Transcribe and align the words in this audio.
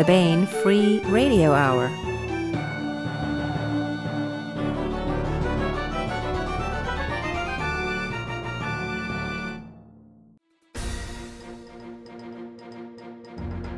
the 0.00 0.06
Baen 0.06 0.46
Free 0.46 1.00
Radio 1.08 1.52
Hour. 1.52 1.88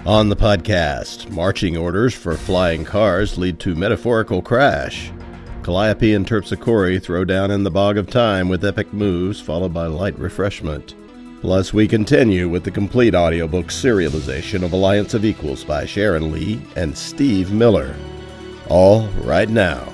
On 0.07 0.29
the 0.29 0.37
podcast, 0.37 1.29
marching 1.31 1.77
orders 1.77 2.15
for 2.15 2.37
flying 2.37 2.85
cars 2.85 3.37
lead 3.37 3.59
to 3.59 3.75
metaphorical 3.75 4.41
crash. 4.43 5.11
Calliope 5.65 6.15
and 6.15 6.25
Terpsichore 6.25 7.03
throw 7.03 7.25
down 7.25 7.51
in 7.51 7.65
the 7.65 7.71
bog 7.71 7.99
of 7.99 8.09
time 8.09 8.49
with 8.49 8.65
epic 8.65 8.93
moves, 8.93 9.41
followed 9.41 9.75
by 9.75 9.87
light 9.87 10.17
refreshment. 10.21 10.95
Plus, 11.43 11.75
we 11.75 11.89
continue 11.89 12.49
with 12.49 12.63
the 12.63 12.71
complete 12.71 13.17
audiobook 13.17 13.67
serialization 13.67 14.63
of 14.63 14.73
Alliance 14.73 15.13
of 15.13 15.25
Equals 15.25 15.65
by 15.65 15.85
Sharon 15.85 16.31
Lee 16.31 16.63
and 16.77 16.97
Steve 16.97 17.51
Miller. 17.51 17.97
All 18.69 19.09
right 19.25 19.49
now. 19.49 19.93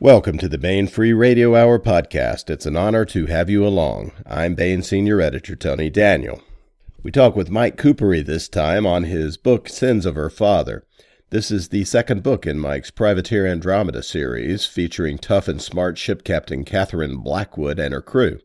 Welcome 0.00 0.38
to 0.38 0.48
the 0.48 0.56
Baen 0.56 0.86
Free 0.86 1.12
Radio 1.12 1.54
Hour 1.54 1.78
podcast. 1.78 2.48
It's 2.48 2.64
an 2.64 2.74
honor 2.74 3.04
to 3.04 3.26
have 3.26 3.50
you 3.50 3.66
along. 3.66 4.12
I'm 4.24 4.54
Baen 4.54 4.82
Senior 4.82 5.20
Editor 5.20 5.54
Tony 5.54 5.90
Daniel. 5.90 6.40
We 7.02 7.10
talk 7.10 7.36
with 7.36 7.50
Mike 7.50 7.76
Kupari 7.76 8.24
this 8.24 8.48
time 8.48 8.86
on 8.86 9.04
his 9.04 9.36
book 9.36 9.68
Sins 9.68 10.06
of 10.06 10.14
Her 10.14 10.30
Father. 10.30 10.86
This 11.32 11.50
is 11.50 11.70
the 11.70 11.84
second 11.84 12.22
book 12.22 12.46
in 12.46 12.58
Mike's 12.58 12.90
Privateer 12.90 13.46
Andromeda 13.46 14.02
series, 14.02 14.66
featuring 14.66 15.16
tough 15.16 15.48
and 15.48 15.62
smart 15.62 15.96
ship 15.96 16.24
captain 16.24 16.62
Catherine 16.62 17.22
Blackwood 17.22 17.78
and 17.78 17.94
her 17.94 18.02
crew. 18.02 18.40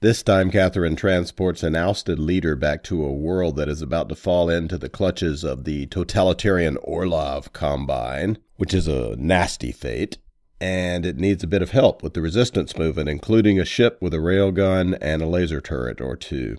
This 0.00 0.24
time, 0.24 0.50
Catherine 0.50 0.96
transports 0.96 1.62
an 1.62 1.76
ousted 1.76 2.18
leader 2.18 2.56
back 2.56 2.82
to 2.82 3.04
a 3.04 3.12
world 3.12 3.54
that 3.54 3.68
is 3.68 3.82
about 3.82 4.08
to 4.08 4.16
fall 4.16 4.50
into 4.50 4.76
the 4.76 4.88
clutches 4.88 5.44
of 5.44 5.62
the 5.62 5.86
totalitarian 5.86 6.76
Orlov 6.78 7.52
Combine, 7.52 8.38
which 8.56 8.74
is 8.74 8.88
a 8.88 9.14
nasty 9.14 9.70
fate, 9.70 10.18
and 10.60 11.06
it 11.06 11.18
needs 11.18 11.44
a 11.44 11.46
bit 11.46 11.62
of 11.62 11.70
help 11.70 12.02
with 12.02 12.14
the 12.14 12.20
resistance 12.20 12.76
movement, 12.76 13.08
including 13.08 13.60
a 13.60 13.64
ship 13.64 13.98
with 14.02 14.12
a 14.12 14.18
railgun 14.18 14.98
and 15.00 15.22
a 15.22 15.26
laser 15.28 15.60
turret 15.60 16.00
or 16.00 16.16
two. 16.16 16.56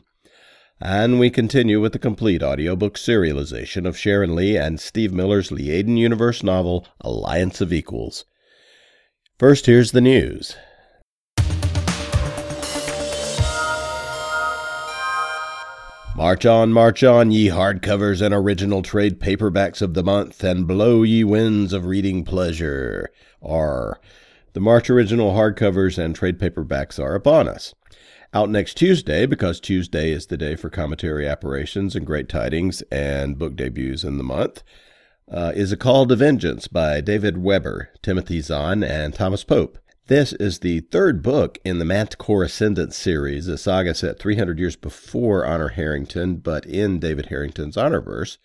And 0.81 1.19
we 1.19 1.29
continue 1.29 1.79
with 1.79 1.93
the 1.93 1.99
complete 1.99 2.43
audiobook 2.43 2.95
serialization 2.95 3.87
of 3.87 3.97
Sharon 3.97 4.35
Lee 4.35 4.57
and 4.57 4.77
Steve 4.77 5.13
Miller's 5.13 5.49
Liaden 5.49 5.97
Universe 5.97 6.43
novel, 6.43 6.85
Alliance 6.99 7.61
of 7.61 7.71
Equals. 7.71 8.25
First, 9.39 9.67
here's 9.67 9.93
the 9.93 10.01
news. 10.01 10.57
March 16.17 16.45
on, 16.45 16.73
march 16.73 17.03
on, 17.03 17.31
ye 17.31 17.47
hardcovers 17.47 18.21
and 18.21 18.33
original 18.33 18.81
trade 18.81 19.19
paperbacks 19.19 19.81
of 19.81 19.93
the 19.93 20.03
month, 20.03 20.43
and 20.43 20.67
blow 20.67 21.03
ye 21.03 21.23
winds 21.23 21.71
of 21.71 21.85
reading 21.85 22.25
pleasure. 22.25 23.09
R. 23.41 23.99
The 24.51 24.61
March 24.61 24.89
original 24.89 25.31
hardcovers 25.31 25.97
and 25.97 26.13
trade 26.13 26.37
paperbacks 26.37 27.01
are 27.01 27.15
upon 27.15 27.47
us. 27.47 27.73
Out 28.35 28.49
next 28.49 28.73
Tuesday, 28.73 29.25
because 29.25 29.61
Tuesday 29.61 30.11
is 30.11 30.25
the 30.25 30.35
day 30.35 30.57
for 30.57 30.69
commentary 30.69 31.25
apparitions 31.25 31.95
and 31.95 32.05
great 32.05 32.27
tidings 32.27 32.81
and 32.91 33.39
book 33.39 33.55
debuts 33.55 34.03
in 34.03 34.17
the 34.17 34.25
month, 34.25 34.61
uh, 35.31 35.53
is 35.55 35.71
A 35.71 35.77
Call 35.77 36.05
to 36.05 36.17
Vengeance 36.17 36.67
by 36.67 36.99
David 36.99 37.37
Weber, 37.37 37.91
Timothy 38.01 38.41
Zahn, 38.41 38.83
and 38.83 39.13
Thomas 39.13 39.45
Pope. 39.45 39.77
This 40.07 40.33
is 40.33 40.59
the 40.59 40.81
third 40.81 41.23
book 41.23 41.59
in 41.63 41.79
the 41.79 41.85
Manticore 41.85 42.43
Ascendant 42.43 42.93
series, 42.93 43.47
a 43.47 43.57
saga 43.57 43.95
set 43.95 44.19
300 44.19 44.59
years 44.59 44.75
before 44.75 45.45
Honor 45.45 45.69
Harrington, 45.69 46.35
but 46.35 46.65
in 46.65 46.99
David 46.99 47.27
Harrington's 47.27 47.77
Honorverse, 47.77 48.37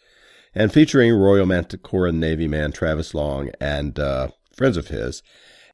and 0.55 0.73
featuring 0.73 1.15
Royal 1.15 1.47
Manticoran 1.47 2.21
Navy 2.21 2.47
man 2.47 2.71
Travis 2.71 3.13
Long 3.13 3.51
and 3.61 3.99
uh, 3.99 4.29
friends 4.53 4.77
of 4.77 4.87
his. 4.87 5.25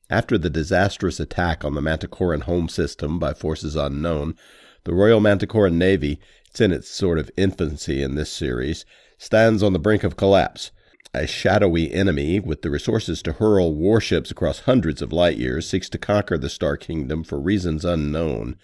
After 0.08 0.38
the 0.38 0.50
disastrous 0.50 1.18
attack 1.18 1.64
on 1.64 1.74
the 1.74 1.82
Manticoran 1.82 2.42
home 2.42 2.68
system 2.68 3.18
by 3.18 3.34
forces 3.34 3.76
unknown, 3.76 4.36
the 4.84 4.94
Royal 4.94 5.20
Manticoran 5.20 5.78
Navy, 5.78 6.20
it's 6.48 6.60
in 6.60 6.72
its 6.72 6.88
sort 6.88 7.18
of 7.18 7.30
infancy 7.36 8.02
in 8.02 8.14
this 8.14 8.30
series, 8.30 8.84
stands 9.18 9.62
on 9.62 9.72
the 9.72 9.78
brink 9.78 10.04
of 10.04 10.16
collapse 10.16 10.70
a 11.16 11.26
shadowy 11.26 11.92
enemy 11.92 12.38
with 12.38 12.60
the 12.62 12.70
resources 12.70 13.22
to 13.22 13.32
hurl 13.32 13.74
warships 13.74 14.30
across 14.30 14.60
hundreds 14.60 15.00
of 15.00 15.12
light 15.12 15.38
years 15.38 15.68
seeks 15.68 15.88
to 15.88 15.98
conquer 15.98 16.36
the 16.36 16.50
Star 16.50 16.76
Kingdom 16.76 17.24
for 17.24 17.40
reasons 17.40 17.84
unknown, 17.84 18.56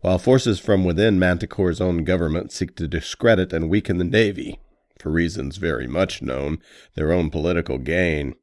while 0.00 0.18
forces 0.18 0.58
from 0.58 0.84
within 0.84 1.18
Manticore's 1.18 1.80
own 1.80 2.02
government 2.02 2.50
seek 2.50 2.74
to 2.76 2.88
discredit 2.88 3.52
and 3.52 3.70
weaken 3.70 3.98
the 3.98 4.04
Navy, 4.04 4.58
for 4.98 5.10
reasons 5.10 5.58
very 5.58 5.86
much 5.86 6.20
known, 6.20 6.58
their 6.94 7.12
own 7.12 7.30
political 7.30 7.78
gain. 7.78 8.34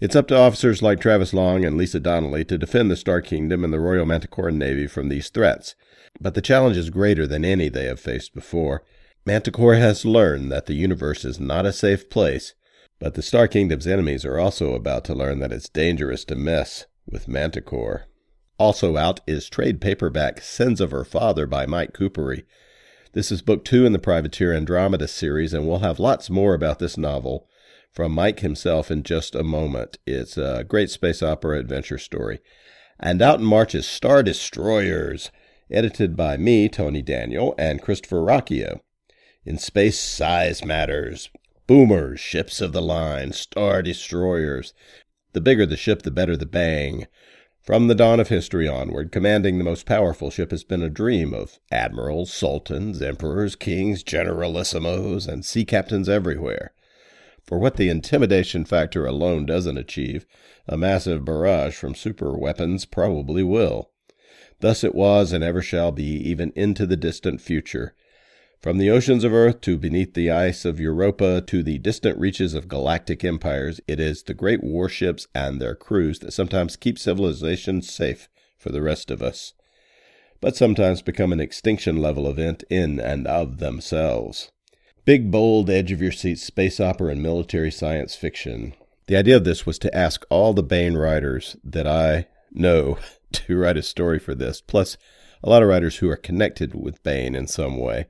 It's 0.00 0.16
up 0.16 0.28
to 0.28 0.36
officers 0.36 0.80
like 0.80 0.98
Travis 0.98 1.34
Long 1.34 1.62
and 1.62 1.76
Lisa 1.76 2.00
Donnelly 2.00 2.42
to 2.46 2.56
defend 2.56 2.90
the 2.90 2.96
Star 2.96 3.20
Kingdom 3.20 3.62
and 3.62 3.70
the 3.70 3.78
Royal 3.78 4.06
Manticoran 4.06 4.56
Navy 4.56 4.86
from 4.86 5.10
these 5.10 5.28
threats. 5.28 5.74
But 6.18 6.32
the 6.32 6.40
challenge 6.40 6.78
is 6.78 6.88
greater 6.88 7.26
than 7.26 7.44
any 7.44 7.68
they 7.68 7.84
have 7.84 8.00
faced 8.00 8.32
before. 8.34 8.82
Manticore 9.26 9.74
has 9.74 10.06
learned 10.06 10.50
that 10.50 10.64
the 10.64 10.72
universe 10.72 11.26
is 11.26 11.38
not 11.38 11.66
a 11.66 11.72
safe 11.72 12.08
place, 12.08 12.54
but 12.98 13.12
the 13.12 13.20
Star 13.20 13.46
Kingdom's 13.46 13.86
enemies 13.86 14.24
are 14.24 14.38
also 14.38 14.72
about 14.72 15.04
to 15.04 15.14
learn 15.14 15.38
that 15.40 15.52
it's 15.52 15.68
dangerous 15.68 16.24
to 16.24 16.34
mess 16.34 16.86
with 17.06 17.28
Manticore. 17.28 18.06
Also 18.56 18.96
out 18.96 19.20
is 19.26 19.50
trade 19.50 19.82
paperback 19.82 20.40
Sins 20.40 20.80
of 20.80 20.92
Her 20.92 21.04
Father 21.04 21.46
by 21.46 21.66
Mike 21.66 21.92
Kupari. 21.92 22.44
This 23.12 23.30
is 23.30 23.42
book 23.42 23.66
two 23.66 23.84
in 23.84 23.92
the 23.92 23.98
Privateer 23.98 24.54
Andromeda 24.54 25.08
series, 25.08 25.52
and 25.52 25.68
we'll 25.68 25.80
have 25.80 25.98
lots 25.98 26.30
more 26.30 26.54
about 26.54 26.78
this 26.78 26.96
novel 26.96 27.46
from 27.92 28.12
Mike 28.12 28.40
himself 28.40 28.90
in 28.90 29.02
just 29.02 29.34
a 29.34 29.42
moment. 29.42 29.98
It's 30.06 30.36
a 30.36 30.64
great 30.66 30.90
space 30.90 31.22
opera 31.22 31.58
adventure 31.58 31.98
story. 31.98 32.40
And 32.98 33.22
out 33.22 33.40
in 33.40 33.46
March 33.46 33.74
is 33.74 33.86
Star 33.86 34.22
Destroyers, 34.22 35.30
edited 35.70 36.16
by 36.16 36.36
me, 36.36 36.68
Tony 36.68 37.02
Daniel, 37.02 37.54
and 37.58 37.82
Christopher 37.82 38.20
Ruocchio. 38.20 38.80
In 39.44 39.58
space, 39.58 39.98
size 39.98 40.64
matters 40.64 41.30
boomers, 41.70 42.18
ships 42.18 42.60
of 42.60 42.72
the 42.72 42.82
line, 42.82 43.30
star 43.30 43.80
destroyers. 43.80 44.74
The 45.34 45.40
bigger 45.40 45.64
the 45.64 45.76
ship, 45.76 46.02
the 46.02 46.10
better 46.10 46.36
the 46.36 46.44
bang. 46.44 47.06
From 47.62 47.86
the 47.86 47.94
dawn 47.94 48.18
of 48.18 48.26
history 48.26 48.66
onward, 48.66 49.12
commanding 49.12 49.56
the 49.56 49.62
most 49.62 49.86
powerful 49.86 50.32
ship 50.32 50.50
has 50.50 50.64
been 50.64 50.82
a 50.82 50.90
dream 50.90 51.32
of 51.32 51.60
admirals, 51.70 52.32
sultans, 52.32 53.00
emperors, 53.00 53.54
kings, 53.54 54.02
generalissimos, 54.02 55.28
and 55.28 55.44
sea 55.44 55.64
captains 55.64 56.08
everywhere. 56.08 56.72
For 57.50 57.58
what 57.58 57.78
the 57.78 57.88
intimidation 57.88 58.64
factor 58.64 59.06
alone 59.06 59.44
doesn't 59.44 59.76
achieve, 59.76 60.24
a 60.68 60.76
massive 60.76 61.24
barrage 61.24 61.74
from 61.74 61.96
super 61.96 62.38
weapons 62.38 62.84
probably 62.84 63.42
will. 63.42 63.90
Thus 64.60 64.84
it 64.84 64.94
was 64.94 65.32
and 65.32 65.42
ever 65.42 65.60
shall 65.60 65.90
be, 65.90 66.04
even 66.04 66.52
into 66.54 66.86
the 66.86 66.96
distant 66.96 67.40
future. 67.40 67.96
From 68.60 68.78
the 68.78 68.88
oceans 68.88 69.24
of 69.24 69.32
Earth 69.32 69.62
to 69.62 69.78
beneath 69.78 70.14
the 70.14 70.30
ice 70.30 70.64
of 70.64 70.78
Europa 70.78 71.40
to 71.48 71.64
the 71.64 71.78
distant 71.78 72.16
reaches 72.20 72.54
of 72.54 72.68
galactic 72.68 73.24
empires, 73.24 73.80
it 73.88 73.98
is 73.98 74.22
the 74.22 74.32
great 74.32 74.62
warships 74.62 75.26
and 75.34 75.60
their 75.60 75.74
crews 75.74 76.20
that 76.20 76.32
sometimes 76.32 76.76
keep 76.76 77.00
civilization 77.00 77.82
safe 77.82 78.28
for 78.58 78.70
the 78.70 78.80
rest 78.80 79.10
of 79.10 79.24
us, 79.24 79.54
but 80.40 80.54
sometimes 80.54 81.02
become 81.02 81.32
an 81.32 81.40
extinction 81.40 81.96
level 81.96 82.28
event 82.28 82.62
in 82.70 83.00
and 83.00 83.26
of 83.26 83.58
themselves. 83.58 84.52
Big, 85.06 85.30
bold, 85.30 85.70
edge 85.70 85.92
of 85.92 86.02
your 86.02 86.12
seat 86.12 86.38
space 86.38 86.78
opera 86.78 87.12
and 87.12 87.22
military 87.22 87.70
science 87.70 88.14
fiction. 88.14 88.74
The 89.06 89.16
idea 89.16 89.36
of 89.36 89.44
this 89.44 89.64
was 89.64 89.78
to 89.78 89.96
ask 89.96 90.26
all 90.28 90.52
the 90.52 90.62
Baen 90.62 90.96
writers 90.96 91.56
that 91.64 91.86
I 91.86 92.26
know 92.52 92.98
to 93.32 93.56
write 93.56 93.78
a 93.78 93.82
story 93.82 94.18
for 94.18 94.34
this, 94.34 94.60
plus 94.60 94.98
a 95.42 95.48
lot 95.48 95.62
of 95.62 95.68
writers 95.68 95.96
who 95.96 96.10
are 96.10 96.16
connected 96.16 96.74
with 96.74 97.02
Baen 97.02 97.34
in 97.34 97.46
some 97.46 97.78
way 97.78 98.06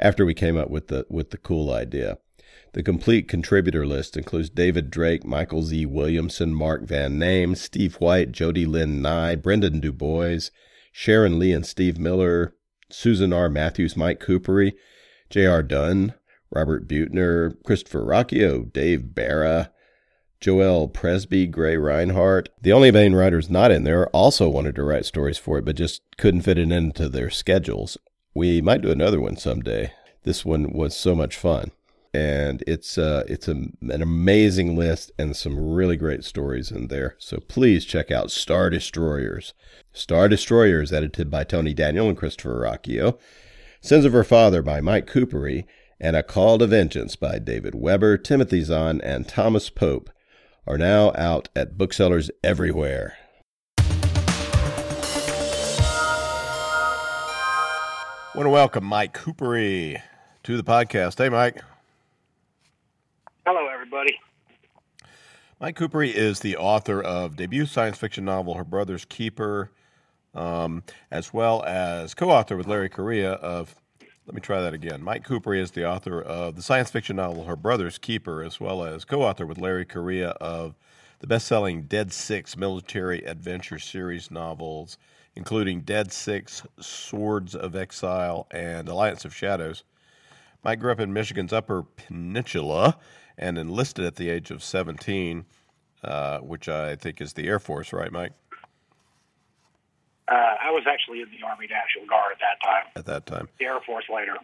after 0.00 0.26
we 0.26 0.34
came 0.34 0.56
up 0.56 0.68
with 0.68 0.88
the 0.88 1.06
with 1.08 1.30
the 1.30 1.38
cool 1.38 1.72
idea. 1.72 2.18
The 2.72 2.82
complete 2.82 3.28
contributor 3.28 3.86
list 3.86 4.16
includes 4.16 4.50
David 4.50 4.90
Drake, 4.90 5.24
Michael 5.24 5.62
Z. 5.62 5.86
Williamson, 5.86 6.52
Mark 6.52 6.82
Van 6.82 7.18
Name, 7.18 7.54
Steve 7.54 7.94
White, 7.96 8.32
Jody 8.32 8.66
Lynn 8.66 9.00
Nye, 9.00 9.36
Brendan 9.36 9.80
Du 9.80 9.92
Bois, 9.92 10.50
Sharon 10.92 11.38
Lee 11.38 11.52
and 11.52 11.64
Steve 11.64 11.98
Miller, 11.98 12.54
Susan 12.90 13.32
R. 13.32 13.48
Matthews, 13.48 13.96
Mike 13.96 14.20
Kupari, 14.20 14.72
J.R. 15.30 15.62
Dunn, 15.62 16.14
Robert 16.50 16.86
Buettner, 16.88 17.56
Christopher 17.64 18.02
Ruocchio, 18.02 18.72
Dave 18.72 19.14
Bara, 19.14 19.70
Joel 20.40 20.88
Presby, 20.88 21.46
Gray 21.46 21.76
Rinehart. 21.76 22.48
The 22.60 22.72
only 22.72 22.90
Baen 22.90 23.14
writers 23.14 23.48
not 23.50 23.70
in 23.72 23.84
there 23.84 24.08
also 24.08 24.48
wanted 24.48 24.74
to 24.76 24.84
write 24.84 25.06
stories 25.06 25.38
for 25.38 25.58
it, 25.58 25.64
but 25.64 25.76
just 25.76 26.02
couldn't 26.18 26.42
fit 26.42 26.58
it 26.58 26.70
into 26.70 27.08
their 27.08 27.30
schedules. 27.30 27.96
We 28.34 28.60
might 28.60 28.82
do 28.82 28.90
another 28.90 29.20
one 29.20 29.36
someday. 29.36 29.92
This 30.24 30.44
one 30.44 30.72
was 30.72 30.94
so 30.96 31.14
much 31.14 31.36
fun. 31.36 31.72
and 32.14 32.62
it's 32.66 32.96
uh, 32.96 33.24
it's 33.28 33.46
a, 33.48 33.52
an 33.52 34.02
amazing 34.02 34.76
list 34.76 35.12
and 35.18 35.36
some 35.36 35.58
really 35.58 35.96
great 35.96 36.24
stories 36.24 36.70
in 36.70 36.88
there. 36.88 37.14
So 37.18 37.38
please 37.38 37.84
check 37.84 38.10
out 38.10 38.30
Star 38.30 38.70
Destroyers. 38.70 39.52
Star 39.92 40.28
Destroyers, 40.28 40.92
edited 40.92 41.30
by 41.30 41.44
Tony 41.44 41.74
Daniel 41.74 42.08
and 42.08 42.16
Christopher 42.16 42.60
Ruocchio. 42.62 43.18
Sins 43.86 44.04
of 44.04 44.12
Her 44.12 44.24
Father 44.24 44.62
by 44.62 44.80
Mike 44.80 45.06
Kupari, 45.06 45.64
and 46.00 46.16
A 46.16 46.24
Call 46.24 46.58
to 46.58 46.66
Vengeance 46.66 47.14
by 47.14 47.38
David 47.38 47.72
Weber, 47.72 48.18
Timothy 48.18 48.62
Zahn, 48.62 49.00
and 49.00 49.28
Thomas 49.28 49.70
Pope 49.70 50.10
are 50.66 50.76
now 50.76 51.12
out 51.14 51.48
at 51.54 51.78
booksellers 51.78 52.28
everywhere. 52.42 53.16
I 53.78 53.84
want 58.34 58.46
to 58.46 58.50
welcome 58.50 58.84
Mike 58.84 59.16
Kupari 59.16 60.02
to 60.42 60.56
the 60.56 60.64
podcast. 60.64 61.18
Hey, 61.18 61.28
Mike. 61.28 61.62
Hello, 63.46 63.68
everybody. 63.72 64.18
Mike 65.60 65.78
Kupari 65.78 66.12
is 66.12 66.40
the 66.40 66.56
author 66.56 67.00
of 67.00 67.36
debut 67.36 67.66
science 67.66 67.98
fiction 67.98 68.24
novel 68.24 68.54
Her 68.54 68.64
Brother's 68.64 69.04
Keeper, 69.04 69.70
um, 70.36 70.84
as 71.10 71.32
well 71.32 71.64
as 71.64 72.14
co-author 72.14 72.56
with 72.56 72.68
Larry 72.68 72.88
Correia 72.88 73.32
of. 73.32 73.74
Let 74.26 74.34
me 74.34 74.40
try 74.40 74.60
that 74.60 74.74
again. 74.74 75.04
Mike 75.04 75.22
Cooper 75.22 75.54
is 75.54 75.70
the 75.70 75.88
author 75.88 76.20
of 76.20 76.56
the 76.56 76.62
science 76.62 76.90
fiction 76.90 77.14
novel 77.14 77.44
Her 77.44 77.54
Brother's 77.54 77.96
Keeper, 77.96 78.42
as 78.42 78.58
well 78.58 78.82
as 78.82 79.04
co-author 79.04 79.46
with 79.46 79.56
Larry 79.56 79.84
Correia 79.84 80.30
of 80.40 80.74
the 81.20 81.28
best-selling 81.28 81.82
Dead 81.82 82.12
Six 82.12 82.56
military 82.56 83.24
adventure 83.24 83.78
series 83.78 84.32
novels, 84.32 84.98
including 85.36 85.82
Dead 85.82 86.10
Six, 86.10 86.64
Swords 86.80 87.54
of 87.54 87.76
Exile, 87.76 88.48
and 88.50 88.88
Alliance 88.88 89.24
of 89.24 89.32
Shadows. 89.32 89.84
Mike 90.64 90.80
grew 90.80 90.90
up 90.90 90.98
in 90.98 91.12
Michigan's 91.12 91.52
Upper 91.52 91.84
Peninsula 91.84 92.98
and 93.38 93.56
enlisted 93.56 94.04
at 94.04 94.16
the 94.16 94.28
age 94.28 94.50
of 94.50 94.64
17, 94.64 95.44
uh, 96.02 96.38
which 96.38 96.68
I 96.68 96.96
think 96.96 97.20
is 97.20 97.34
the 97.34 97.46
Air 97.46 97.60
Force, 97.60 97.92
right, 97.92 98.10
Mike? 98.10 98.32
Uh, 100.28 100.54
I 100.60 100.70
was 100.70 100.84
actually 100.88 101.20
in 101.20 101.28
the 101.30 101.46
Army 101.46 101.66
National 101.68 102.06
Guard 102.08 102.32
at 102.32 102.38
that 102.40 102.66
time. 102.66 102.84
At 102.96 103.06
that 103.06 103.26
time. 103.26 103.48
The 103.58 103.66
Air 103.66 103.80
Force 103.86 104.06
later. 104.12 104.36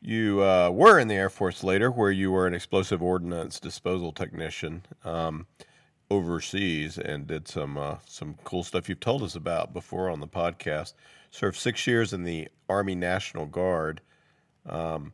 You 0.00 0.42
uh, 0.42 0.70
were 0.70 0.98
in 0.98 1.08
the 1.08 1.14
Air 1.14 1.30
Force 1.30 1.64
later, 1.64 1.90
where 1.90 2.10
you 2.10 2.30
were 2.30 2.46
an 2.46 2.54
explosive 2.54 3.02
ordnance 3.02 3.60
disposal 3.60 4.12
technician 4.12 4.82
um, 5.04 5.46
overseas 6.10 6.96
and 6.96 7.26
did 7.26 7.48
some 7.48 7.76
uh, 7.76 7.96
some 8.06 8.36
cool 8.44 8.62
stuff 8.62 8.88
you've 8.88 9.00
told 9.00 9.22
us 9.22 9.34
about 9.34 9.72
before 9.72 10.08
on 10.08 10.20
the 10.20 10.28
podcast. 10.28 10.94
Served 11.30 11.56
six 11.58 11.86
years 11.86 12.12
in 12.12 12.24
the 12.24 12.48
Army 12.68 12.94
National 12.94 13.46
Guard. 13.46 14.00
Um, 14.64 15.12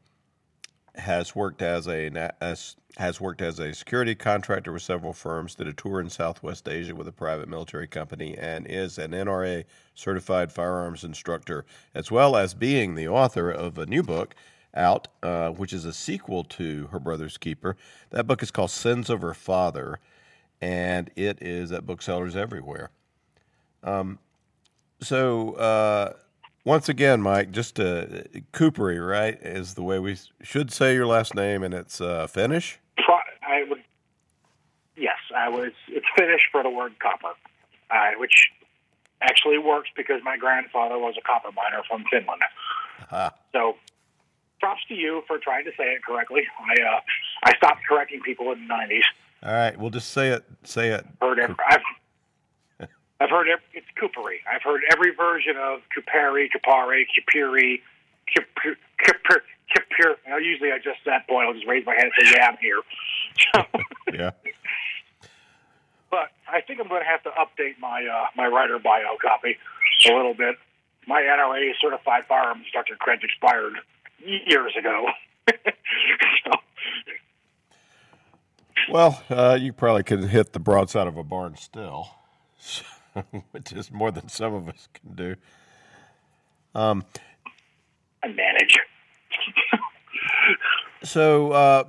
has 0.94 1.34
worked 1.34 1.62
as 1.62 1.88
a 1.88 2.32
as, 2.40 2.76
has 2.98 3.20
worked 3.20 3.40
as 3.40 3.58
a 3.58 3.74
security 3.74 4.14
contractor 4.14 4.72
with 4.72 4.82
several 4.82 5.12
firms, 5.12 5.54
did 5.54 5.66
a 5.66 5.72
tour 5.72 6.00
in 6.00 6.10
Southwest 6.10 6.68
Asia 6.68 6.94
with 6.94 7.08
a 7.08 7.12
private 7.12 7.48
military 7.48 7.86
company, 7.86 8.36
and 8.36 8.66
is 8.66 8.98
an 8.98 9.12
NRA 9.12 9.64
certified 9.94 10.52
firearms 10.52 11.04
instructor, 11.04 11.64
as 11.94 12.10
well 12.10 12.36
as 12.36 12.54
being 12.54 12.94
the 12.94 13.08
author 13.08 13.50
of 13.50 13.78
a 13.78 13.86
new 13.86 14.02
book 14.02 14.34
out, 14.74 15.08
uh, 15.22 15.50
which 15.50 15.72
is 15.72 15.84
a 15.84 15.92
sequel 15.92 16.44
to 16.44 16.88
Her 16.88 16.98
Brother's 16.98 17.38
Keeper. 17.38 17.76
That 18.10 18.26
book 18.26 18.42
is 18.42 18.50
called 18.50 18.70
Sins 18.70 19.10
of 19.10 19.22
Her 19.22 19.34
Father, 19.34 19.98
and 20.60 21.10
it 21.16 21.38
is 21.42 21.72
at 21.72 21.86
booksellers 21.86 22.36
everywhere. 22.36 22.90
Um, 23.82 24.18
so 25.00 25.54
uh, 25.54 26.14
once 26.64 26.88
again, 26.88 27.20
Mike, 27.20 27.50
just 27.50 27.80
uh, 27.80 28.06
Kupari, 28.52 29.04
right, 29.06 29.38
is 29.42 29.74
the 29.74 29.82
way 29.82 29.98
we 29.98 30.16
should 30.42 30.72
say 30.72 30.94
your 30.94 31.06
last 31.06 31.34
name, 31.34 31.62
and 31.62 31.74
it's 31.74 32.00
uh, 32.00 32.26
Finnish. 32.26 32.78
I 33.52 33.64
would, 33.68 33.82
yes, 34.96 35.18
I 35.36 35.48
was. 35.48 35.72
It's 35.88 36.06
Finnish 36.16 36.40
for 36.50 36.62
the 36.62 36.70
word 36.70 36.98
copper, 37.00 37.34
uh, 37.90 38.12
which 38.16 38.48
actually 39.20 39.58
works 39.58 39.90
because 39.96 40.22
my 40.24 40.36
grandfather 40.36 40.98
was 40.98 41.14
a 41.18 41.20
copper 41.20 41.50
miner 41.52 41.82
from 41.88 42.04
Finland. 42.10 42.42
Uh-huh. 43.00 43.30
So, 43.52 43.76
props 44.60 44.80
to 44.88 44.94
you 44.94 45.22
for 45.26 45.38
trying 45.38 45.64
to 45.64 45.70
say 45.76 45.84
it 45.84 46.04
correctly. 46.04 46.42
I 46.58 46.82
uh, 46.82 47.00
I 47.44 47.56
stopped 47.56 47.80
correcting 47.88 48.20
people 48.22 48.52
in 48.52 48.60
the 48.60 48.66
nineties. 48.66 49.04
All 49.42 49.52
right, 49.52 49.76
we'll 49.76 49.90
just 49.90 50.12
say 50.12 50.28
it. 50.28 50.44
Say 50.64 50.88
it. 50.90 51.04
Heard 51.20 51.40
every, 51.40 51.56
I've 51.68 51.82
I've 53.22 53.30
heard 53.30 53.46
every, 53.48 53.64
it's 53.72 53.86
Kupari. 53.94 54.42
I've 54.52 54.62
heard 54.62 54.82
every 54.92 55.14
version 55.14 55.54
of 55.56 55.80
Kupari, 55.94 56.48
Kupari, 56.50 57.04
Kupiri, 57.14 57.80
Kupir, 58.34 58.74
Kupir, 58.98 59.40
Kupir. 59.70 60.42
Usually 60.42 60.72
I 60.72 60.78
just 60.78 60.98
at 61.06 61.22
that 61.22 61.28
point 61.28 61.46
I'll 61.46 61.54
just 61.54 61.66
raise 61.66 61.86
my 61.86 61.94
hand 61.94 62.10
and 62.18 62.26
say, 62.26 62.34
"Yeah, 62.36 62.48
I'm 62.48 62.56
here." 62.58 62.82
yeah. 64.12 64.30
But 66.10 66.30
I 66.48 66.60
think 66.62 66.80
I'm 66.80 66.88
going 66.88 67.02
to 67.02 67.06
have 67.06 67.22
to 67.22 67.30
update 67.30 67.78
my 67.80 68.04
uh, 68.04 68.26
my 68.36 68.48
writer 68.48 68.80
bio 68.80 69.16
copy 69.22 69.56
a 70.10 70.12
little 70.12 70.34
bit. 70.34 70.56
My 71.06 71.22
NRA 71.22 71.70
certified 71.80 72.24
firearms 72.26 72.62
instructor 72.64 72.96
credits 72.96 73.24
expired 73.24 73.74
years 74.18 74.72
ago. 74.76 75.06
so. 75.48 76.50
Well, 78.90 79.22
uh, 79.30 79.58
you 79.60 79.72
probably 79.72 80.02
could 80.02 80.24
hit 80.24 80.52
the 80.52 80.60
broadside 80.60 81.06
of 81.06 81.16
a 81.16 81.22
barn 81.22 81.56
still. 81.56 82.08
which 83.50 83.72
is 83.72 83.90
more 83.90 84.10
than 84.10 84.28
some 84.28 84.54
of 84.54 84.68
us 84.68 84.88
can 84.94 85.14
do. 85.14 85.36
Um, 86.74 87.04
I 88.22 88.28
manage. 88.28 88.78
so, 91.02 91.52
uh, 91.52 91.84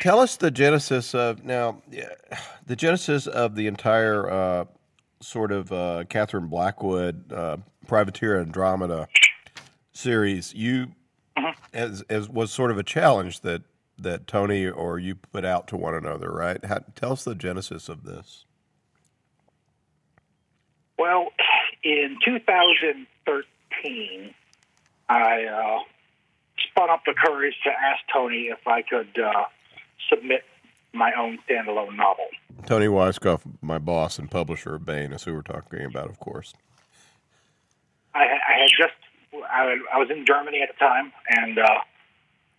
tell 0.00 0.20
us 0.20 0.36
the 0.36 0.50
genesis 0.50 1.14
of 1.14 1.44
now, 1.44 1.82
the 2.66 2.76
genesis 2.76 3.26
of 3.26 3.54
the 3.54 3.66
entire 3.66 4.30
uh, 4.30 4.64
sort 5.20 5.52
of 5.52 5.72
uh, 5.72 6.04
Catherine 6.08 6.48
Blackwood 6.48 7.32
uh, 7.32 7.56
Privateer 7.86 8.40
Andromeda 8.40 9.08
series. 9.92 10.54
You, 10.54 10.92
uh-huh. 11.36 11.52
as, 11.72 12.02
as 12.08 12.28
was 12.28 12.52
sort 12.52 12.70
of 12.70 12.78
a 12.78 12.82
challenge 12.82 13.40
that 13.40 13.62
that 13.98 14.26
Tony 14.26 14.66
or 14.66 14.98
you 14.98 15.14
put 15.14 15.44
out 15.44 15.68
to 15.68 15.76
one 15.76 15.94
another, 15.94 16.30
right? 16.30 16.64
How, 16.64 16.78
tell 16.94 17.12
us 17.12 17.24
the 17.24 17.34
genesis 17.34 17.88
of 17.88 18.04
this. 18.04 18.46
Well, 21.00 21.28
in 21.82 22.18
2013, 22.22 24.34
I 25.08 25.44
uh, 25.44 25.78
spun 26.68 26.90
up 26.90 27.00
the 27.06 27.14
courage 27.14 27.54
to 27.64 27.70
ask 27.70 28.00
Tony 28.12 28.48
if 28.48 28.66
I 28.66 28.82
could 28.82 29.18
uh, 29.18 29.44
submit 30.10 30.44
my 30.92 31.12
own 31.18 31.38
standalone 31.48 31.96
novel. 31.96 32.26
Tony 32.66 32.84
Weisskopf, 32.84 33.40
my 33.62 33.78
boss 33.78 34.18
and 34.18 34.30
publisher 34.30 34.74
of 34.74 34.84
Baen, 34.84 35.14
is 35.14 35.24
who 35.24 35.32
we're 35.32 35.40
talking 35.40 35.86
about, 35.86 36.10
of 36.10 36.20
course. 36.20 36.52
I, 38.14 38.24
I 38.24 38.60
had 38.60 38.68
just, 38.78 38.92
I, 39.50 39.78
I, 39.94 39.98
was 39.98 40.10
in 40.10 40.26
Germany 40.26 40.60
at 40.60 40.68
the 40.68 40.76
time, 40.78 41.12
and 41.30 41.58
uh, 41.58 41.78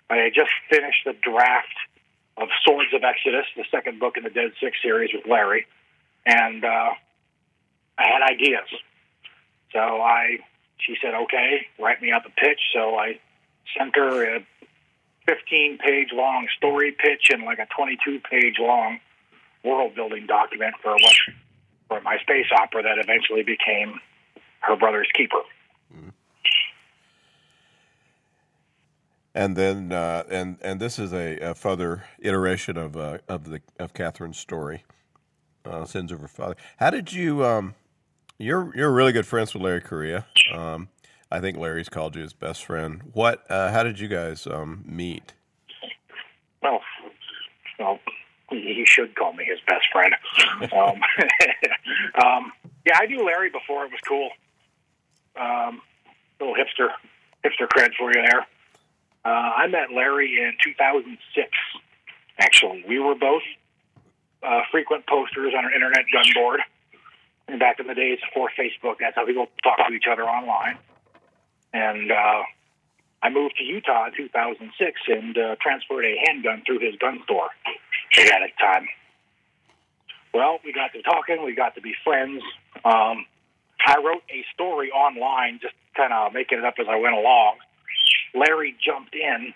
I 0.10 0.16
had 0.16 0.34
just 0.34 0.50
finished 0.68 1.06
the 1.06 1.14
draft 1.14 1.76
of 2.38 2.48
Swords 2.66 2.92
of 2.96 3.04
Exodus, 3.04 3.46
the 3.56 3.66
second 3.70 4.00
book 4.00 4.18
in 4.18 4.24
the 4.24 4.32
Dead 4.32 4.54
Six 4.60 4.82
series 4.82 5.12
with 5.14 5.28
Larry. 5.28 5.68
And 6.26 6.66
uh, 6.66 6.94
I 8.02 8.08
had 8.08 8.22
ideas. 8.24 8.68
So 9.72 9.80
I, 9.80 10.38
she 10.78 10.96
said, 11.02 11.14
okay, 11.14 11.68
write 11.80 12.02
me 12.02 12.12
up 12.12 12.24
a 12.26 12.30
pitch. 12.30 12.60
So 12.74 12.96
I 12.96 13.20
sent 13.78 13.96
her 13.96 14.38
a 14.38 14.46
15 15.28 15.78
page 15.78 16.10
long 16.14 16.48
story 16.58 16.92
pitch 16.92 17.30
and 17.32 17.44
like 17.44 17.60
a 17.60 17.68
22 17.76 18.20
page 18.30 18.56
long 18.60 19.00
world 19.64 19.94
building 19.96 20.26
document 20.26 20.74
for 20.82 20.94
what, 20.94 21.16
for 21.88 22.02
my 22.02 22.18
space 22.22 22.48
opera 22.60 22.82
that 22.84 22.98
eventually 22.98 23.44
became 23.44 24.00
her 24.62 24.76
brother's 24.76 25.10
keeper. 25.16 25.42
And 29.34 29.56
then, 29.56 29.94
uh, 29.94 30.24
and 30.30 30.58
and 30.62 30.80
this 30.80 31.00
is 31.00 31.14
a, 31.14 31.38
a 31.40 31.56
further 31.56 32.04
iteration 32.20 32.78
of 32.78 32.98
uh, 32.98 33.20
of 33.30 33.50
the 33.50 33.62
of 33.80 33.94
Catherine's 33.94 34.38
story, 34.38 34.84
uh, 35.64 35.86
sins 35.86 36.12
of 36.12 36.20
her 36.20 36.28
father. 36.28 36.58
How 36.78 36.90
did 36.90 37.14
you 37.14 37.46
um, 37.46 37.76
you're 38.42 38.72
you're 38.76 38.92
really 38.92 39.12
good 39.12 39.26
friends 39.26 39.54
with 39.54 39.64
Larry 39.64 39.82
Correia. 39.82 40.26
Um, 40.54 40.90
I 41.32 41.40
think 41.40 41.58
Larry's 41.58 41.90
called 41.90 42.16
you 42.16 42.24
his 42.24 42.34
best 42.34 42.66
friend. 42.66 43.02
What? 43.14 43.46
Uh, 43.50 43.72
how 43.72 43.84
did 43.84 44.00
you 44.00 44.08
guys 44.08 44.48
um, 44.48 44.84
meet? 44.86 45.34
Well, 46.62 46.82
well, 47.80 48.00
he 48.50 48.84
should 48.86 49.16
call 49.16 49.34
me 49.34 49.46
his 49.46 49.60
best 49.68 49.86
friend. 49.92 50.14
um, 50.74 51.02
um, 52.26 52.52
yeah, 52.86 52.98
I 53.00 53.06
knew 53.06 53.26
Larry 53.26 53.50
before 53.50 53.86
it 53.86 53.92
was 53.92 54.02
cool. 54.08 54.30
Um, 55.40 55.82
little 56.40 56.56
hipster 56.56 56.90
hipster 57.46 57.68
cred 57.68 57.92
for 57.98 58.10
you 58.10 58.22
there. 58.28 58.46
Uh, 59.24 59.52
I 59.56 59.68
met 59.68 59.92
Larry 59.92 60.42
in 60.42 60.54
2006. 60.64 61.50
Actually, 62.40 62.84
we 62.88 63.00
were 63.00 63.16
both 63.16 63.44
uh, 64.42 64.62
frequent 64.72 65.06
posters 65.06 65.54
on 65.56 65.64
our 65.64 65.74
internet 65.74 66.06
gun 66.12 66.26
board 66.34 66.62
and 67.48 67.60
back 67.60 67.80
in 67.80 67.88
the 67.88 67.96
days 67.96 68.20
before 68.28 68.50
Facebook, 68.58 68.96
that's 69.00 69.16
how 69.16 69.26
people 69.26 69.48
talk 69.64 69.78
to 69.88 69.94
each 69.94 70.06
other 70.10 70.24
online. 70.24 70.78
And 71.74 72.12
uh, 72.12 72.44
I 73.24 73.30
moved 73.30 73.56
to 73.58 73.64
Utah 73.64 74.08
in 74.08 74.14
2006 74.16 75.02
and 75.08 75.38
uh, 75.38 75.56
transferred 75.62 76.06
a 76.06 76.16
handgun 76.26 76.64
through 76.66 76.80
his 76.80 76.96
gun 76.96 77.20
store 77.24 77.50
at 78.18 78.40
the 78.42 78.50
time. 78.60 78.88
Well, 80.34 80.60
we 80.64 80.72
got 80.72 80.94
to 80.94 81.02
talking. 81.02 81.44
We 81.44 81.56
got 81.56 81.76
to 81.76 81.82
be 81.82 81.94
friends. 82.04 82.42
Um, 82.86 83.26
I 83.86 83.98
wrote 83.98 84.24
a 84.30 84.46
story 84.54 84.92
online, 84.92 85.60
just 85.62 85.74
kind 85.96 86.14
of 86.14 86.34
making 86.34 86.60
it 86.60 86.66
up 86.66 86.76
as 86.80 86.88
I 86.90 86.96
went 86.96 87.16
along. 87.16 87.58
Larry 88.34 88.76
jumped 88.84 89.14
in, 89.14 89.54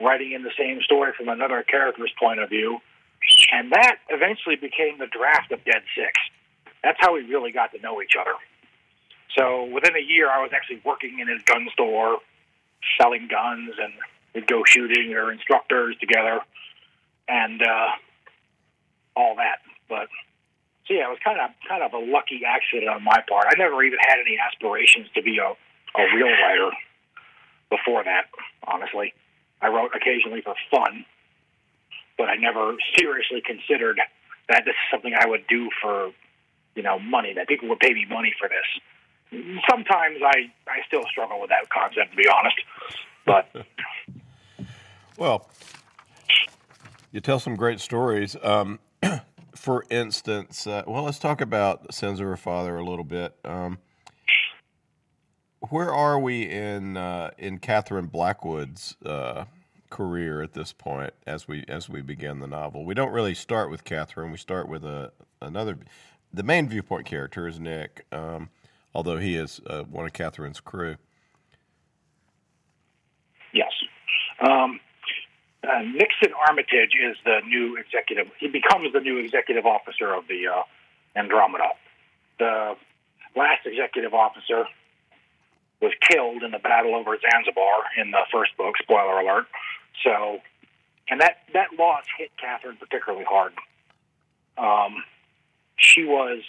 writing 0.00 0.32
in 0.32 0.42
the 0.42 0.52
same 0.56 0.80
story 0.82 1.12
from 1.16 1.28
another 1.28 1.62
character's 1.62 2.12
point 2.18 2.40
of 2.40 2.48
view, 2.48 2.78
and 3.52 3.72
that 3.72 3.96
eventually 4.08 4.56
became 4.56 4.98
the 4.98 5.06
draft 5.06 5.50
of 5.50 5.64
Dead 5.64 5.82
Six. 5.96 6.12
That's 6.84 6.98
how 7.00 7.14
we 7.14 7.22
really 7.22 7.50
got 7.50 7.72
to 7.72 7.80
know 7.80 8.02
each 8.02 8.12
other. 8.20 8.36
So 9.36 9.64
within 9.64 9.96
a 9.96 10.04
year, 10.04 10.30
I 10.30 10.42
was 10.42 10.50
actually 10.54 10.82
working 10.84 11.18
in 11.18 11.26
his 11.26 11.42
gun 11.42 11.66
store, 11.72 12.18
selling 13.00 13.26
guns, 13.26 13.72
and 13.80 13.92
we'd 14.34 14.46
go 14.46 14.62
shooting 14.66 15.14
or 15.14 15.32
instructors 15.32 15.96
together, 15.98 16.40
and 17.26 17.62
uh, 17.62 17.88
all 19.16 19.34
that. 19.36 19.64
But 19.88 20.08
so 20.86 20.92
yeah, 20.92 21.08
it 21.08 21.10
was 21.10 21.18
kind 21.24 21.40
of 21.40 21.50
kind 21.66 21.82
of 21.82 21.94
a 21.94 21.98
lucky 21.98 22.42
accident 22.46 22.88
on 22.88 23.02
my 23.02 23.24
part. 23.26 23.46
I 23.48 23.56
never 23.56 23.82
even 23.82 23.98
had 23.98 24.20
any 24.20 24.36
aspirations 24.38 25.08
to 25.14 25.22
be 25.22 25.38
a, 25.38 25.48
a 25.48 26.04
real 26.14 26.28
writer 26.28 26.70
before 27.70 28.04
that. 28.04 28.28
Honestly, 28.68 29.14
I 29.62 29.68
wrote 29.68 29.92
occasionally 29.96 30.42
for 30.42 30.54
fun, 30.70 31.06
but 32.18 32.28
I 32.28 32.36
never 32.36 32.76
seriously 32.94 33.40
considered 33.40 33.98
that 34.50 34.64
this 34.66 34.76
is 34.76 34.86
something 34.92 35.14
I 35.18 35.26
would 35.26 35.46
do 35.48 35.70
for 35.80 36.12
you 36.74 36.82
know 36.82 36.98
money. 36.98 37.32
That 37.34 37.48
people 37.48 37.68
would 37.68 37.80
pay 37.80 37.92
me 37.92 38.06
money 38.08 38.32
for 38.38 38.48
this. 38.48 39.60
Sometimes 39.68 40.18
I 40.24 40.52
I 40.68 40.78
still 40.86 41.04
struggle 41.10 41.40
with 41.40 41.50
that 41.50 41.68
concept 41.68 42.12
to 42.12 42.16
be 42.16 42.28
honest, 42.28 42.56
but 43.26 43.66
well, 45.16 45.48
you 47.12 47.20
tell 47.20 47.38
some 47.38 47.56
great 47.56 47.80
stories. 47.80 48.36
Um, 48.42 48.80
for 49.54 49.84
instance, 49.90 50.66
uh, 50.66 50.82
well, 50.86 51.04
let's 51.04 51.18
talk 51.18 51.40
about 51.40 51.94
Sins 51.94 52.20
of 52.20 52.26
Her 52.26 52.36
Father 52.36 52.76
a 52.76 52.84
little 52.84 53.04
bit. 53.04 53.34
Um, 53.44 53.78
where 55.70 55.92
are 55.92 56.18
we 56.18 56.42
in 56.42 56.96
uh, 56.96 57.30
in 57.38 57.58
Catherine 57.58 58.06
Blackwood's 58.06 58.96
uh, 59.04 59.44
career 59.90 60.42
at 60.42 60.52
this 60.52 60.72
point 60.72 61.14
as 61.26 61.48
we 61.48 61.64
as 61.68 61.88
we 61.88 62.02
begin 62.02 62.40
the 62.40 62.46
novel? 62.46 62.84
We 62.84 62.94
don't 62.94 63.12
really 63.12 63.34
start 63.34 63.70
with 63.70 63.84
Catherine. 63.84 64.30
We 64.30 64.38
start 64.38 64.68
with 64.68 64.84
a 64.84 65.12
another. 65.40 65.78
The 66.34 66.42
main 66.42 66.68
viewpoint 66.68 67.06
character 67.06 67.46
is 67.46 67.60
Nick, 67.60 68.06
um, 68.10 68.50
although 68.92 69.18
he 69.18 69.36
is 69.36 69.60
uh, 69.68 69.84
one 69.84 70.04
of 70.04 70.12
Catherine's 70.12 70.58
crew. 70.58 70.96
Yes. 73.52 73.70
Um, 74.40 74.80
uh, 75.62 75.82
Nixon 75.82 76.34
Armitage 76.48 76.90
is 77.08 77.16
the 77.24 77.38
new 77.46 77.76
executive. 77.76 78.26
He 78.40 78.48
becomes 78.48 78.92
the 78.92 78.98
new 78.98 79.18
executive 79.18 79.64
officer 79.64 80.12
of 80.12 80.26
the 80.26 80.48
uh, 80.48 80.62
Andromeda. 81.14 81.68
The 82.40 82.74
last 83.36 83.64
executive 83.64 84.12
officer 84.12 84.64
was 85.80 85.92
killed 86.10 86.42
in 86.42 86.50
the 86.50 86.58
battle 86.58 86.96
over 86.96 87.16
Zanzibar 87.16 87.84
in 87.96 88.10
the 88.10 88.22
first 88.32 88.56
book. 88.56 88.74
Spoiler 88.82 89.20
alert. 89.20 89.46
So, 90.02 90.40
and 91.08 91.20
that 91.20 91.36
that 91.52 91.68
loss 91.78 92.04
hit 92.18 92.32
Catherine 92.40 92.76
particularly 92.76 93.24
hard. 93.24 93.52
Um, 94.58 95.04
she 95.84 96.04
was 96.04 96.42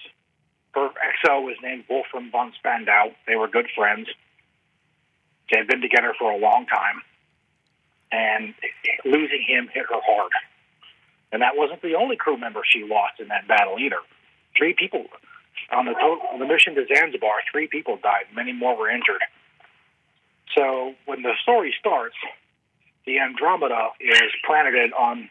her 0.74 0.89
XO 0.89 1.44
was 1.44 1.56
named 1.63 1.86
Wolfram 1.89 2.32
von 2.32 2.51
Spandau. 2.58 3.12
They 3.27 3.36
were 3.36 3.48
good 3.48 3.68
friends. 3.75 4.08
They 5.50 5.58
had 5.58 5.68
been 5.68 5.82
together 5.82 6.13
for 6.20 6.32
a 6.32 6.38
long 6.38 6.65
time 6.65 7.01
and 8.12 8.54
losing 9.06 9.44
him 9.48 9.70
hit 9.74 9.86
her 9.89 10.01
hard. 10.06 10.32
And 11.32 11.42
that 11.42 11.56
wasn't 11.56 11.82
the 11.82 11.96
only 11.96 12.18
crew 12.18 12.38
member 12.38 12.62
she 12.68 12.84
lost 12.84 13.20
in 13.20 13.30
that 13.30 13.48
battle 13.48 13.77
either. 13.80 14.00
Three 14.58 14.75
people 14.77 15.06
on 15.72 15.86
the 15.86 15.92
on 15.92 16.39
the 16.39 16.46
mission 16.46 16.75
to 16.75 16.86
Zanzibar, 16.94 17.42
three 17.51 17.68
people 17.68 17.98
died. 18.01 18.25
Many 18.34 18.54
more 18.54 18.77
were 18.77 18.89
injured. 18.89 19.24
So 20.56 20.94
when 21.06 21.22
the 21.22 21.34
story 21.42 21.74
starts, 21.80 22.15
the 23.06 23.20
Andromeda 23.20 23.89
is 24.00 24.32
planeted 24.46 24.94
on 24.94 25.30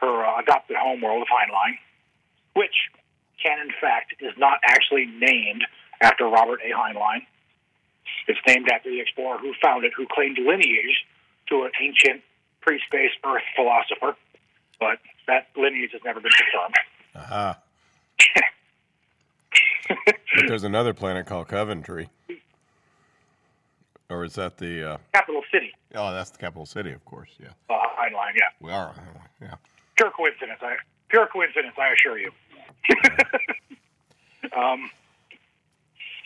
her 0.00 0.24
uh, 0.24 0.40
adopted 0.40 0.76
home 0.76 1.00
world 1.00 1.22
of 1.22 1.28
Heinlein, 1.28 1.76
which 2.54 2.74
can, 3.44 3.60
in 3.60 3.70
fact, 3.80 4.14
is 4.20 4.32
not 4.38 4.58
actually 4.64 5.06
named 5.06 5.64
after 6.00 6.24
Robert 6.24 6.60
A. 6.64 6.72
Heinlein. 6.72 7.26
It's 8.26 8.40
named 8.48 8.68
after 8.72 8.90
the 8.90 9.00
explorer 9.00 9.38
who 9.38 9.52
found 9.62 9.84
it, 9.84 9.92
who 9.96 10.06
claimed 10.10 10.38
lineage 10.38 11.04
to 11.48 11.64
an 11.64 11.70
ancient 11.80 12.22
pre-space 12.60 13.10
Earth 13.24 13.42
philosopher, 13.54 14.16
but 14.80 14.98
that 15.26 15.48
lineage 15.56 15.92
has 15.92 16.00
never 16.04 16.20
been 16.20 16.32
confirmed. 16.32 16.74
Aha. 17.14 17.58
but 20.06 20.48
there's 20.48 20.64
another 20.64 20.94
planet 20.94 21.26
called 21.26 21.48
Coventry. 21.48 22.08
Or 24.10 24.24
is 24.24 24.34
that 24.34 24.56
the 24.58 24.92
uh... 24.92 24.98
capital 25.12 25.42
city? 25.52 25.72
Oh, 25.94 26.12
that's 26.12 26.30
the 26.30 26.38
capital 26.38 26.66
city, 26.66 26.92
of 26.92 27.04
course. 27.04 27.30
Yeah. 27.40 27.48
Uh, 27.70 27.74
Heinlein, 27.98 28.34
yeah. 28.36 28.48
We 28.60 28.72
are. 28.72 28.94
Yeah. 29.40 29.54
Pure 29.96 30.10
coincidence. 30.10 30.58
I 30.62 30.76
pure 31.08 31.26
coincidence. 31.26 31.74
I 31.78 31.92
assure 31.92 32.18
you. 32.18 32.30
um, 34.56 34.90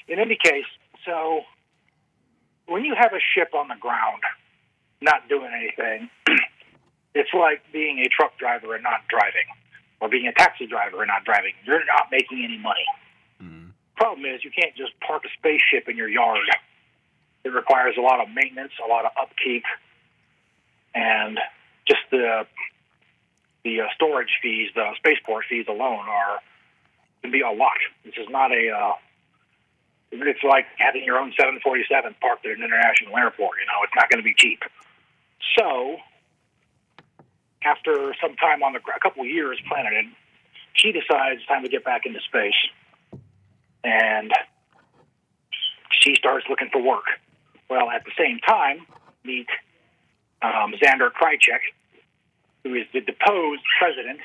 in 0.09 0.19
any 0.19 0.37
case, 0.43 0.67
so 1.05 1.43
when 2.67 2.85
you 2.85 2.95
have 2.99 3.12
a 3.12 3.21
ship 3.35 3.55
on 3.55 3.69
the 3.69 3.77
ground 3.81 4.23
not 5.00 5.29
doing 5.29 5.50
anything. 5.55 6.11
it's 7.15 7.31
like 7.35 7.62
being 7.73 8.00
a 8.00 8.09
truck 8.09 8.37
driver 8.38 8.75
and 8.75 8.83
not 8.83 9.07
driving, 9.09 9.47
or 10.00 10.09
being 10.09 10.27
a 10.27 10.33
taxi 10.33 10.67
driver 10.67 11.03
and 11.03 11.09
not 11.09 11.25
driving. 11.25 11.53
You're 11.65 11.85
not 11.85 12.09
making 12.11 12.45
any 12.45 12.59
money. 12.59 12.87
Mm-hmm. 13.43 13.71
Problem 13.97 14.27
is, 14.27 14.45
you 14.45 14.50
can't 14.50 14.75
just 14.77 14.93
park 15.00 15.23
a 15.25 15.29
spaceship 15.38 15.88
in 15.88 15.97
your 15.97 16.09
yard. 16.09 16.47
It 17.45 17.50
requires 17.50 17.95
a 17.97 18.00
lot 18.00 18.21
of 18.21 18.29
maintenance, 18.35 18.73
a 18.85 18.88
lot 18.88 19.05
of 19.05 19.12
upkeep, 19.21 19.65
and 20.95 21.38
just 21.87 22.03
the 22.11 22.47
the 23.65 23.81
uh, 23.83 23.85
storage 23.95 24.38
fees, 24.41 24.71
the 24.75 24.93
spaceport 24.97 25.45
fees 25.49 25.67
alone 25.69 26.07
are 26.09 26.41
can 27.23 27.31
be 27.31 27.41
a 27.41 27.51
lot. 27.51 27.79
This 28.05 28.15
is 28.17 28.29
not 28.29 28.53
a. 28.53 28.71
Uh, 28.71 28.93
it's 30.11 30.43
like 30.43 30.65
having 30.79 31.05
your 31.05 31.19
own 31.19 31.33
747 31.37 32.17
parked 32.21 32.47
at 32.47 32.53
an 32.57 32.65
international 32.65 33.17
airport. 33.17 33.59
You 33.61 33.67
know, 33.67 33.85
it's 33.85 33.93
not 33.95 34.09
going 34.09 34.21
to 34.21 34.25
be 34.25 34.35
cheap. 34.35 34.63
So, 35.59 35.97
after 37.63 38.15
some 38.21 38.35
time 38.37 38.63
on 38.63 38.73
the 38.73 38.81
a 38.81 39.01
couple 39.01 39.23
of 39.23 39.29
years 39.29 39.61
planeted, 39.69 40.07
she 40.73 40.93
decides 40.93 41.41
it's 41.41 41.47
time 41.47 41.63
to 41.63 41.69
get 41.69 41.85
back 41.85 42.07
into 42.07 42.21
space, 42.21 42.57
and 43.85 44.33
she 45.91 46.15
starts 46.15 46.47
looking 46.49 46.69
for 46.73 46.83
work. 46.83 47.05
Well, 47.69 47.91
at 47.91 48.05
the 48.05 48.13
same 48.17 48.39
time, 48.39 48.87
meet 49.25 49.49
um, 50.41 50.73
Xander 50.81 51.11
Krychek, 51.11 51.61
who 52.65 52.75
is 52.75 52.87
the 52.93 53.01
deposed 53.01 53.63
president 53.79 54.21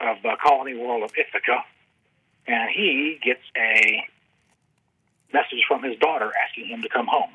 of 0.00 0.16
the 0.22 0.36
colony 0.44 0.74
world 0.74 1.04
of 1.04 1.10
Ithaca, 1.16 1.64
and 2.46 2.70
he 2.74 3.18
gets 3.22 3.42
a 3.56 4.04
message 5.32 5.64
from 5.66 5.82
his 5.82 5.96
daughter 5.98 6.30
asking 6.46 6.66
him 6.66 6.82
to 6.82 6.88
come 6.88 7.06
home. 7.06 7.30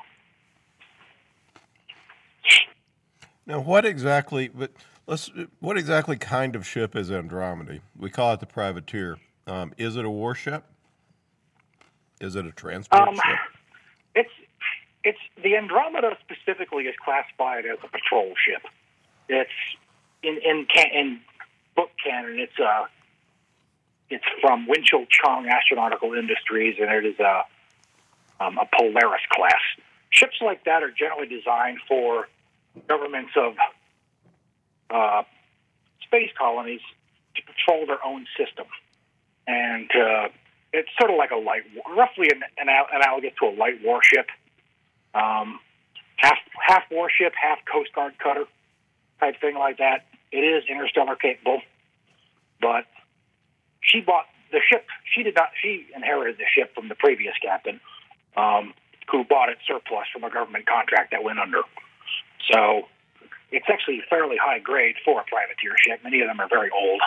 Now, 3.46 3.60
what 3.60 3.86
exactly? 3.86 4.48
But 4.48 4.72
let's. 5.06 5.30
What 5.60 5.78
exactly 5.78 6.16
kind 6.16 6.54
of 6.54 6.66
ship 6.66 6.94
is 6.94 7.10
Andromeda? 7.10 7.78
We 7.98 8.10
call 8.10 8.34
it 8.34 8.40
the 8.40 8.46
privateer. 8.46 9.16
Um, 9.46 9.72
is 9.78 9.96
it 9.96 10.04
a 10.04 10.10
warship? 10.10 10.64
Is 12.20 12.36
it 12.36 12.44
a 12.44 12.52
transport 12.52 13.08
um, 13.08 13.14
ship? 13.14 13.38
It's 14.14 14.30
it's 15.04 15.18
the 15.42 15.56
Andromeda 15.56 16.16
specifically 16.20 16.84
is 16.84 16.94
classified 17.02 17.64
as 17.64 17.78
a 17.82 17.88
patrol 17.88 18.34
ship. 18.46 18.62
It's 19.30 19.50
in 20.22 20.38
in 20.44 20.66
in 20.92 21.20
book 21.74 21.90
canon. 22.04 22.38
It's 22.38 22.58
a 22.58 22.86
it's 24.10 24.24
from 24.40 24.66
Winchell 24.66 25.06
Chung 25.10 25.46
Astronautical 25.46 26.18
Industries, 26.18 26.76
and 26.80 26.90
it 26.90 27.06
is 27.06 27.18
a 27.20 27.44
um, 28.40 28.58
a 28.58 28.68
Polaris 28.76 29.22
class. 29.30 29.60
Ships 30.10 30.36
like 30.40 30.64
that 30.64 30.82
are 30.82 30.90
generally 30.90 31.26
designed 31.26 31.78
for 31.88 32.28
governments 32.86 33.32
of 33.36 33.54
uh, 34.90 35.22
space 36.02 36.30
colonies 36.38 36.80
to 37.34 37.42
patrol 37.42 37.86
their 37.86 38.04
own 38.04 38.26
system. 38.38 38.66
And 39.46 39.90
uh, 39.90 40.28
it's 40.72 40.88
sort 40.98 41.10
of 41.10 41.16
like 41.16 41.30
a 41.30 41.36
light, 41.36 41.62
roughly 41.96 42.28
an, 42.30 42.42
an 42.58 42.68
analogous 42.92 43.32
to 43.40 43.48
a 43.48 43.54
light 43.54 43.82
warship, 43.82 44.26
um, 45.14 45.58
half 46.16 46.38
half 46.66 46.84
warship, 46.90 47.32
half 47.40 47.58
Coast 47.70 47.92
Guard 47.94 48.14
cutter 48.22 48.44
type 49.20 49.40
thing 49.40 49.56
like 49.56 49.78
that. 49.78 50.06
It 50.30 50.40
is 50.40 50.64
interstellar 50.70 51.16
capable, 51.16 51.60
but 52.60 52.84
she 53.88 54.00
bought 54.00 54.26
the 54.52 54.60
ship. 54.60 54.86
She 55.14 55.22
did 55.22 55.34
not. 55.34 55.50
She 55.60 55.86
inherited 55.94 56.36
the 56.38 56.46
ship 56.54 56.74
from 56.74 56.88
the 56.88 56.94
previous 56.94 57.34
captain. 57.42 57.80
Um, 58.36 58.74
who 59.10 59.24
bought 59.24 59.48
it 59.48 59.58
surplus 59.66 60.06
from 60.12 60.24
a 60.24 60.30
government 60.30 60.66
contract 60.66 61.12
that 61.12 61.24
went 61.24 61.38
under. 61.38 61.62
So 62.52 62.88
it's 63.50 63.66
actually 63.68 64.02
fairly 64.08 64.36
high 64.36 64.58
grade 64.58 64.96
for 65.04 65.20
a 65.20 65.24
privateer 65.24 65.74
ship. 65.78 66.00
Many 66.04 66.20
of 66.20 66.28
them 66.28 66.40
are 66.40 66.48
very 66.48 66.70
old. 66.70 67.00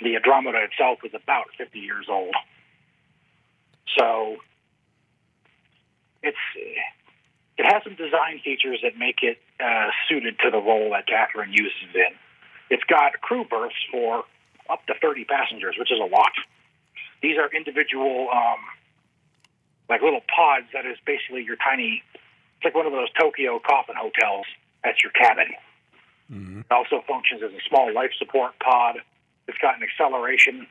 The 0.00 0.16
Andromeda 0.16 0.58
itself 0.64 1.00
is 1.04 1.12
about 1.14 1.46
50 1.58 1.78
years 1.78 2.06
old. 2.08 2.34
So 3.98 4.36
it's 6.22 6.36
it 7.58 7.66
has 7.66 7.82
some 7.84 7.94
design 7.94 8.40
features 8.42 8.80
that 8.82 8.96
make 8.96 9.22
it 9.22 9.38
uh, 9.60 9.90
suited 10.08 10.38
to 10.42 10.50
the 10.50 10.58
role 10.58 10.90
that 10.92 11.06
Catherine 11.06 11.52
uses 11.52 11.94
in. 11.94 12.16
It's 12.70 12.84
got 12.84 13.20
crew 13.20 13.44
berths 13.44 13.74
for 13.90 14.24
up 14.72 14.86
to 14.86 14.94
30 15.00 15.24
passengers, 15.24 15.76
which 15.78 15.92
is 15.92 15.98
a 16.00 16.08
lot. 16.08 16.32
These 17.22 17.36
are 17.38 17.52
individual, 17.54 18.28
um, 18.32 18.58
like 19.88 20.00
little 20.00 20.24
pods 20.34 20.66
that 20.72 20.86
is 20.86 20.96
basically 21.04 21.44
your 21.44 21.56
tiny, 21.56 22.02
it's 22.56 22.64
like 22.64 22.74
one 22.74 22.86
of 22.86 22.92
those 22.92 23.12
Tokyo 23.12 23.60
coffin 23.60 23.94
hotels. 23.94 24.46
That's 24.82 25.02
your 25.02 25.12
cabin. 25.12 25.52
Mm-hmm. 26.32 26.60
It 26.60 26.72
also 26.72 27.04
functions 27.06 27.42
as 27.44 27.52
a 27.52 27.62
small 27.68 27.92
life 27.94 28.10
support 28.18 28.58
pod. 28.58 28.96
It's 29.46 29.58
got 29.58 29.76
an 29.76 29.82
acceleration 29.82 30.66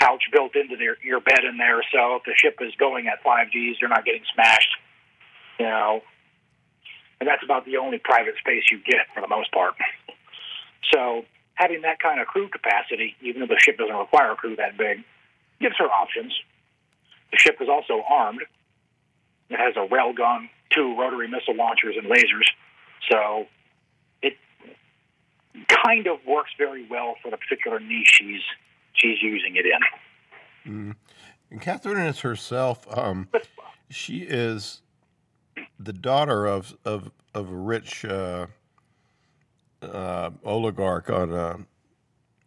couch 0.00 0.22
built 0.32 0.56
into 0.56 0.76
their, 0.76 0.96
your 1.02 1.20
bed 1.20 1.44
in 1.44 1.58
there, 1.58 1.82
so 1.92 2.16
if 2.16 2.22
the 2.24 2.34
ship 2.36 2.58
is 2.60 2.72
going 2.78 3.08
at 3.08 3.22
5 3.22 3.46
Gs, 3.48 3.80
you're 3.80 3.90
not 3.90 4.04
getting 4.04 4.22
smashed. 4.32 4.74
You 5.58 5.66
know, 5.66 6.02
and 7.20 7.28
that's 7.28 7.42
about 7.42 7.64
the 7.64 7.78
only 7.78 7.98
private 7.98 8.34
space 8.38 8.64
you 8.70 8.78
get 8.78 9.06
for 9.12 9.20
the 9.20 9.28
most 9.28 9.50
part. 9.50 9.74
So 10.94 11.24
having 11.58 11.82
that 11.82 11.98
kind 11.98 12.20
of 12.20 12.26
crew 12.28 12.48
capacity, 12.48 13.16
even 13.20 13.40
though 13.40 13.48
the 13.48 13.58
ship 13.58 13.76
doesn't 13.76 13.94
require 13.94 14.32
a 14.32 14.36
crew 14.36 14.54
that 14.56 14.78
big, 14.78 14.98
gives 15.60 15.74
her 15.78 15.86
options. 15.86 16.32
The 17.32 17.36
ship 17.36 17.56
is 17.60 17.68
also 17.68 18.02
armed. 18.08 18.42
It 19.50 19.58
has 19.58 19.74
a 19.76 19.86
railgun, 19.92 20.48
two 20.70 20.96
rotary 20.96 21.26
missile 21.26 21.56
launchers, 21.56 21.96
and 21.96 22.06
lasers. 22.06 22.46
So 23.10 23.46
it 24.22 24.36
kind 25.84 26.06
of 26.06 26.18
works 26.26 26.50
very 26.56 26.86
well 26.88 27.16
for 27.22 27.30
the 27.30 27.36
particular 27.36 27.80
niche 27.80 28.18
she's 28.18 28.42
she's 28.94 29.20
using 29.20 29.56
it 29.56 29.66
in. 29.66 30.72
Mm. 30.72 30.96
And 31.50 31.60
Catherine 31.60 32.06
is 32.06 32.20
herself. 32.20 32.86
Um, 32.96 33.28
she 33.90 34.18
is 34.18 34.82
the 35.80 35.92
daughter 35.92 36.46
of 36.46 36.76
of 36.84 37.10
of 37.34 37.50
a 37.50 37.56
rich 37.56 38.04
uh, 38.04 38.46
uh, 39.82 40.30
oligarch 40.44 41.10
on 41.10 41.32
uh, 41.32 41.56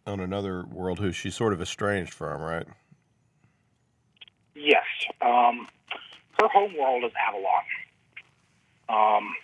on 0.06 0.20
another 0.20 0.64
world 0.64 0.98
who 0.98 1.12
she's 1.12 1.34
sort 1.34 1.52
of 1.52 1.60
estranged 1.60 2.12
from, 2.12 2.40
right? 2.40 2.66
Yes. 4.54 4.84
Um, 5.20 5.66
her 6.40 6.48
home 6.48 6.74
world 6.78 7.04
is 7.04 7.12
Avalon. 7.28 7.64
Um, 8.88 9.34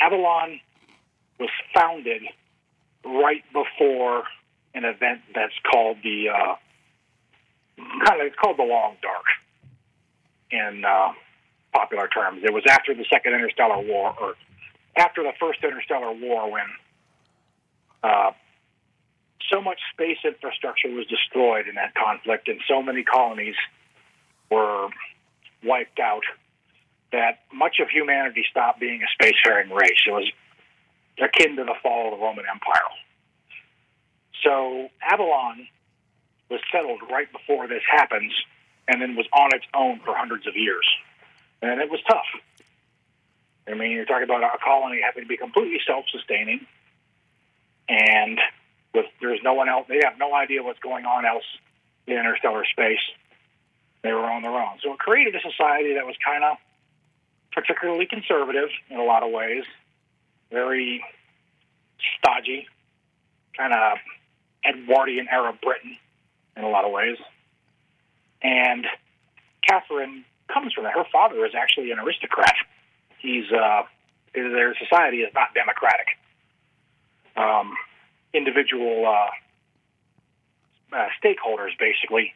Avalon 0.00 0.60
was 1.38 1.50
founded 1.74 2.22
right 3.04 3.42
before 3.52 4.24
an 4.74 4.84
event 4.84 5.20
that's 5.34 5.54
called 5.70 5.98
the 6.02 6.28
uh, 6.28 6.54
kind 8.04 8.20
of 8.20 8.26
it's 8.26 8.36
called 8.36 8.58
the 8.58 8.64
Long 8.64 8.96
Dark 9.02 9.24
in 10.50 10.84
uh, 10.84 11.12
popular 11.72 12.08
terms. 12.08 12.42
It 12.44 12.52
was 12.52 12.64
after 12.68 12.94
the 12.94 13.04
Second 13.12 13.34
Interstellar 13.34 13.80
War, 13.80 14.14
or 14.20 14.34
after 14.96 15.22
the 15.22 15.32
First 15.40 15.62
Interstellar 15.64 16.12
War, 16.12 16.50
when 16.50 16.64
uh, 18.04 18.32
so 19.50 19.60
much 19.60 19.80
space 19.92 20.18
infrastructure 20.24 20.90
was 20.90 21.06
destroyed 21.06 21.66
in 21.66 21.74
that 21.76 21.94
conflict, 21.94 22.48
and 22.48 22.60
so 22.68 22.82
many 22.82 23.02
colonies 23.02 23.56
were 24.50 24.88
wiped 25.64 25.98
out 25.98 26.22
that 27.12 27.40
much 27.52 27.80
of 27.80 27.88
humanity 27.88 28.44
stopped 28.50 28.80
being 28.80 29.00
a 29.02 29.22
spacefaring 29.22 29.70
race. 29.74 29.98
It 30.06 30.10
was 30.10 30.30
akin 31.22 31.56
to 31.56 31.64
the 31.64 31.74
fall 31.82 32.12
of 32.12 32.18
the 32.18 32.24
Roman 32.24 32.44
Empire. 32.50 32.90
So 34.42 34.88
Avalon 35.00 35.66
was 36.50 36.60
settled 36.70 37.00
right 37.10 37.30
before 37.32 37.66
this 37.68 37.82
happens 37.90 38.32
and 38.88 39.00
then 39.00 39.16
was 39.16 39.26
on 39.32 39.54
its 39.54 39.64
own 39.74 40.00
for 40.04 40.14
hundreds 40.14 40.46
of 40.46 40.56
years. 40.56 40.86
And 41.62 41.80
it 41.80 41.90
was 41.90 42.00
tough. 42.06 42.26
I 43.66 43.74
mean, 43.74 43.92
you're 43.92 44.04
talking 44.04 44.24
about 44.24 44.42
a 44.42 44.58
colony 44.62 45.00
having 45.02 45.22
to 45.22 45.28
be 45.28 45.38
completely 45.38 45.80
self 45.86 46.04
sustaining 46.12 46.66
and 47.88 48.38
with 48.94 49.06
there's 49.20 49.40
no 49.42 49.54
one 49.54 49.68
else, 49.68 49.86
they 49.88 50.00
have 50.04 50.18
no 50.18 50.34
idea 50.34 50.62
what's 50.62 50.78
going 50.78 51.04
on 51.04 51.26
else 51.26 51.44
in 52.06 52.14
interstellar 52.14 52.64
space. 52.64 53.02
They 54.02 54.12
were 54.12 54.30
on 54.30 54.42
their 54.42 54.52
own. 54.52 54.78
So 54.82 54.92
it 54.92 54.98
created 54.98 55.34
a 55.34 55.40
society 55.40 55.94
that 55.94 56.04
was 56.04 56.16
kind 56.24 56.44
of 56.44 56.56
particularly 57.52 58.06
conservative 58.06 58.68
in 58.90 58.98
a 58.98 59.04
lot 59.04 59.22
of 59.22 59.30
ways, 59.30 59.64
very 60.50 61.02
stodgy, 62.18 62.66
kind 63.56 63.72
of 63.72 63.98
Edwardian 64.64 65.28
era 65.30 65.56
Britain 65.62 65.96
in 66.56 66.64
a 66.64 66.68
lot 66.68 66.84
of 66.84 66.92
ways. 66.92 67.16
And 68.42 68.86
Catherine 69.66 70.24
comes 70.52 70.72
from 70.74 70.84
that. 70.84 70.92
Her 70.92 71.06
father 71.10 71.44
is 71.46 71.52
actually 71.54 71.90
an 71.90 71.98
aristocrat. 71.98 72.54
He's 73.18 73.50
uh, 73.50 73.82
their 74.34 74.74
society 74.76 75.18
is 75.18 75.32
not 75.34 75.54
democratic. 75.54 76.06
Um, 77.36 77.74
individual 78.32 79.06
uh, 79.06 80.96
uh, 80.96 81.08
stakeholders 81.22 81.70
basically 81.78 82.34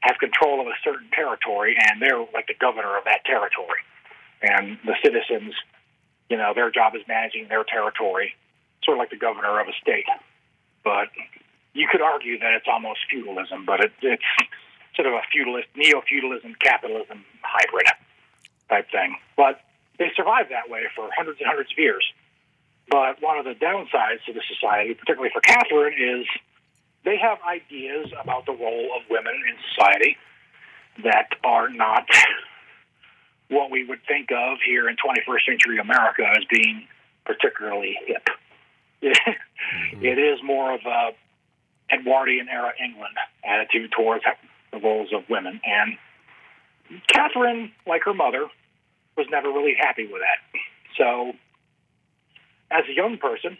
have 0.00 0.18
control 0.18 0.60
of 0.60 0.66
a 0.66 0.76
certain 0.84 1.08
territory, 1.12 1.76
and 1.78 2.00
they're 2.00 2.20
like 2.32 2.46
the 2.46 2.54
governor 2.60 2.96
of 2.98 3.04
that 3.04 3.24
territory. 3.24 3.80
And 4.42 4.78
the 4.84 4.94
citizens, 5.02 5.54
you 6.28 6.36
know, 6.36 6.52
their 6.54 6.70
job 6.70 6.94
is 6.94 7.02
managing 7.08 7.48
their 7.48 7.64
territory, 7.64 8.34
sort 8.84 8.98
of 8.98 9.00
like 9.00 9.10
the 9.10 9.16
governor 9.16 9.60
of 9.60 9.68
a 9.68 9.72
state. 9.80 10.04
But 10.84 11.08
you 11.72 11.88
could 11.90 12.02
argue 12.02 12.38
that 12.38 12.52
it's 12.52 12.66
almost 12.70 13.00
feudalism, 13.10 13.64
but 13.64 13.80
it, 13.80 13.92
it's 14.02 14.22
sort 14.94 15.08
of 15.08 15.14
a 15.14 15.22
feudalist, 15.32 15.68
neo-feudalism, 15.74 16.54
capitalism 16.60 17.24
hybrid 17.42 17.86
type 18.68 18.90
thing. 18.90 19.16
But 19.36 19.60
they 19.98 20.12
survived 20.14 20.50
that 20.50 20.68
way 20.68 20.84
for 20.94 21.08
hundreds 21.16 21.40
and 21.40 21.48
hundreds 21.48 21.72
of 21.72 21.78
years. 21.78 22.04
But 22.88 23.20
one 23.22 23.38
of 23.38 23.44
the 23.44 23.54
downsides 23.54 24.24
to 24.26 24.32
the 24.32 24.42
society, 24.48 24.94
particularly 24.94 25.30
for 25.32 25.40
Catherine, 25.40 25.94
is 25.94 26.26
they 27.04 27.16
have 27.18 27.38
ideas 27.48 28.12
about 28.20 28.46
the 28.46 28.52
role 28.52 28.90
of 28.96 29.02
women 29.10 29.34
in 29.34 29.56
society 29.70 30.16
that 31.02 31.28
are 31.42 31.68
not 31.68 32.06
what 33.48 33.70
we 33.70 33.84
would 33.84 34.00
think 34.06 34.30
of 34.30 34.58
here 34.64 34.88
in 34.88 34.96
21st 34.96 35.44
century 35.46 35.78
America 35.78 36.22
as 36.36 36.44
being 36.50 36.86
particularly 37.24 37.96
hip. 38.06 38.26
mm-hmm. 39.02 40.02
it 40.04 40.18
is 40.18 40.40
more 40.42 40.74
of 40.74 40.80
a 40.86 41.10
Edwardian 41.92 42.48
era 42.48 42.72
England 42.82 43.14
attitude 43.44 43.92
towards 43.92 44.24
the 44.72 44.78
roles 44.78 45.12
of 45.12 45.28
women. 45.28 45.60
And 45.64 47.00
Catherine, 47.08 47.72
like 47.86 48.02
her 48.04 48.14
mother, 48.14 48.46
was 49.16 49.26
never 49.30 49.48
really 49.48 49.74
happy 49.78 50.06
with 50.06 50.22
that. 50.22 50.60
So, 50.96 51.32
as 52.70 52.84
a 52.88 52.94
young 52.94 53.18
person, 53.18 53.56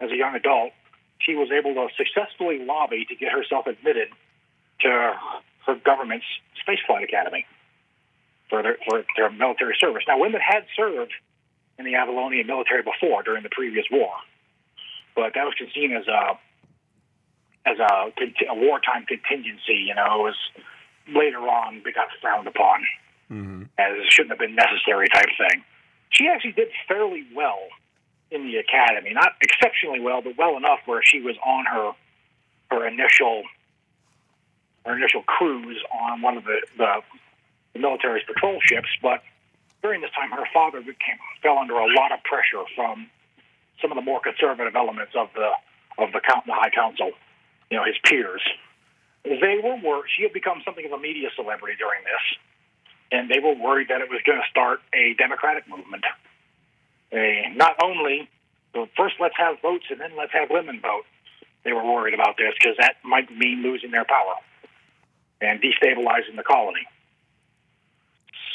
as 0.00 0.10
a 0.10 0.16
young 0.16 0.34
adult, 0.34 0.72
she 1.18 1.34
was 1.34 1.50
able 1.50 1.74
to 1.74 1.88
successfully 1.96 2.64
lobby 2.64 3.04
to 3.08 3.14
get 3.14 3.32
herself 3.32 3.66
admitted 3.66 4.08
to 4.80 4.88
her 5.66 5.76
government's 5.84 6.26
spaceflight 6.58 7.04
academy 7.04 7.46
for 8.48 8.62
their, 8.62 8.76
for 8.88 9.04
their 9.16 9.30
military 9.30 9.76
service. 9.78 10.02
Now, 10.08 10.18
women 10.18 10.40
had 10.40 10.66
served 10.76 11.12
in 11.78 11.84
the 11.84 11.92
Avalonian 11.92 12.46
military 12.46 12.82
before 12.82 13.22
during 13.22 13.42
the 13.42 13.48
previous 13.50 13.86
war, 13.90 14.12
but 15.14 15.32
that 15.34 15.44
was 15.44 15.54
seen 15.74 15.92
as 15.92 16.06
a 16.06 16.38
as 17.64 17.78
a, 17.78 18.10
a 18.50 18.54
wartime 18.54 19.06
contingency. 19.06 19.86
You 19.86 19.94
know, 19.94 20.04
it 20.04 20.22
was 20.22 20.36
later 21.08 21.38
on 21.38 21.76
it 21.76 21.94
got 21.94 22.08
frowned 22.20 22.48
upon 22.48 22.80
mm-hmm. 23.30 23.62
as 23.78 23.92
shouldn't 24.08 24.30
have 24.30 24.38
been 24.38 24.54
necessary 24.54 25.08
type 25.08 25.30
thing. 25.38 25.62
She 26.10 26.28
actually 26.28 26.52
did 26.52 26.68
fairly 26.88 27.24
well 27.34 27.60
in 28.32 28.46
the 28.46 28.56
academy. 28.56 29.12
Not 29.12 29.32
exceptionally 29.40 30.00
well, 30.00 30.22
but 30.22 30.36
well 30.36 30.56
enough 30.56 30.80
where 30.86 31.02
she 31.04 31.20
was 31.20 31.36
on 31.44 31.64
her 31.66 31.92
her 32.70 32.88
initial 32.88 33.42
her 34.84 34.96
initial 34.96 35.22
cruise 35.22 35.78
on 35.92 36.22
one 36.22 36.36
of 36.36 36.44
the, 36.44 36.60
the, 36.76 37.00
the 37.74 37.78
military's 37.78 38.24
patrol 38.26 38.58
ships. 38.60 38.88
But 39.00 39.22
during 39.82 40.00
this 40.00 40.10
time, 40.10 40.30
her 40.30 40.46
father 40.52 40.80
became 40.80 41.18
fell 41.42 41.58
under 41.58 41.74
a 41.74 41.86
lot 41.94 42.10
of 42.12 42.22
pressure 42.24 42.64
from 42.74 43.08
some 43.80 43.92
of 43.92 43.96
the 43.96 44.02
more 44.02 44.20
conservative 44.20 44.74
elements 44.74 45.12
of 45.14 45.28
the 45.34 45.50
of 45.98 46.10
the, 46.12 46.20
count, 46.20 46.46
the 46.46 46.54
High 46.54 46.70
Council, 46.70 47.10
you 47.70 47.76
know, 47.76 47.84
his 47.84 47.96
peers. 48.02 48.40
They 49.24 49.60
were 49.62 49.76
worried. 49.76 50.08
She 50.16 50.22
had 50.22 50.32
become 50.32 50.62
something 50.64 50.84
of 50.86 50.92
a 50.92 50.98
media 50.98 51.28
celebrity 51.36 51.76
during 51.78 52.02
this, 52.02 52.24
and 53.12 53.28
they 53.30 53.38
were 53.38 53.54
worried 53.54 53.88
that 53.88 54.00
it 54.00 54.08
was 54.08 54.20
going 54.24 54.40
to 54.40 54.48
start 54.50 54.80
a 54.94 55.14
democratic 55.14 55.68
movement 55.68 56.02
a, 57.12 57.52
not 57.54 57.76
only 57.82 58.28
well, 58.74 58.88
first 58.96 59.16
let's 59.20 59.34
have 59.36 59.60
votes 59.60 59.84
and 59.90 60.00
then 60.00 60.12
let's 60.16 60.32
have 60.32 60.48
women 60.50 60.80
vote. 60.80 61.04
They 61.64 61.72
were 61.72 61.84
worried 61.84 62.14
about 62.14 62.36
this 62.36 62.54
because 62.58 62.76
that 62.78 62.96
might 63.04 63.30
mean 63.30 63.62
losing 63.62 63.90
their 63.90 64.04
power 64.04 64.34
and 65.40 65.60
destabilizing 65.60 66.36
the 66.36 66.42
colony. 66.42 66.86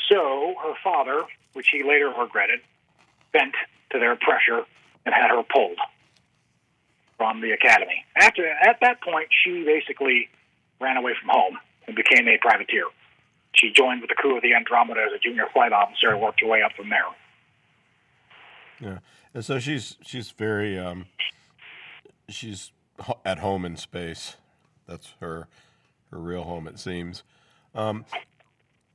So 0.09 0.55
her 0.63 0.73
father, 0.83 1.23
which 1.53 1.67
he 1.71 1.83
later 1.83 2.09
regretted, 2.09 2.59
bent 3.31 3.53
to 3.91 3.99
their 3.99 4.15
pressure 4.15 4.65
and 5.05 5.13
had 5.13 5.29
her 5.29 5.43
pulled 5.43 5.77
from 7.17 7.41
the 7.41 7.51
academy. 7.51 8.05
After 8.15 8.47
at 8.47 8.77
that 8.81 9.01
point, 9.01 9.27
she 9.43 9.63
basically 9.63 10.29
ran 10.79 10.97
away 10.97 11.13
from 11.19 11.29
home 11.29 11.57
and 11.87 11.95
became 11.95 12.27
a 12.27 12.37
privateer. 12.37 12.85
She 13.55 13.71
joined 13.71 14.01
with 14.01 14.09
the 14.09 14.15
crew 14.15 14.37
of 14.37 14.43
the 14.43 14.53
Andromeda 14.53 15.01
as 15.01 15.13
a 15.15 15.19
junior 15.19 15.47
flight 15.51 15.71
officer 15.71 16.09
and 16.11 16.21
worked 16.21 16.41
her 16.41 16.47
way 16.47 16.61
up 16.61 16.73
from 16.73 16.89
there. 16.89 17.05
Yeah, 18.79 18.99
and 19.33 19.43
so 19.43 19.59
she's 19.59 19.97
she's 20.01 20.31
very 20.31 20.77
um, 20.77 21.07
she's 22.29 22.71
at 23.25 23.39
home 23.39 23.65
in 23.65 23.75
space. 23.75 24.35
That's 24.87 25.13
her 25.19 25.47
her 26.11 26.19
real 26.19 26.43
home, 26.43 26.67
it 26.67 26.79
seems. 26.79 27.23
Um, 27.75 28.05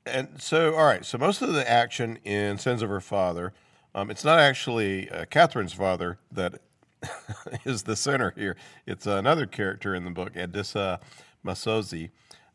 and 0.05 0.40
so, 0.40 0.75
all 0.75 0.85
right. 0.85 1.05
So 1.05 1.18
most 1.18 1.42
of 1.42 1.53
the 1.53 1.68
action 1.68 2.18
in 2.25 2.59
Sins 2.59 2.83
of 2.83 2.88
Her 2.88 3.01
Father, 3.01 3.53
um, 3.95 4.11
it's 4.11 4.25
not 4.25 4.38
actually 4.38 5.09
uh, 5.11 5.27
Catherine's 5.27 5.73
father 5.73 6.18
that 6.33 6.61
is 7.64 7.85
the 7.85 7.97
center 7.97 8.33
here. 8.37 8.57
It's 8.87 9.07
another 9.07 9.47
character 9.47 9.95
in 9.95 10.05
the 10.05 10.11
book, 10.11 10.35
Edissa 10.35 11.01
Masozi, 11.45 12.11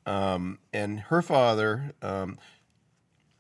um, 0.06 0.60
and 0.74 1.02
her 1.02 1.22
father 1.22 1.94
um, 2.02 2.38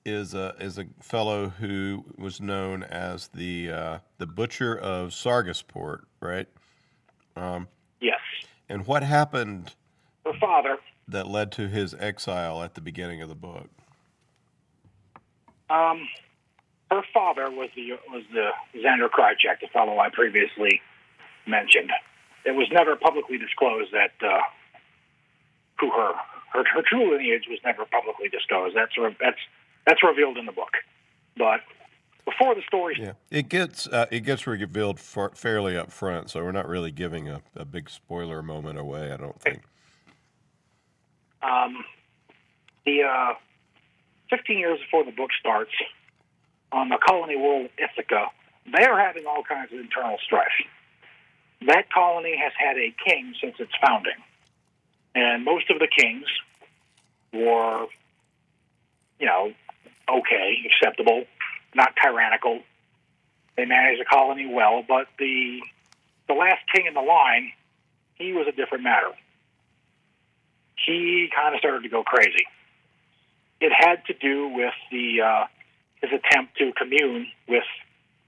is 0.08 0.34
a 0.34 0.56
is 0.60 0.78
a 0.78 0.86
fellow 1.02 1.50
who 1.50 2.06
was 2.18 2.40
known 2.40 2.84
as 2.84 3.28
the 3.28 3.70
uh, 3.70 3.98
the 4.18 4.26
butcher 4.26 4.76
of 4.76 5.10
Sargasport, 5.10 6.04
right? 6.22 6.48
Um, 7.36 7.68
yes. 8.00 8.20
And 8.70 8.88
what 8.88 9.04
happened? 9.04 9.76
Her 10.26 10.34
father 10.40 10.78
that 11.10 11.28
led 11.28 11.52
to 11.54 11.68
his 11.68 11.94
exile 11.94 12.64
at 12.64 12.74
the 12.74 12.82
beginning 12.82 13.22
of 13.22 13.30
the 13.30 13.36
book. 13.36 13.70
Um, 15.70 16.08
her 16.90 17.02
father 17.14 17.52
was 17.52 17.70
the 17.76 17.92
was 18.10 18.24
the 18.32 18.52
Xander 18.76 19.10
Krychek, 19.10 19.60
the 19.62 19.68
fellow 19.68 20.00
I 20.00 20.10
previously 20.10 20.82
mentioned. 21.46 21.92
It 22.46 22.52
was 22.52 22.68
never 22.72 22.96
publicly 22.96 23.38
disclosed 23.38 23.92
that 23.92 24.26
uh, 24.26 24.40
who 25.80 25.92
her, 25.92 26.14
her 26.54 26.64
her 26.74 26.82
true 26.88 27.12
lineage 27.12 27.44
was 27.50 27.60
never 27.66 27.86
publicly 27.86 28.30
disclosed. 28.30 28.76
That's 28.76 28.94
that's 29.20 29.40
that's 29.88 30.04
revealed 30.04 30.38
in 30.38 30.46
the 30.46 30.52
book, 30.52 30.74
but 31.38 31.62
before 32.26 32.54
the 32.54 32.62
story. 32.68 32.98
Yeah, 33.00 33.14
it 33.32 33.50
gets 33.50 33.88
uh, 33.88 34.06
it 34.12 34.20
gets 34.20 34.46
revealed 34.46 35.00
fairly 35.00 35.78
up 35.78 35.92
front, 35.92 36.30
so 36.30 36.44
we're 36.44 36.52
not 36.52 36.68
really 36.68 36.92
giving 36.92 37.30
a, 37.30 37.42
a 37.56 37.66
big 37.66 37.90
spoiler 37.90 38.44
moment 38.44 38.78
away. 38.78 39.12
I 39.12 39.18
don't 39.18 39.42
think. 39.42 39.62
Um, 41.42 41.86
the 42.86 43.04
uh, 43.04 43.34
15 44.30 44.60
years 44.60 44.80
before 44.80 45.06
the 45.06 45.12
book 45.12 45.30
starts, 45.40 45.72
on 46.72 46.90
the 46.90 46.98
colony 46.98 47.38
world 47.38 47.70
Ithaca, 47.78 48.28
they 48.76 48.86
are 48.86 49.00
having 49.00 49.26
all 49.26 49.44
kinds 49.44 49.72
of 49.72 49.80
internal 49.80 50.18
strife. 50.24 50.48
That 51.66 51.90
colony 51.92 52.36
has 52.38 52.52
had 52.58 52.78
a 52.78 52.94
king 53.06 53.34
since 53.42 53.56
its 53.60 53.72
founding, 53.86 54.20
and 55.16 55.46
most 55.46 55.70
of 55.70 55.80
the 55.80 55.88
kings 55.88 56.26
were, 57.34 57.86
you 59.20 59.26
know, 59.26 59.54
okay, 60.10 60.58
acceptable, 60.66 61.26
not 61.76 61.94
tyrannical. 62.02 62.62
They 63.56 63.66
managed 63.66 64.02
the 64.02 64.06
colony 64.06 64.48
well, 64.52 64.84
but 64.88 65.08
the 65.20 65.62
the 66.28 66.34
last 66.34 66.62
king 66.74 66.86
in 66.86 66.94
the 66.94 67.02
line, 67.02 67.52
he 68.16 68.34
was 68.34 68.48
a 68.48 68.52
different 68.52 68.84
matter. 68.84 69.12
He 70.86 71.30
kind 71.34 71.56
of 71.56 71.60
started 71.60 71.84
to 71.84 71.90
go 71.90 72.04
crazy. 72.04 72.46
It 73.60 73.72
had 73.76 74.06
to 74.06 74.14
do 74.14 74.50
with 74.50 74.74
the 74.92 75.22
uh, 75.22 75.46
his 76.02 76.12
attempt 76.12 76.58
to 76.58 76.72
commune 76.74 77.28
with 77.48 77.64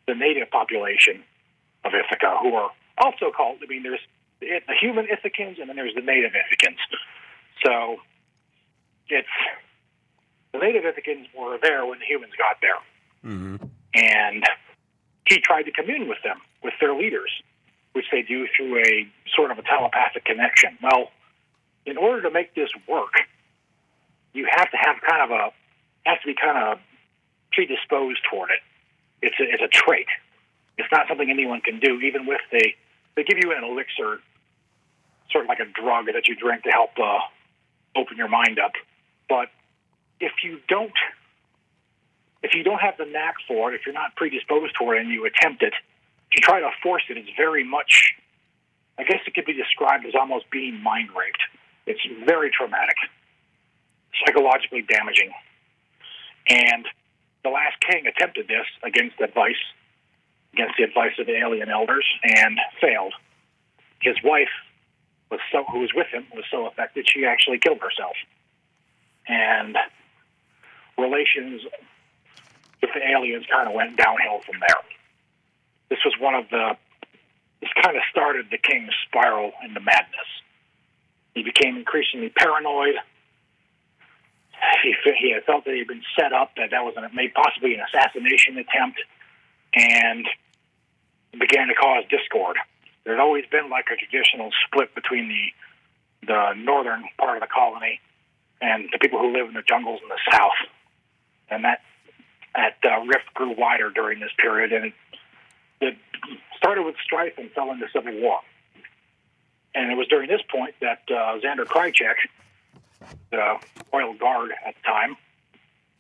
the 0.08 0.15
native 0.15 0.50
population 0.50 1.24
of 1.86 1.94
Ithaca, 1.94 2.38
who 2.42 2.56
are 2.56 2.72
also 2.98 3.32
called. 3.36 3.60
I 3.63 3.68
mean, 3.68 3.84
there's 3.84 4.02
the 4.39 4.74
human 4.80 5.06
Ithacans, 5.06 5.60
and 5.60 5.70
then 5.70 5.76
there's 5.76 5.94
the 5.94 6.02
native 6.02 6.32
Ithacans. 6.32 6.80
So 7.63 7.98
it's 9.10 9.28
the 10.52 10.60
native 10.60 10.84
Ithacans 10.84 11.28
were 11.38 11.58
there 11.62 11.86
when 11.86 12.00
the 12.00 12.06
humans 12.06 12.34
got 12.38 12.58
there. 12.62 13.32
Mm-hmm. 13.32 13.66
And 13.94 14.44
he 15.28 15.40
tried 15.40 15.64
to 15.64 15.72
commune 15.72 16.08
with 16.08 16.20
them, 16.24 16.38
with 16.64 16.74
their 16.80 16.96
leaders, 16.96 17.30
which 17.94 18.06
they 18.12 18.22
do 18.22 18.48
through 18.56 18.80
a 18.80 19.08
sort 19.36 19.52
of 19.52 19.60
a 19.60 19.62
telepathic 19.62 20.26
connection. 20.26 20.78
Well, 20.82 21.12
in 21.86 21.98
order 21.98 22.22
to 22.24 22.32
make 22.32 22.56
this 22.56 22.70
work, 22.88 23.14
you 24.34 24.48
have 24.50 24.70
to 24.72 24.78
have 24.78 24.98
kind 25.08 25.24
of 25.24 25.32
a 25.32 25.50
has 26.06 26.20
to 26.22 26.28
be 26.28 26.36
kind 26.36 26.58
of 26.58 26.80
predisposed 27.52 28.22
toward 28.30 28.52
it. 28.52 28.60
It's 29.22 29.36
a, 29.40 29.44
it's 29.44 29.62
a 29.62 29.68
trait. 29.68 30.08
It's 30.78 30.88
not 30.92 31.08
something 31.08 31.30
anyone 31.30 31.62
can 31.62 31.80
do. 31.80 32.00
Even 32.02 32.26
with 32.26 32.42
the 32.52 32.72
they 33.16 33.24
give 33.24 33.38
you 33.42 33.52
an 33.52 33.64
elixir, 33.64 34.20
sort 35.32 35.46
of 35.46 35.50
like 35.50 35.60
a 35.60 35.66
drug 35.66 36.06
that 36.14 36.28
you 36.28 36.36
drink 36.36 36.64
to 36.64 36.70
help 36.70 36.92
uh, 36.98 37.20
open 38.00 38.18
your 38.18 38.30
mind 38.30 38.60
up. 38.60 38.72
But 39.28 39.50
if 40.20 40.32
you 40.44 40.60
don't 40.68 40.92
if 42.42 42.54
you 42.54 42.64
don't 42.64 42.80
have 42.80 42.98
the 42.98 43.06
knack 43.06 43.36
for 43.48 43.72
it, 43.72 43.76
if 43.76 43.86
you're 43.86 43.94
not 43.94 44.16
predisposed 44.16 44.76
for 44.78 44.96
it 44.96 45.02
and 45.02 45.10
you 45.12 45.26
attempt 45.26 45.62
it, 45.62 45.74
if 46.32 46.36
you 46.36 46.42
try 46.42 46.60
to 46.60 46.70
force 46.82 47.04
it, 47.10 47.18
it's 47.18 47.30
very 47.36 47.64
much, 47.64 48.14
I 48.98 49.04
guess 49.04 49.20
it 49.28 49.34
could 49.34 49.46
be 49.46 49.54
described 49.54 50.06
as 50.06 50.14
almost 50.16 50.50
being 50.52 50.82
mind 50.82 51.10
raped. 51.10 51.42
It's 51.86 52.00
very 52.26 52.50
traumatic, 52.52 52.96
psychologically 54.26 54.84
damaging. 54.84 55.32
And 56.48 56.86
the 57.44 57.50
last 57.50 57.76
king 57.82 58.06
attempted 58.08 58.48
this 58.48 58.66
against 58.84 59.20
advice, 59.20 59.60
against 60.54 60.76
the 60.78 60.84
advice 60.84 61.14
of 61.20 61.26
the 61.26 61.36
alien 61.36 61.70
elders, 61.70 62.06
and 62.24 62.58
failed. 62.80 63.14
His 64.02 64.16
wife 64.24 64.50
was 65.30 65.40
so, 65.52 65.66
who 65.72 65.80
was 65.80 65.92
with 65.94 66.08
him, 66.08 66.26
was 66.34 66.46
so 66.50 66.68
affected 66.68 67.06
she 67.10 67.26
actually 67.26 67.60
killed 67.60 67.80
herself. 67.82 68.16
And 69.28 69.78
relations 71.00 71.62
with 72.82 72.92
the 72.94 73.02
aliens 73.08 73.46
kind 73.52 73.68
of 73.68 73.74
went 73.74 73.98
downhill 73.98 74.40
from 74.46 74.60
there. 74.60 74.82
This 75.90 76.00
was 76.06 76.14
one 76.20 76.36
of 76.36 76.50
the, 76.50 76.78
this 77.62 77.70
kind 77.82 77.98
of 77.98 78.04
started 78.12 78.48
the 78.52 78.58
king's 78.58 78.94
spiral 79.08 79.52
into 79.64 79.80
madness. 79.80 80.30
He 81.34 81.44
became 81.44 81.78
increasingly 81.78 82.30
paranoid. 82.30 82.96
He, 84.84 84.94
he 85.20 85.32
had 85.32 85.44
felt 85.46 85.66
that 85.66 85.72
he 85.72 85.80
had 85.80 85.88
been 85.88 86.04
set 86.18 86.34
up, 86.34 86.52
that 86.58 86.72
that 86.72 86.84
was 86.84 86.94
an, 86.98 87.10
maybe 87.14 87.32
possibly 87.32 87.74
an 87.74 87.82
assassination 87.82 88.58
attempt, 88.58 89.00
and 89.74 90.26
began 91.40 91.68
to 91.68 91.76
cause 91.76 92.04
discord. 92.10 92.58
There 93.04 93.16
had 93.16 93.22
always 93.22 93.46
been 93.52 93.70
like 93.70 93.86
a 93.92 93.96
traditional 93.96 94.52
split 94.66 94.94
between 94.96 95.30
the 95.30 95.54
the 96.28 96.54
northern 96.54 97.06
part 97.18 97.38
of 97.38 97.42
the 97.42 97.48
colony 97.48 98.02
and 98.62 98.90
the 98.92 99.00
people 99.00 99.20
who 99.20 99.32
live 99.32 99.48
in 99.48 99.54
the 99.54 99.64
jungles 99.64 100.02
in 100.04 100.10
the 100.10 100.20
south, 100.30 100.60
and 101.50 101.64
that 101.64 101.82
at 102.56 102.78
uh, 102.84 103.02
rift 103.06 103.34
grew 103.34 103.56
wider 103.56 103.90
during 103.90 104.20
this 104.20 104.32
period, 104.38 104.72
and 104.72 104.86
it, 104.86 104.94
it 105.82 105.98
started 106.58 106.84
with 106.84 106.96
strife 107.04 107.34
and 107.38 107.52
fell 107.52 107.72
into 107.72 107.88
civil 107.94 108.20
war. 108.20 108.40
And 109.76 109.92
it 109.92 109.96
was 109.96 110.08
during 110.08 110.30
this 110.30 110.42
point 110.50 110.76
that 110.82 111.04
uh, 111.10 111.38
Xander 111.40 111.66
Krychek, 111.66 112.16
the 113.32 113.58
Royal 113.94 114.14
Guard 114.14 114.52
at 114.66 114.76
the 114.76 114.82
time, 114.82 115.18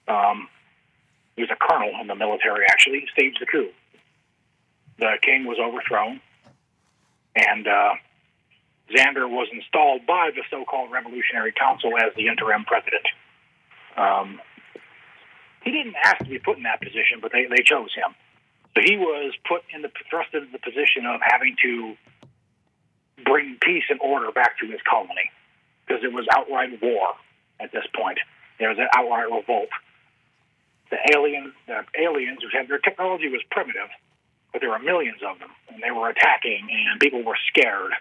um, 0.07 0.47
he 1.35 1.43
was 1.43 1.51
a 1.51 1.55
colonel 1.55 1.91
in 2.01 2.07
the 2.07 2.15
military 2.15 2.65
actually, 2.69 3.05
staged 3.13 3.37
the 3.39 3.45
coup. 3.45 3.69
The 4.97 5.17
king 5.21 5.45
was 5.45 5.57
overthrown, 5.59 6.19
and 7.35 7.67
uh, 7.67 7.93
Xander 8.93 9.29
was 9.29 9.47
installed 9.53 10.05
by 10.05 10.31
the 10.35 10.41
so-called 10.49 10.91
Revolutionary 10.91 11.53
Council 11.53 11.91
as 11.97 12.13
the 12.17 12.27
interim 12.27 12.65
president. 12.65 13.05
Um, 13.95 14.41
he 15.63 15.71
didn't 15.71 15.95
ask 16.03 16.19
to 16.19 16.29
be 16.29 16.39
put 16.39 16.57
in 16.57 16.63
that 16.63 16.81
position, 16.81 17.19
but 17.21 17.31
they, 17.31 17.45
they 17.45 17.63
chose 17.63 17.93
him. 17.93 18.15
So 18.75 18.81
he 18.83 18.97
was 18.97 19.33
put 19.47 19.63
in 19.73 19.81
the 19.81 19.91
thrust 20.09 20.33
into 20.33 20.47
the 20.51 20.59
position 20.59 21.05
of 21.05 21.19
having 21.21 21.55
to 21.63 21.95
bring 23.25 23.57
peace 23.61 23.83
and 23.89 23.99
order 23.99 24.31
back 24.31 24.57
to 24.59 24.67
his 24.67 24.79
colony 24.89 25.31
because 25.85 26.03
it 26.03 26.13
was 26.13 26.25
outright 26.31 26.81
war 26.81 27.13
at 27.59 27.71
this 27.71 27.83
point. 27.93 28.19
There 28.59 28.69
was 28.69 28.77
an 28.77 28.87
outright 28.95 29.31
revolt. 29.31 29.69
The 30.91 30.97
alien, 31.13 31.53
the 31.67 31.83
aliens, 31.99 32.39
who 32.41 32.49
had 32.57 32.67
their 32.67 32.79
technology 32.79 33.27
was 33.27 33.41
primitive, 33.51 33.89
but 34.51 34.61
there 34.61 34.69
were 34.69 34.79
millions 34.79 35.19
of 35.27 35.39
them, 35.39 35.49
and 35.69 35.83
they 35.83 35.91
were 35.91 36.09
attacking, 36.09 36.67
and 36.69 36.99
people 36.99 37.23
were 37.23 37.37
scared. 37.47 37.93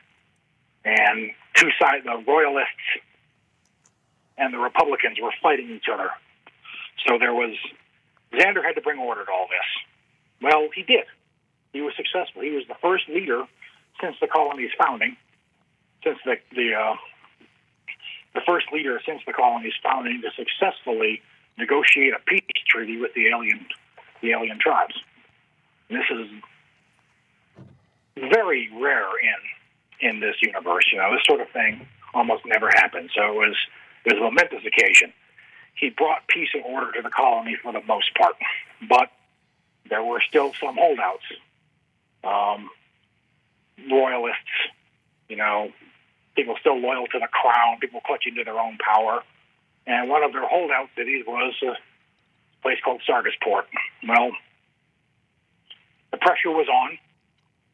And 0.85 1.33
two 1.55 1.69
sides, 1.81 2.05
the 2.05 2.23
royalists 2.27 2.89
and 4.39 4.55
the 4.55 4.59
Republicans, 4.59 5.19
were 5.21 5.33
fighting 5.43 5.71
each 5.71 5.87
other 5.93 6.11
so 7.07 7.19
there 7.19 7.35
was 7.35 7.55
Xander 8.33 8.65
had 8.65 8.75
to 8.75 8.81
bring 8.83 8.99
order 8.99 9.25
to 9.25 9.31
all 9.31 9.47
this. 9.49 9.69
Well, 10.43 10.69
he 10.75 10.83
did. 10.83 11.05
He 11.73 11.81
was 11.81 11.95
successful. 11.97 12.43
He 12.43 12.51
was 12.51 12.65
the 12.69 12.77
first 12.81 13.09
leader 13.09 13.45
since 14.01 14.17
the 14.21 14.27
colony's 14.27 14.71
founding, 14.79 15.17
since 16.05 16.19
the 16.25 16.37
the 16.55 16.75
uh, 16.75 16.95
the 18.35 18.41
first 18.47 18.67
leader 18.73 19.01
since 19.05 19.23
the 19.27 19.33
colony's 19.33 19.75
founding 19.83 20.23
to 20.23 20.31
successfully 20.37 21.23
negotiate 21.57 22.15
a 22.15 22.21
peace 22.27 22.43
treaty 22.69 22.99
with 22.99 23.13
the 23.15 23.29
alien 23.29 23.67
the 24.23 24.31
alien 24.33 24.59
tribes. 24.61 24.95
And 25.89 25.99
this 25.99 26.07
is 26.11 26.29
very 28.31 28.71
rare 28.81 29.09
in 29.23 30.09
in 30.09 30.21
this 30.21 30.37
universe. 30.43 30.85
You 30.93 30.99
know, 30.99 31.13
this 31.13 31.25
sort 31.27 31.41
of 31.41 31.51
thing 31.51 31.87
almost 32.15 32.45
never 32.47 32.69
happens. 32.75 33.11
So 33.15 33.23
it 33.23 33.35
was 33.35 33.57
it 34.05 34.15
was 34.15 34.21
a 34.21 34.25
momentous 34.25 34.65
occasion. 34.67 35.13
He 35.79 35.91
brought 35.91 36.27
peace 36.27 36.49
and 36.55 36.65
order 36.65 36.93
to 36.93 37.03
the 37.03 37.11
colony 37.11 37.57
for 37.63 37.73
the 37.73 37.83
most 37.87 38.15
part, 38.15 38.35
but 38.89 39.11
there 39.89 40.03
were 40.03 40.21
still 40.29 40.53
some 40.55 40.77
holdouts, 40.77 41.25
um, 42.25 42.69
royalists, 43.91 44.51
you 45.29 45.37
know, 45.37 45.71
people 46.35 46.57
still 46.61 46.79
loyal 46.79 47.07
to 47.07 47.19
the 47.19 47.29
crown, 47.29 47.79
people 47.81 48.01
clutching 48.01 48.35
to 48.37 48.45
their 48.45 48.59
own 48.59 48.77
power. 48.79 49.23
And 49.87 50.09
one 50.09 50.23
of 50.23 50.33
their 50.33 50.47
holdout 50.47 50.91
cities 50.97 51.25
was 51.27 51.55
a 51.63 51.75
place 52.63 52.79
called 52.85 53.03
Sargasport. 53.09 53.65
Well, 54.07 54.33
the 56.11 56.19
pressure 56.19 56.51
was 56.51 56.69
on. 56.69 56.99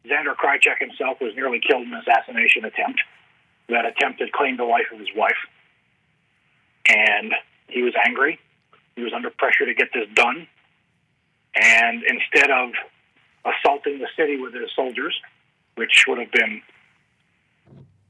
Xander 0.07 0.35
Krychek 0.37 0.79
himself 0.79 1.19
was 1.21 1.35
nearly 1.35 1.61
killed 1.61 1.83
in 1.83 1.93
an 1.93 2.01
assassination 2.01 2.65
attempt. 2.65 3.01
That 3.69 3.87
attempt 3.87 4.21
had 4.21 4.33
claimed 4.33 4.59
the 4.59 4.65
life 4.65 4.87
of 4.93 4.99
his 4.99 5.09
wife. 5.17 5.41
And 6.87 7.33
he 7.69 7.83
was 7.83 7.95
angry. 8.07 8.39
He 8.97 9.03
was 9.03 9.13
under 9.15 9.31
pressure 9.31 9.67
to 9.67 9.75
get 9.75 9.89
this 9.93 10.09
done. 10.15 10.47
And 11.55 12.03
instead 12.03 12.51
of 12.51 12.71
assaulting 13.45 13.99
the 13.99 14.09
city 14.17 14.39
with 14.39 14.55
his 14.55 14.71
soldiers, 14.75 15.15
which 15.77 16.05
would 16.09 16.19
have 16.19 16.33
been 16.33 16.63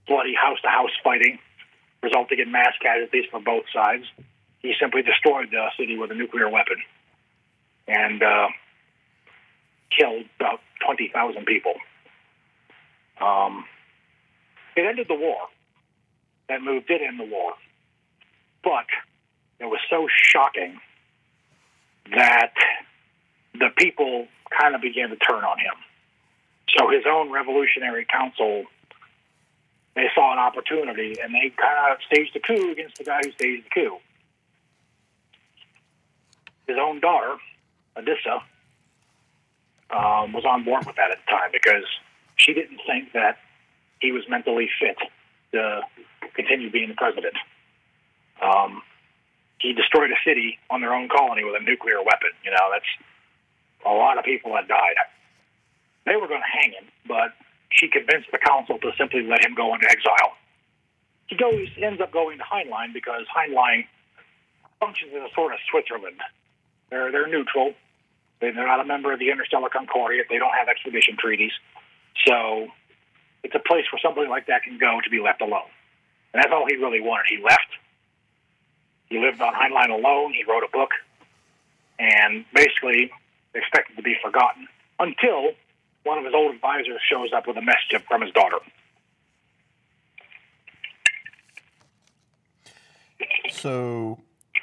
bloody 0.07 0.35
house 0.35 0.61
to 0.63 0.69
house 0.69 0.91
fighting, 1.03 1.39
resulting 2.03 2.39
in 2.39 2.53
mass 2.53 2.73
casualties 2.83 3.25
for 3.31 3.41
both 3.41 3.65
sides, 3.73 4.05
he 4.61 4.75
simply 4.81 5.03
destroyed 5.03 5.49
the 5.51 5.69
city 5.79 5.99
with 5.99 6.11
a 6.11 6.15
nuclear 6.15 6.49
weapon 6.49 6.77
and 7.87 8.23
uh, 8.23 8.49
killed 9.91 10.25
about 10.41 10.61
20,000 10.87 11.45
people. 11.45 11.75
Um, 13.21 13.65
it 14.77 14.87
ended 14.87 15.07
the 15.09 15.15
war. 15.15 15.37
That 16.49 16.63
move 16.63 16.87
did 16.87 17.01
end 17.03 17.19
the 17.19 17.25
war. 17.25 17.53
But 18.63 18.87
it 19.65 19.71
was 19.71 19.81
so 19.89 20.07
shocking 20.11 20.79
that 22.11 22.53
the 23.55 23.71
people 23.77 24.27
kind 24.61 24.75
of 24.75 24.83
began 24.83 25.09
to 25.09 25.17
turn 25.17 25.43
on 25.43 25.59
him. 25.59 25.73
So 26.77 26.91
his 26.91 27.05
own 27.09 27.31
revolutionary 27.31 28.05
council, 28.05 28.65
they 29.95 30.09
saw 30.15 30.33
an 30.33 30.39
opportunity 30.39 31.17
and 31.23 31.35
they 31.35 31.51
kind 31.57 31.93
of 31.93 31.99
staged 32.07 32.37
a 32.37 32.41
coup 32.41 32.73
against 32.73 32.99
the 32.99 33.05
guy 33.05 33.21
who 33.25 33.33
staged 33.33 33.65
the 33.65 33.71
coup. 33.71 33.97
His 36.67 36.77
own 36.79 37.01
daughter, 37.01 37.37
Adissa, 37.97 38.43
um, 39.91 40.33
was 40.33 40.45
on 40.45 40.65
board 40.65 40.85
with 40.87 40.97
that 40.97 41.11
at 41.11 41.19
the 41.25 41.31
time 41.31 41.51
because 41.53 41.85
she 42.37 42.53
didn't 42.53 42.81
think 42.87 43.13
that 43.13 43.39
he 44.01 44.13
was 44.13 44.25
mentally 44.29 44.69
fit 44.79 44.99
to 45.53 45.81
continue 46.35 46.71
being 46.71 46.89
the 46.89 46.95
president. 46.95 47.35
Um, 48.43 48.83
he 49.59 49.73
destroyed 49.73 50.11
a 50.11 50.19
city 50.25 50.59
on 50.71 50.81
their 50.81 50.95
own 50.95 51.09
colony 51.09 51.45
with 51.45 51.55
a 51.61 51.65
nuclear 51.65 51.99
weapon. 51.99 52.31
You 52.45 52.51
know, 52.51 52.67
that's 52.73 52.91
a 53.87 53.93
lot 53.93 54.19
of 54.19 54.25
people 54.25 54.55
had 54.55 54.69
died. 54.69 54.97
They 56.07 56.17
were 56.17 56.29
going 56.29 56.43
to 56.43 56.53
hang 56.61 56.73
him, 56.73 56.85
but 57.09 57.33
she 57.71 57.89
convinced 57.89 58.29
the 58.31 58.39
council 58.39 58.79
to 58.79 58.93
simply 58.99 59.23
let 59.23 59.45
him 59.45 59.55
go 59.55 59.75
into 59.75 59.89
exile. 59.89 60.37
He 61.27 61.37
goes, 61.37 61.69
ends 61.81 62.01
up 62.01 62.13
going 62.13 62.39
to 62.39 62.45
Heinlein 62.45 62.93
because 62.93 63.25
Heinlein 63.35 63.87
functions 64.79 65.13
as 65.17 65.23
a 65.31 65.35
sort 65.35 65.53
of 65.53 65.59
Switzerland. 65.71 66.21
They're 66.91 67.11
they're 67.11 67.27
neutral. 67.27 67.73
They're 68.41 68.53
not 68.53 68.81
a 68.81 68.85
member 68.85 69.13
of 69.13 69.19
the 69.19 69.31
Interstellar 69.31 69.71
Concordia. 69.71 70.25
They 70.29 70.39
don't 70.39 70.53
have 70.53 70.69
expedition 70.69 71.17
treaties. 71.19 71.53
So 72.27 72.69
it's 73.43 73.55
a 73.55 73.59
place 73.59 73.85
where 73.91 74.01
somebody 74.03 74.29
like 74.29 74.47
that 74.49 74.63
can 74.63 74.79
go 74.79 75.01
to 75.03 75.09
be 75.09 75.21
left 75.21 75.41
alone. 75.41 75.71
And 76.33 76.43
that's 76.43 76.53
all 76.53 76.67
he 76.69 76.77
really 76.77 77.01
wanted. 77.01 77.27
He 77.31 77.43
left. 77.43 77.73
He 79.09 79.19
lived 79.19 79.41
on 79.41 79.53
Heinlein 79.55 79.91
alone. 79.91 80.33
He 80.33 80.45
wrote 80.45 80.65
a 80.65 80.71
book 80.73 80.91
and 81.99 82.45
basically 82.55 83.11
expected 83.55 83.97
to 83.97 84.03
be 84.03 84.17
forgotten 84.23 84.67
until 84.99 85.53
one 86.05 86.19
of 86.19 86.25
his 86.25 86.35
old 86.35 86.55
advisors 86.55 87.01
shows 87.09 87.33
up 87.33 87.47
with 87.47 87.57
a 87.57 87.63
message 87.63 88.07
from 88.09 88.23
his 88.23 88.33
daughter. 88.33 88.59
So, 93.51 94.21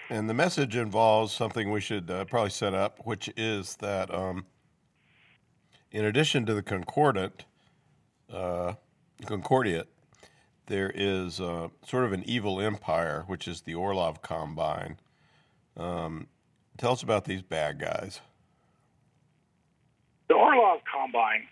and 0.10 0.30
the 0.30 0.34
message 0.34 0.75
involves 0.75 1.34
something 1.34 1.71
we 1.71 1.82
should 1.82 2.10
uh, 2.12 2.25
probably 2.25 2.51
set 2.51 2.73
up, 2.73 2.99
which 3.06 3.30
is 3.36 3.75
that 3.77 4.13
um, 4.13 4.45
in 5.91 6.06
addition 6.06 6.45
to 6.45 6.54
the 6.54 6.62
concordant, 6.62 7.45
uh, 8.32 8.73
concordiate, 9.25 9.88
there 10.67 10.91
is 10.93 11.39
uh, 11.41 11.69
sort 11.86 12.06
of 12.06 12.13
an 12.13 12.24
evil 12.26 12.62
empire, 12.62 13.24
which 13.28 13.47
is 13.47 13.62
the 13.62 13.76
Orlov 13.76 14.21
Combine. 14.21 14.97
Um, 15.78 16.28
tell 16.78 16.93
us 16.93 17.04
about 17.04 17.26
these 17.26 17.41
bad 17.41 17.80
guys. 17.80 18.21
The 20.28 20.36
Orlov 20.36 20.80
Combine, 20.91 21.47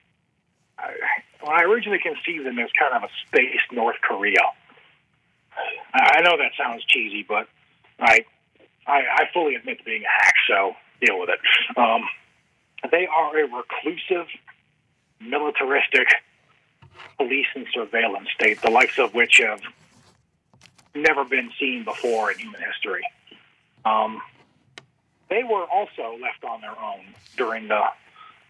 I, 0.78 0.94
when 1.42 1.60
I 1.60 1.64
originally 1.64 2.00
conceived 2.00 2.46
them 2.46 2.60
as 2.60 2.70
kind 2.80 2.94
of 2.94 3.04
a 3.04 3.10
space 3.28 3.60
North 3.72 3.98
Korea, 4.02 4.42
I 5.94 6.22
know 6.22 6.38
that 6.38 6.52
sounds 6.58 6.84
cheesy, 6.86 7.26
but 7.28 7.48
I, 8.00 8.20
I, 8.88 9.02
I 9.14 9.24
fully 9.34 9.56
admit 9.56 9.80
to 9.80 9.84
being 9.84 10.04
a 10.04 10.24
hack, 10.24 10.36
so 10.48 10.76
deal 11.02 11.20
with 11.20 11.30
it. 11.30 11.40
Um, 11.78 12.02
they 12.92 13.08
are 13.08 13.38
a 13.38 13.44
reclusive, 13.44 14.28
militaristic 15.20 16.08
police 17.18 17.48
and 17.56 17.66
surveillance 17.74 18.30
state, 18.34 18.62
the 18.62 18.70
likes 18.70 18.98
of 18.98 19.14
which 19.14 19.38
have 19.38 19.62
never 20.96 21.24
been 21.24 21.50
seen 21.60 21.84
before 21.84 22.32
in 22.32 22.40
human 22.40 22.62
history. 22.62 23.04
Um, 23.86 24.22
they 25.30 25.44
were 25.44 25.66
also 25.66 26.18
left 26.22 26.44
on 26.44 26.62
their 26.62 26.78
own 26.78 27.02
during 27.38 27.68
the 27.68 27.82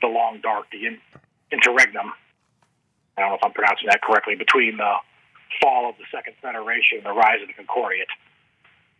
the 0.01 0.07
long 0.07 0.39
dark, 0.41 0.67
the 0.71 0.85
in, 0.85 0.97
interregnum. 1.51 2.13
I 3.17 3.21
don't 3.21 3.31
know 3.31 3.35
if 3.35 3.43
I'm 3.43 3.51
pronouncing 3.51 3.87
that 3.89 4.01
correctly. 4.01 4.35
Between 4.35 4.77
the 4.77 4.93
fall 5.61 5.89
of 5.89 5.97
the 5.97 6.05
Second 6.09 6.35
Federation 6.41 6.99
and 6.99 7.05
the 7.05 7.11
rise 7.11 7.41
of 7.41 7.47
the 7.47 7.53
Concordiate, 7.53 8.07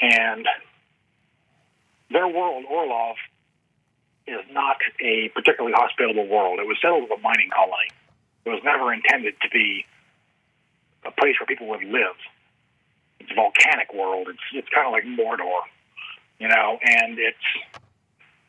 and 0.02 0.46
their 2.12 2.28
world, 2.28 2.66
Orlov, 2.70 3.16
is 4.28 4.42
not 4.52 4.78
a 5.00 5.30
particularly 5.30 5.74
hospitable 5.76 6.28
world. 6.28 6.60
It 6.60 6.68
was 6.68 6.78
settled 6.82 7.04
as 7.04 7.18
a 7.18 7.22
mining 7.22 7.50
colony. 7.50 7.90
It 8.50 8.54
was 8.58 8.66
never 8.66 8.92
intended 8.92 9.36
to 9.42 9.50
be 9.50 9.86
a 11.06 11.12
place 11.12 11.38
where 11.40 11.46
people 11.46 11.68
would 11.70 11.84
live. 11.84 12.18
It's 13.20 13.30
a 13.30 13.36
volcanic 13.36 13.94
world. 13.94 14.28
It's 14.28 14.42
it's 14.54 14.68
kind 14.74 14.88
of 14.88 14.94
like 14.94 15.06
Mordor, 15.06 15.62
you 16.40 16.48
know, 16.48 16.80
and 16.82 17.20
it's 17.20 17.46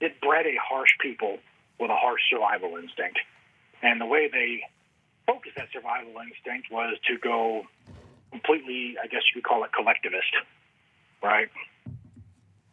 it 0.01 0.21
bred 0.23 0.47
a 0.47 0.57
harsh 0.57 0.89
people 1.01 1.37
with 1.79 1.91
a 1.91 1.97
harsh 1.97 2.21
survival 2.31 2.81
instinct. 2.81 3.21
And 3.83 4.01
the 4.01 4.07
way 4.07 4.29
they 4.33 4.65
focused 5.27 5.57
that 5.57 5.69
survival 5.71 6.17
instinct 6.17 6.73
was 6.73 6.97
to 7.09 7.19
go 7.19 7.65
completely, 8.31 8.97
I 8.97 9.07
guess 9.07 9.21
you 9.29 9.43
could 9.43 9.49
call 9.49 9.65
it 9.65 9.73
collectivist, 9.77 10.33
right? 11.23 11.49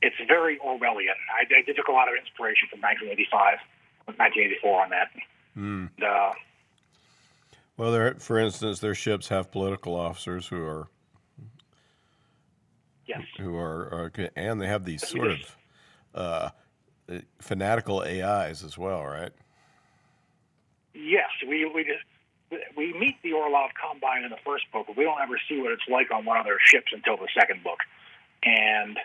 It's 0.02 0.16
very 0.28 0.60
Orwellian. 0.60 1.20
I, 1.28 1.44
I 1.44 1.72
took 1.74 1.88
a 1.88 1.92
lot 1.92 2.08
of 2.08 2.16
inspiration 2.16 2.72
from 2.72 2.80
1985, 2.80 3.60
1984 4.16 4.82
on 4.84 4.90
that. 4.92 5.12
Mm. 5.58 5.90
And, 5.98 6.04
uh, 6.04 6.32
well, 7.78 8.14
for 8.18 8.40
instance, 8.40 8.80
their 8.80 8.96
ships 8.96 9.28
have 9.30 9.52
political 9.52 9.96
officers 9.96 10.48
who 10.48 10.64
are 10.64 10.88
yes, 13.06 13.22
who 13.38 13.56
are, 13.56 13.94
are 13.94 14.12
and 14.36 14.60
they 14.60 14.68
have 14.68 14.84
these 14.84 15.08
sort 15.08 15.32
of 15.32 15.58
uh, 16.16 16.50
fanatical 17.40 18.02
AIs 18.02 18.64
as 18.64 18.78
well, 18.78 19.04
right? 19.06 19.32
Yes, 20.96 21.30
we 21.48 21.66
we 21.66 21.84
just, 21.84 22.04
we 22.76 22.94
meet 22.94 23.22
the 23.22 23.34
Orlov 23.34 23.70
Combine 23.80 24.24
in 24.24 24.32
the 24.32 24.40
first 24.44 24.66
book, 24.72 24.88
but 24.88 24.98
we 24.98 25.04
don't 25.04 25.22
ever 25.22 25.40
see 25.48 25.62
what 25.62 25.72
it's 25.72 25.88
like 25.88 26.12
on 26.12 26.26
one 26.26 26.38
of 26.38 26.46
their 26.46 26.60
ships 26.60 26.92
until 26.92 27.18
the 27.18 27.28
second 27.40 27.64
book, 27.64 27.80
and 28.44 28.98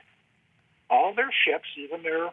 all 0.89 1.15
their 1.15 1.31
ships, 1.47 1.69
even 1.77 2.03
their 2.03 2.31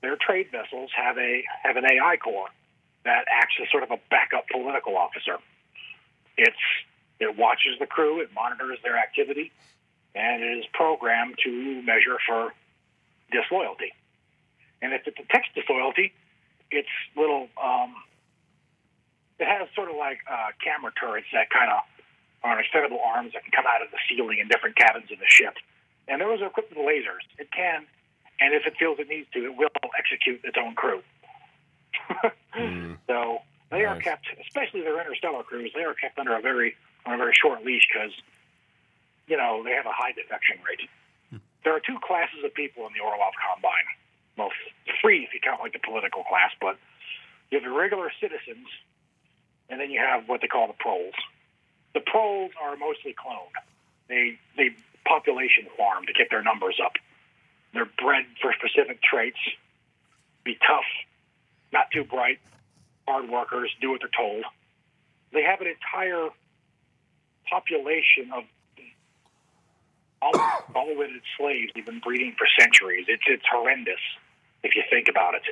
their 0.00 0.16
trade 0.16 0.46
vessels, 0.50 0.90
have 0.96 1.18
a 1.18 1.42
have 1.62 1.76
an 1.76 1.84
AI 1.84 2.16
core 2.16 2.48
that 3.04 3.24
acts 3.30 3.54
as 3.60 3.70
sort 3.70 3.82
of 3.82 3.90
a 3.90 3.98
backup 4.10 4.48
political 4.48 4.96
officer. 4.96 5.38
It's 6.36 6.64
it 7.18 7.36
watches 7.36 7.76
the 7.78 7.86
crew, 7.86 8.20
it 8.20 8.30
monitors 8.34 8.78
their 8.82 8.96
activity, 8.96 9.52
and 10.14 10.42
it 10.42 10.58
is 10.58 10.64
programmed 10.72 11.36
to 11.44 11.82
measure 11.82 12.16
for 12.26 12.52
disloyalty. 13.30 13.92
And 14.80 14.92
if 14.94 15.06
it 15.06 15.14
detects 15.16 15.48
disloyalty, 15.54 16.12
it's 16.70 16.88
little. 17.16 17.48
Um, 17.62 17.94
it 19.38 19.48
has 19.48 19.68
sort 19.74 19.90
of 19.90 19.96
like 19.96 20.18
uh, 20.28 20.52
camera 20.62 20.92
turrets 20.98 21.26
that 21.32 21.48
kind 21.48 21.70
of 21.72 21.80
are 22.44 22.60
extendable 22.60 23.00
arms 23.00 23.32
that 23.32 23.44
can 23.44 23.52
come 23.52 23.64
out 23.64 23.80
of 23.80 23.90
the 23.90 23.96
ceiling 24.08 24.38
in 24.40 24.48
different 24.48 24.76
cabins 24.76 25.10
of 25.12 25.18
the 25.18 25.28
ship. 25.28 25.54
And 26.08 26.20
those 26.20 26.40
are 26.40 26.48
equipped 26.48 26.70
with 26.70 26.78
lasers. 26.78 27.24
It 27.38 27.52
can 27.52 27.86
and 28.40 28.54
if 28.54 28.66
it 28.66 28.74
feels 28.78 28.98
it 28.98 29.08
needs 29.08 29.28
to, 29.34 29.44
it 29.44 29.56
will 29.56 29.68
execute 29.96 30.40
its 30.44 30.56
own 30.58 30.74
crew. 30.74 31.02
Mm. 32.56 32.96
So 33.06 33.38
they 33.70 33.84
are 33.84 33.98
kept, 34.00 34.26
especially 34.40 34.82
their 34.82 35.00
interstellar 35.00 35.42
crews, 35.42 35.72
they 35.74 35.84
are 35.84 35.94
kept 35.94 36.18
under 36.18 36.36
a 36.36 36.40
very 36.40 36.74
on 37.06 37.14
a 37.14 37.16
very 37.16 37.32
short 37.34 37.64
leash 37.64 37.86
because 37.92 38.12
you 39.26 39.36
know 39.36 39.62
they 39.64 39.72
have 39.72 39.86
a 39.86 39.92
high 39.94 40.12
defection 40.12 40.58
rate. 40.66 40.88
There 41.64 41.74
are 41.74 41.80
two 41.80 41.98
classes 42.02 42.42
of 42.44 42.54
people 42.54 42.86
in 42.86 42.92
the 42.94 43.00
Orlov 43.00 43.34
Combine. 43.36 43.88
Well, 44.36 44.50
three 45.00 45.24
if 45.24 45.34
you 45.34 45.40
count 45.40 45.60
like 45.60 45.72
the 45.72 45.78
political 45.84 46.24
class, 46.24 46.50
but 46.60 46.78
you 47.50 47.58
have 47.58 47.64
the 47.64 47.76
regular 47.76 48.10
citizens, 48.20 48.66
and 49.68 49.80
then 49.80 49.90
you 49.90 50.00
have 50.00 50.28
what 50.28 50.40
they 50.40 50.48
call 50.48 50.66
the 50.66 50.78
proles. 50.78 51.14
The 51.94 52.00
proles 52.00 52.52
are 52.62 52.76
mostly 52.76 53.14
cloned. 53.14 53.54
They 54.08 54.38
they 54.56 54.70
population 55.04 55.66
farm 55.76 56.06
to 56.06 56.12
get 56.12 56.28
their 56.30 56.42
numbers 56.42 56.78
up. 56.82 56.94
They're 57.72 57.90
bred 57.98 58.26
for 58.40 58.52
specific 58.52 59.02
traits. 59.02 59.38
Be 60.44 60.56
tough, 60.66 60.88
not 61.72 61.90
too 61.92 62.04
bright, 62.04 62.38
hard 63.06 63.28
workers, 63.28 63.70
do 63.80 63.90
what 63.90 64.00
they're 64.00 64.10
told. 64.16 64.44
They 65.32 65.42
have 65.42 65.60
an 65.60 65.68
entire 65.68 66.28
population 67.48 68.32
of 68.34 68.44
all- 70.22 70.64
all-witted 70.74 71.22
slaves 71.38 71.72
they've 71.74 71.86
been 71.86 72.00
breeding 72.00 72.34
for 72.36 72.46
centuries. 72.58 73.06
It's 73.08 73.22
it's 73.26 73.44
horrendous 73.50 74.00
if 74.62 74.74
you 74.76 74.82
think 74.90 75.08
about 75.08 75.34
it. 75.34 75.42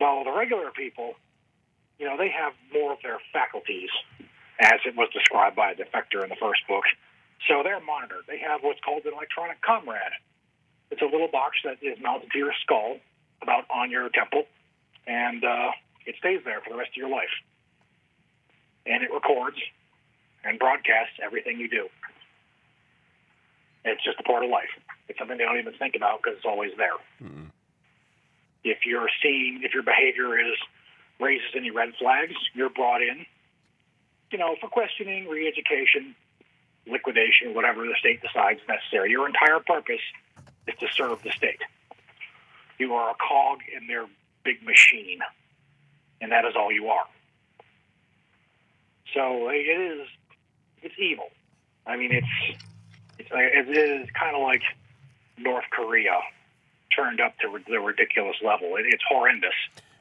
Well, 0.00 0.24
the 0.24 0.32
regular 0.32 0.70
people, 0.70 1.14
you 1.98 2.06
know, 2.06 2.16
they 2.16 2.30
have 2.30 2.52
more 2.72 2.92
of 2.92 2.98
their 3.02 3.18
faculties, 3.32 3.90
as 4.58 4.80
it 4.86 4.96
was 4.96 5.08
described 5.12 5.56
by 5.56 5.72
a 5.72 5.74
defector 5.74 6.22
in 6.22 6.30
the 6.30 6.40
first 6.40 6.66
book. 6.66 6.84
So 7.48 7.62
they're 7.62 7.80
monitored. 7.80 8.24
They 8.26 8.38
have 8.38 8.62
what's 8.62 8.80
called 8.80 9.04
an 9.04 9.12
electronic 9.12 9.60
comrade. 9.62 10.16
It's 10.90 11.02
a 11.02 11.06
little 11.06 11.28
box 11.28 11.58
that 11.64 11.78
is 11.82 11.98
mounted 12.02 12.30
to 12.32 12.38
your 12.38 12.52
skull, 12.62 12.98
about 13.42 13.64
on 13.70 13.90
your 13.90 14.08
temple, 14.08 14.44
and 15.10 15.44
uh, 15.44 15.70
it 16.06 16.14
stays 16.18 16.40
there 16.44 16.60
for 16.60 16.70
the 16.70 16.76
rest 16.76 16.90
of 16.90 16.96
your 16.96 17.10
life. 17.10 17.34
And 18.86 19.02
it 19.02 19.10
records 19.12 19.58
and 20.44 20.58
broadcasts 20.58 21.18
everything 21.22 21.58
you 21.58 21.68
do. 21.68 21.88
It's 23.84 24.02
just 24.04 24.20
a 24.20 24.22
part 24.22 24.44
of 24.44 24.50
life. 24.50 24.70
It's 25.08 25.18
something 25.18 25.36
they 25.36 25.44
don't 25.44 25.58
even 25.58 25.74
think 25.74 25.96
about 25.96 26.22
because 26.22 26.36
it's 26.36 26.46
always 26.46 26.70
there. 26.76 26.96
Mm. 27.22 27.50
If 28.62 28.86
you're 28.86 29.08
seen, 29.22 29.62
if 29.64 29.74
your 29.74 29.82
behavior 29.82 30.38
is 30.38 30.56
raises 31.18 31.48
any 31.56 31.70
red 31.70 31.90
flags, 31.98 32.34
you're 32.54 32.70
brought 32.70 33.02
in, 33.02 33.26
you 34.30 34.38
know, 34.38 34.54
for 34.60 34.68
questioning, 34.68 35.28
re-education, 35.28 36.14
liquidation, 36.86 37.52
whatever 37.52 37.84
the 37.84 37.96
state 37.98 38.22
decides 38.22 38.60
necessary. 38.68 39.10
Your 39.10 39.26
entire 39.26 39.60
purpose 39.60 40.00
is 40.66 40.74
to 40.78 40.86
serve 40.94 41.22
the 41.22 41.32
state. 41.32 41.60
You 42.78 42.94
are 42.94 43.10
a 43.10 43.14
cog 43.14 43.58
in 43.76 43.86
their 43.86 44.06
big 44.44 44.62
machine, 44.62 45.20
and 46.20 46.32
that 46.32 46.44
is 46.44 46.54
all 46.56 46.72
you 46.72 46.88
are. 46.88 47.06
So 49.14 49.48
it 49.48 49.66
is, 49.66 50.06
it's 50.82 50.94
evil. 50.98 51.28
I 51.86 51.96
mean, 51.96 52.12
it's, 52.12 52.58
it's 53.18 53.28
it 53.32 53.68
is 53.76 54.08
kind 54.18 54.36
of 54.36 54.42
like 54.42 54.62
North 55.38 55.64
Korea 55.70 56.18
turned 56.96 57.20
up 57.20 57.36
to 57.38 57.58
the 57.68 57.80
ridiculous 57.80 58.36
level. 58.44 58.76
It, 58.76 58.86
it's 58.86 59.02
horrendous. 59.08 59.54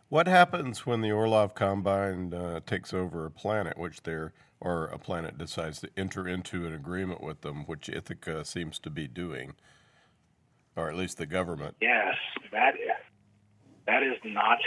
What 0.09 0.27
happens 0.27 0.85
when 0.85 1.01
the 1.01 1.11
Orlov 1.11 1.53
Combine 1.53 2.33
uh, 2.33 2.61
takes 2.65 2.93
over 2.93 3.25
a 3.25 3.31
planet, 3.31 3.77
which 3.77 4.03
they're 4.03 4.33
or 4.61 4.85
a 4.87 4.97
planet 4.97 5.37
decides 5.37 5.79
to 5.79 5.89
enter 5.95 6.27
into 6.27 6.65
an 6.65 6.73
agreement 6.73 7.21
with 7.23 7.41
them, 7.41 7.63
which 7.65 7.87
Ithaca 7.87 8.43
seems 8.43 8.77
to 8.79 8.89
be 8.89 9.07
doing, 9.07 9.53
or 10.75 10.89
at 10.89 10.97
least 10.97 11.17
the 11.17 11.25
government? 11.25 11.75
Yes, 11.79 12.15
that 12.51 12.73
that 13.89 14.05
is 14.05 14.21
not 14.23 14.61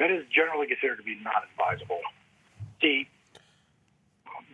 that 0.00 0.10
is 0.10 0.24
generally 0.32 0.66
considered 0.66 0.96
to 0.96 1.04
be 1.04 1.20
not 1.20 1.44
advisable. 1.52 2.00
See, 2.80 3.06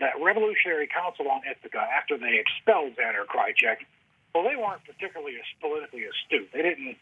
that 0.02 0.18
Revolutionary 0.20 0.90
Council 0.90 1.30
on 1.30 1.40
Ithaca, 1.46 1.80
after 1.80 2.18
they 2.18 2.42
expelled 2.42 2.98
Xander 2.98 3.24
Krychek, 3.24 3.86
well, 4.34 4.44
they 4.44 4.58
weren't 4.58 4.84
particularly 4.84 5.38
as 5.38 5.48
politically 5.62 6.04
astute. 6.04 6.50
They 6.52 6.62
didn't 6.62 6.98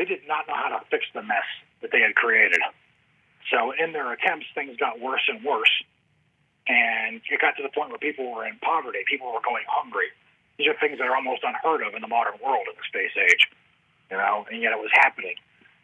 they 0.00 0.08
did 0.08 0.24
not 0.26 0.48
know 0.48 0.56
how 0.56 0.72
to 0.78 0.80
fix 0.88 1.04
the 1.12 1.22
mess 1.22 1.44
that 1.82 1.90
they 1.92 2.00
had 2.00 2.14
created. 2.14 2.60
So 3.50 3.74
in 3.74 3.92
their 3.92 4.12
attempts, 4.12 4.46
things 4.54 4.76
got 4.78 5.00
worse 5.00 5.26
and 5.28 5.42
worse, 5.44 5.72
and 6.68 7.20
it 7.28 7.40
got 7.40 7.56
to 7.58 7.62
the 7.62 7.72
point 7.74 7.90
where 7.90 7.98
people 7.98 8.30
were 8.30 8.46
in 8.46 8.56
poverty. 8.62 9.02
People 9.10 9.32
were 9.32 9.44
going 9.44 9.64
hungry. 9.68 10.08
These 10.56 10.68
are 10.68 10.78
things 10.78 10.98
that 10.98 11.06
are 11.06 11.16
almost 11.16 11.42
unheard 11.42 11.82
of 11.86 11.94
in 11.94 12.02
the 12.02 12.10
modern 12.10 12.38
world 12.42 12.66
in 12.70 12.74
the 12.78 12.86
space 12.86 13.14
age, 13.14 13.46
you 14.10 14.16
know, 14.16 14.46
and 14.50 14.62
yet 14.62 14.72
it 14.72 14.78
was 14.78 14.90
happening. 14.94 15.34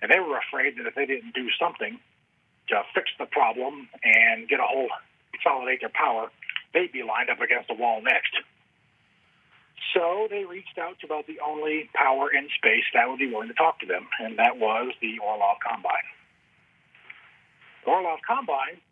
And 0.04 0.12
they 0.12 0.20
were 0.20 0.36
afraid 0.36 0.76
that 0.76 0.84
if 0.84 0.94
they 0.94 1.06
didn't 1.06 1.32
do 1.32 1.48
something 1.58 1.98
to 2.68 2.82
fix 2.92 3.08
the 3.18 3.24
problem 3.24 3.88
and 4.04 4.46
get 4.46 4.60
a 4.60 4.68
hold, 4.68 4.90
consolidate 5.32 5.80
their 5.80 5.96
power, 5.96 6.28
they'd 6.74 6.92
be 6.92 7.02
lined 7.02 7.30
up 7.30 7.40
against 7.40 7.68
the 7.68 7.74
wall 7.74 8.02
next. 8.04 8.36
So 9.96 10.28
they 10.28 10.44
reached 10.44 10.76
out 10.76 11.00
to 11.00 11.06
about 11.06 11.26
the 11.26 11.40
only 11.40 11.88
power 11.94 12.28
in 12.28 12.52
space 12.52 12.84
that 12.92 13.08
would 13.08 13.18
be 13.18 13.32
willing 13.32 13.48
to 13.48 13.54
talk 13.54 13.80
to 13.80 13.86
them, 13.86 14.04
and 14.20 14.38
that 14.38 14.60
was 14.60 14.92
the 15.00 15.16
Orlov 15.24 15.56
Combine. 15.64 16.08
The 17.86 17.90
Orlov 17.90 18.18
Combine 18.28 18.84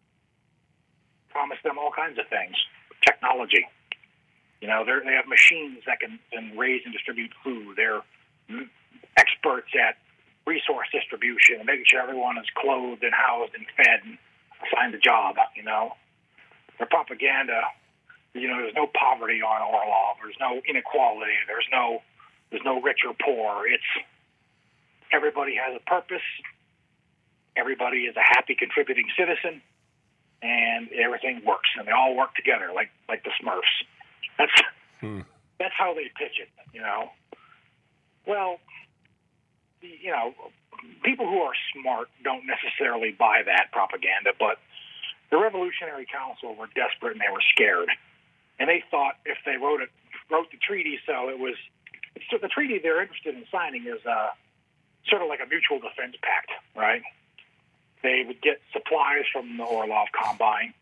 promised 1.29 1.63
them 1.63 1.77
all 1.77 1.93
kinds 1.93 2.19
of 2.19 2.25
things 2.29 2.57
technology. 3.05 3.69
You 4.63 4.69
know, 4.69 4.85
they're, 4.87 5.05
have 5.05 5.29
machines 5.29 5.85
that 5.85 6.01
can, 6.01 6.19
can 6.33 6.57
raise 6.57 6.81
and 6.87 6.95
distribute 6.95 7.33
food. 7.45 7.77
They're 7.77 8.01
experts 9.19 9.69
at 9.77 9.97
resource 10.47 10.89
distribution 10.93 11.57
and 11.59 11.67
making 11.67 11.85
sure 11.87 12.01
everyone 12.01 12.39
is 12.39 12.47
clothed 12.57 13.03
and 13.03 13.15
housed 13.15 13.55
and 13.55 13.67
fed 13.77 14.01
and 14.05 14.19
assigned 14.67 14.95
a 14.95 14.99
job, 14.99 15.37
you 15.57 15.63
know. 15.63 15.95
Their 16.79 16.87
propaganda, 16.89 17.61
you 18.35 18.49
know, 18.49 18.59
there's 18.59 18.75
no 18.75 18.89
poverty 18.89 19.41
on 19.43 19.63
Orlov. 19.63 20.17
There's 20.23 20.37
no 20.41 20.61
inequality. 20.69 21.33
There's 21.47 21.67
no 21.71 22.03
there's 22.51 22.65
no 22.65 22.81
rich 22.83 23.01
or 23.07 23.15
poor. 23.15 23.67
It's 23.67 23.87
everybody 25.13 25.55
has 25.57 25.77
a 25.77 25.85
purpose. 25.89 26.25
Everybody 27.57 28.05
is 28.09 28.17
a 28.17 28.21
happy 28.25 28.55
contributing 28.55 29.07
citizen 29.17 29.61
and 30.43 30.89
everything 30.93 31.43
works 31.47 31.69
and 31.79 31.87
they 31.87 31.93
all 31.93 32.17
work 32.17 32.35
together 32.35 32.71
like 32.75 32.91
like 33.09 33.23
the 33.25 33.31
Smurfs. 33.41 33.87
That's 34.39 34.53
Hmm. 35.01 35.21
that's 35.59 35.75
how 35.77 35.95
they 35.95 36.05
pitch 36.17 36.39
it, 36.41 36.49
you 36.73 36.81
know. 36.81 37.11
Well, 38.27 38.61
you 39.83 40.11
know, 40.11 40.35
people 41.03 41.27
who 41.27 41.41
are 41.41 41.55
smart 41.75 42.09
don't 42.25 42.45
necessarily 42.47 43.13
buy 43.13 43.43
that 43.47 43.73
propaganda, 43.73 44.33
but 44.39 44.59
the 45.31 45.39
Revolutionary 45.39 46.07
Council 46.07 46.55
were 46.55 46.69
desperate 46.75 47.13
and 47.13 47.21
they 47.21 47.33
were 47.33 47.45
scared, 47.55 47.89
and 48.59 48.69
they 48.69 48.83
thought 48.91 49.17
if 49.25 49.39
they 49.45 49.57
wrote 49.57 49.81
it, 49.81 49.91
wrote 50.31 50.51
the 50.51 50.59
treaty, 50.59 50.99
so 51.07 51.29
it 51.29 51.39
was 51.39 51.55
so 52.31 52.39
the 52.41 52.49
treaty 52.49 52.79
they're 52.79 53.01
interested 53.01 53.35
in 53.35 53.45
signing 53.51 53.87
is 53.87 54.05
uh, 54.07 54.29
sort 55.09 55.23
of 55.23 55.29
like 55.29 55.41
a 55.41 55.49
mutual 55.49 55.79
defense 55.79 56.17
pact, 56.23 56.51
right? 56.77 57.03
They 58.03 58.25
would 58.27 58.41
get 58.43 58.61
supplies 58.73 59.25
from 59.33 59.57
the 59.57 59.65
Orlov 59.65 60.09
Combine, 60.13 60.75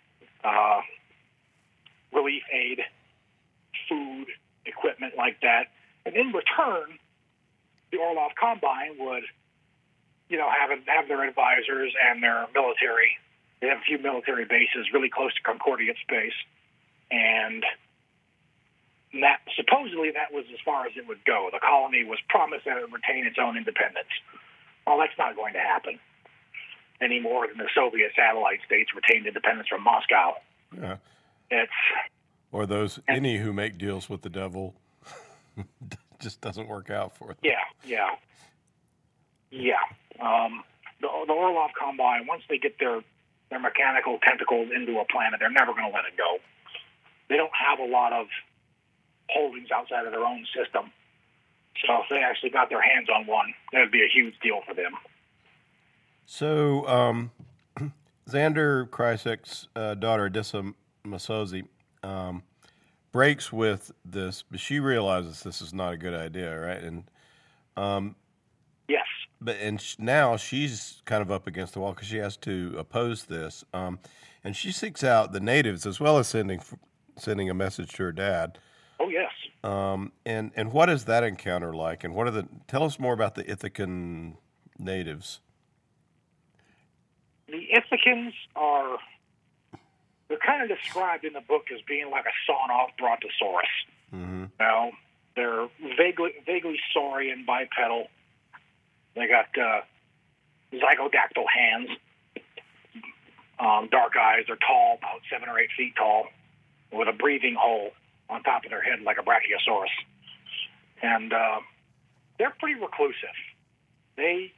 uh, 0.42 0.80
relief 2.12 2.42
aid, 2.52 2.80
food, 3.88 4.26
equipment 4.66 5.14
like 5.16 5.40
that, 5.42 5.66
and 6.04 6.16
in 6.16 6.32
return, 6.32 6.98
the 7.92 7.98
Orlov 7.98 8.32
Combine 8.38 8.96
would, 8.98 9.24
you 10.28 10.38
know, 10.38 10.48
have 10.48 10.70
have 10.86 11.08
their 11.08 11.26
advisors 11.26 11.92
and 12.10 12.22
their 12.22 12.46
military. 12.54 13.18
They 13.60 13.68
have 13.68 13.78
a 13.78 13.86
few 13.86 13.98
military 13.98 14.44
bases 14.44 14.88
really 14.92 15.10
close 15.10 15.34
to 15.34 15.42
Concordia 15.42 15.92
space, 16.02 16.36
and 17.10 17.64
that 19.20 19.40
supposedly 19.56 20.10
that 20.12 20.32
was 20.32 20.44
as 20.52 20.60
far 20.64 20.86
as 20.86 20.92
it 20.96 21.06
would 21.08 21.24
go. 21.24 21.50
The 21.52 21.58
colony 21.58 22.04
was 22.04 22.18
promised 22.28 22.64
that 22.64 22.78
it 22.78 22.82
would 22.82 22.94
retain 22.94 23.26
its 23.26 23.36
own 23.40 23.56
independence. 23.56 24.10
Well, 24.86 24.98
that's 24.98 25.16
not 25.18 25.36
going 25.36 25.52
to 25.54 25.60
happen 25.60 25.98
any 27.00 27.20
more 27.20 27.46
than 27.46 27.58
the 27.58 27.68
Soviet 27.74 28.12
satellite 28.14 28.60
states 28.66 28.90
retained 28.94 29.26
independence 29.26 29.68
from 29.68 29.82
Moscow. 29.82 30.34
Yeah. 30.76 30.96
It's 31.50 31.72
Or 32.52 32.66
those 32.66 33.00
any 33.08 33.38
who 33.38 33.52
make 33.52 33.78
deals 33.78 34.08
with 34.08 34.22
the 34.22 34.28
devil 34.28 34.74
just 36.20 36.40
doesn't 36.40 36.68
work 36.68 36.90
out 36.90 37.16
for 37.16 37.28
them. 37.28 37.36
Yeah, 37.42 37.64
yeah, 37.84 38.10
yeah. 39.50 39.74
Um, 40.20 40.62
the, 41.00 41.08
the 41.26 41.32
Orlov 41.32 41.70
Combine, 41.78 42.26
once 42.26 42.42
they 42.48 42.58
get 42.58 42.78
their 42.78 43.00
their 43.50 43.60
mechanical 43.60 44.18
tentacles 44.22 44.68
into 44.74 44.98
a 45.00 45.04
planet, 45.04 45.40
they're 45.40 45.50
never 45.50 45.72
going 45.72 45.90
to 45.90 45.94
let 45.94 46.04
it 46.04 46.16
go. 46.16 46.38
They 47.28 47.36
don't 47.36 47.52
have 47.54 47.78
a 47.80 47.84
lot 47.84 48.12
of 48.12 48.26
holdings 49.28 49.70
outside 49.70 50.06
of 50.06 50.12
their 50.12 50.24
own 50.24 50.46
system. 50.54 50.92
So 51.86 52.02
if 52.02 52.08
they 52.10 52.18
actually 52.18 52.50
got 52.50 52.68
their 52.68 52.82
hands 52.82 53.08
on 53.08 53.26
one, 53.26 53.52
that 53.72 53.80
would 53.80 53.90
be 53.92 54.02
a 54.02 54.08
huge 54.12 54.34
deal 54.40 54.60
for 54.66 54.74
them. 54.74 54.92
So, 56.26 56.86
um, 56.86 57.30
Xander 58.28 58.88
Krychek's 58.88 59.68
uh, 59.74 59.94
daughter, 59.94 60.28
Adissa 60.28 60.74
Masozi, 61.04 61.66
um, 62.02 62.42
breaks 63.12 63.52
with 63.52 63.90
this, 64.04 64.42
but 64.50 64.60
she 64.60 64.78
realizes 64.80 65.42
this 65.42 65.60
is 65.60 65.72
not 65.74 65.92
a 65.92 65.96
good 65.96 66.14
idea, 66.14 66.58
right? 66.58 66.82
And 66.82 67.04
Um, 67.76 68.16
yes. 68.88 69.06
But 69.40 69.56
and 69.56 69.80
sh- 69.80 69.96
now 69.98 70.36
she's 70.36 71.00
kind 71.06 71.22
of 71.22 71.30
up 71.30 71.46
against 71.46 71.72
the 71.74 71.80
wall 71.80 71.92
because 71.92 72.08
she 72.08 72.18
has 72.18 72.36
to 72.38 72.74
oppose 72.76 73.24
this, 73.24 73.64
um, 73.72 73.98
and 74.44 74.54
she 74.54 74.70
seeks 74.70 75.02
out 75.02 75.32
the 75.32 75.40
natives 75.40 75.86
as 75.86 75.98
well 75.98 76.18
as 76.18 76.28
sending 76.28 76.60
sending 77.16 77.48
a 77.48 77.54
message 77.54 77.92
to 77.92 78.02
her 78.04 78.12
dad. 78.12 78.58
Oh 78.98 79.08
yes. 79.08 79.30
Um, 79.64 80.12
and 80.26 80.50
and 80.56 80.72
what 80.72 80.90
is 80.90 81.04
that 81.06 81.24
encounter 81.24 81.72
like? 81.74 82.04
And 82.04 82.14
what 82.14 82.26
are 82.26 82.30
the? 82.32 82.48
Tell 82.66 82.82
us 82.82 82.98
more 82.98 83.14
about 83.14 83.34
the 83.34 83.44
Ithacan 83.44 84.36
natives. 84.78 85.40
The 87.46 87.66
Ithacans 87.74 88.32
are 88.56 88.98
they're 90.30 90.38
kind 90.38 90.62
of 90.62 90.68
described 90.78 91.24
in 91.24 91.32
the 91.32 91.40
book 91.40 91.64
as 91.74 91.82
being 91.82 92.08
like 92.08 92.24
a 92.24 92.32
sawn-off 92.46 92.90
brontosaurus. 92.96 93.66
Mm-hmm. 94.14 94.44
Now 94.60 94.92
they're 95.34 95.66
vaguely 95.98 96.30
vaguely 96.46 96.78
saurian 96.94 97.44
bipedal. 97.44 98.06
They 99.16 99.26
got 99.26 99.46
uh, 99.58 99.80
zygodactyl 100.72 101.44
hands, 101.52 101.90
um, 103.58 103.88
dark 103.90 104.12
eyes. 104.16 104.44
They're 104.46 104.56
tall, 104.56 104.98
about 104.98 105.20
seven 105.28 105.48
or 105.48 105.58
eight 105.58 105.70
feet 105.76 105.94
tall, 105.96 106.28
with 106.92 107.08
a 107.08 107.12
breathing 107.12 107.56
hole 107.58 107.90
on 108.28 108.44
top 108.44 108.64
of 108.64 108.70
their 108.70 108.82
head 108.82 109.00
like 109.02 109.18
a 109.18 109.22
brachiosaurus. 109.22 109.90
And 111.02 111.32
uh, 111.32 111.58
they're 112.38 112.54
pretty 112.60 112.80
reclusive. 112.80 113.34
They, 114.16 114.52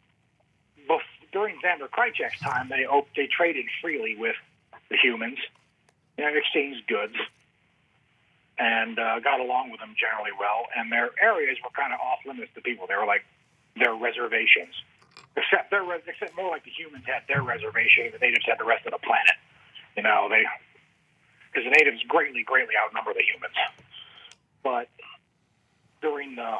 bef- 0.91 1.01
during 1.33 1.57
Xander 1.65 1.89
Krychek's 1.89 2.41
time, 2.41 2.69
they 2.69 2.85
op- 2.85 3.09
they 3.17 3.27
traded 3.27 3.65
freely 3.81 4.17
with 4.19 4.37
the 4.91 4.99
humans, 5.03 5.39
know, 6.23 6.33
exchanged 6.35 6.87
goods, 6.87 7.17
and 8.59 8.99
uh, 8.99 9.21
got 9.21 9.41
along 9.41 9.71
with 9.71 9.81
them 9.81 9.95
generally 9.99 10.33
well. 10.39 10.67
And 10.77 10.91
their 10.91 11.11
areas 11.21 11.59
were 11.63 11.71
kind 11.75 11.93
of 11.93 12.01
off 12.01 12.21
limits 12.27 12.53
to 12.55 12.61
people. 12.61 12.87
They 12.87 12.97
were 12.97 13.07
like 13.07 13.25
their 13.77 13.95
reservations, 13.95 14.75
except 15.37 15.71
their 15.71 15.83
res- 15.83 16.07
except 16.07 16.37
more 16.37 16.51
like 16.51 16.65
the 16.65 16.71
humans 16.71 17.05
had 17.07 17.25
their 17.29 17.43
reservation, 17.43 18.13
the 18.13 18.19
natives 18.19 18.45
had 18.47 18.59
the 18.59 18.69
rest 18.69 18.87
of 18.87 18.93
the 18.93 19.03
planet. 19.03 19.37
You 19.97 20.03
know, 20.03 20.29
they 20.29 20.45
because 21.53 21.65
the 21.69 21.75
natives 21.77 22.03
greatly, 22.09 22.43
greatly 22.43 22.75
outnumber 22.77 23.13
the 23.13 23.25
humans. 23.25 23.57
But 24.63 24.89
during 26.01 26.37
the 26.37 26.59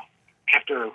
after 0.55 0.91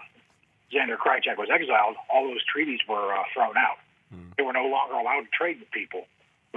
Xander 0.71 0.97
Krychek 0.97 1.37
was 1.37 1.49
exiled, 1.49 1.95
all 2.13 2.27
those 2.27 2.43
treaties 2.45 2.79
were 2.87 3.13
uh, 3.13 3.23
thrown 3.33 3.57
out. 3.57 3.79
Mm. 4.13 4.35
They 4.37 4.43
were 4.43 4.53
no 4.53 4.67
longer 4.67 4.95
allowed 4.95 5.21
to 5.21 5.31
trade 5.31 5.59
with 5.59 5.71
people, 5.71 6.05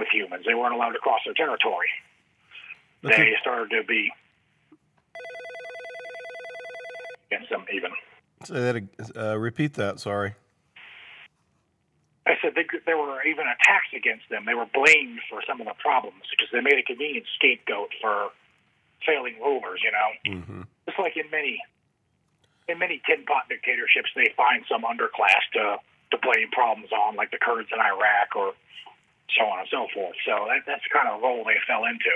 with 0.01 0.09
humans. 0.11 0.43
They 0.47 0.55
weren't 0.57 0.73
allowed 0.73 0.97
to 0.97 0.99
cross 0.99 1.21
their 1.25 1.35
territory. 1.37 1.87
They 3.03 3.09
the- 3.09 3.37
started 3.41 3.69
to 3.69 3.83
be 3.85 4.09
against 7.29 7.49
them 7.49 7.65
even. 7.71 7.91
Say 8.43 8.57
that. 8.57 8.83
Uh, 9.15 9.37
repeat 9.37 9.75
that. 9.75 9.99
Sorry. 9.99 10.33
I 12.25 12.33
said 12.41 12.53
they, 12.55 12.65
there 12.85 12.97
were 12.97 13.21
even 13.23 13.45
attacks 13.45 13.93
against 13.95 14.25
them. 14.29 14.45
They 14.45 14.53
were 14.53 14.65
blamed 14.73 15.19
for 15.29 15.41
some 15.47 15.61
of 15.61 15.67
the 15.67 15.73
problems 15.77 16.21
because 16.31 16.49
they 16.51 16.61
made 16.61 16.77
a 16.77 16.83
convenient 16.83 17.25
scapegoat 17.37 17.89
for 18.01 18.29
failing 19.05 19.35
rulers. 19.41 19.81
You 19.85 19.91
know, 19.93 20.09
Mm-hmm. 20.41 20.61
just 20.87 20.97
like 20.99 21.17
in 21.17 21.29
many 21.29 21.61
in 22.67 22.77
many 22.79 23.01
tin 23.05 23.25
pot 23.25 23.49
dictatorships, 23.49 24.09
they 24.15 24.33
find 24.37 24.63
some 24.69 24.81
underclass 24.83 25.45
to 25.53 25.77
to 26.11 26.17
blame 26.21 26.49
problems 26.51 26.91
on, 26.91 27.15
like 27.15 27.31
the 27.31 27.37
Kurds 27.41 27.69
in 27.73 27.79
Iraq 27.79 28.35
or 28.35 28.53
so 29.37 29.45
on 29.45 29.59
and 29.59 29.67
so 29.69 29.87
forth. 29.93 30.15
So 30.25 30.47
that, 30.47 30.63
that's 30.67 30.83
the 30.83 30.93
kind 30.93 31.07
of 31.07 31.21
role 31.21 31.43
they 31.43 31.57
fell 31.67 31.85
into. 31.85 32.13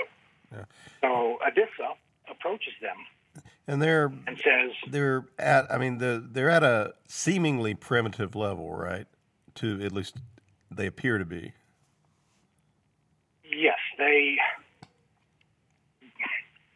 Yeah. 0.52 0.64
So 1.00 1.38
Adissa 1.46 1.96
approaches 2.30 2.74
them 2.80 2.96
And 3.66 3.82
they're 3.82 4.12
and 4.26 4.36
says, 4.38 4.70
they're 4.90 5.24
at. 5.38 5.70
I 5.72 5.78
mean, 5.78 5.98
the 5.98 6.24
they're 6.30 6.50
at 6.50 6.62
a 6.62 6.94
seemingly 7.08 7.74
primitive 7.74 8.36
level, 8.36 8.74
right? 8.74 9.06
To 9.56 9.84
at 9.84 9.92
least 9.92 10.16
they 10.70 10.86
appear 10.86 11.18
to 11.18 11.24
be. 11.24 11.52
Yes, 13.44 13.78
they. 13.98 14.36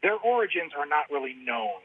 Their 0.02 0.16
origins 0.16 0.72
are 0.76 0.86
not 0.86 1.04
really 1.10 1.34
known 1.34 1.78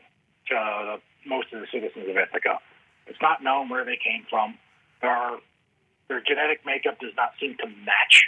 to 0.47 0.97
most 1.27 1.51
of 1.53 1.59
the 1.59 1.67
citizens 1.71 2.07
of 2.09 2.15
Ithaca. 2.15 2.59
It's 3.07 3.21
not 3.21 3.43
known 3.43 3.69
where 3.69 3.83
they 3.83 3.99
came 4.01 4.25
from. 4.29 4.57
There 5.01 5.11
are, 5.11 5.37
their 6.07 6.21
genetic 6.21 6.65
makeup 6.65 6.97
does 6.99 7.11
not 7.17 7.31
seem 7.39 7.57
to 7.57 7.67
match 7.67 8.23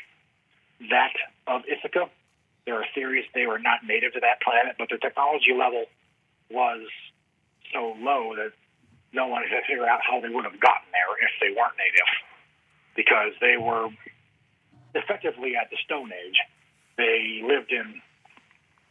that 0.89 1.13
of 1.47 1.61
Ithaca. 1.67 2.09
There 2.65 2.75
are 2.75 2.85
theories 2.93 3.25
they 3.33 3.45
were 3.45 3.59
not 3.59 3.79
native 3.87 4.13
to 4.13 4.19
that 4.19 4.41
planet, 4.41 4.75
but 4.77 4.89
their 4.89 4.97
technology 4.97 5.53
level 5.57 5.85
was 6.51 6.81
so 7.73 7.95
low 7.99 8.35
that 8.35 8.51
no 9.13 9.27
one 9.27 9.43
has 9.43 9.63
figure 9.67 9.87
out 9.87 10.01
how 10.01 10.19
they 10.19 10.29
would 10.29 10.43
have 10.43 10.59
gotten 10.59 10.87
there 10.91 11.11
if 11.23 11.31
they 11.39 11.55
weren't 11.55 11.77
native, 11.77 12.09
because 12.95 13.31
they 13.39 13.57
were 13.57 13.89
effectively 14.95 15.55
at 15.55 15.69
the 15.69 15.77
Stone 15.85 16.11
Age. 16.11 16.37
They 16.97 17.41
lived 17.45 17.71
in 17.71 18.01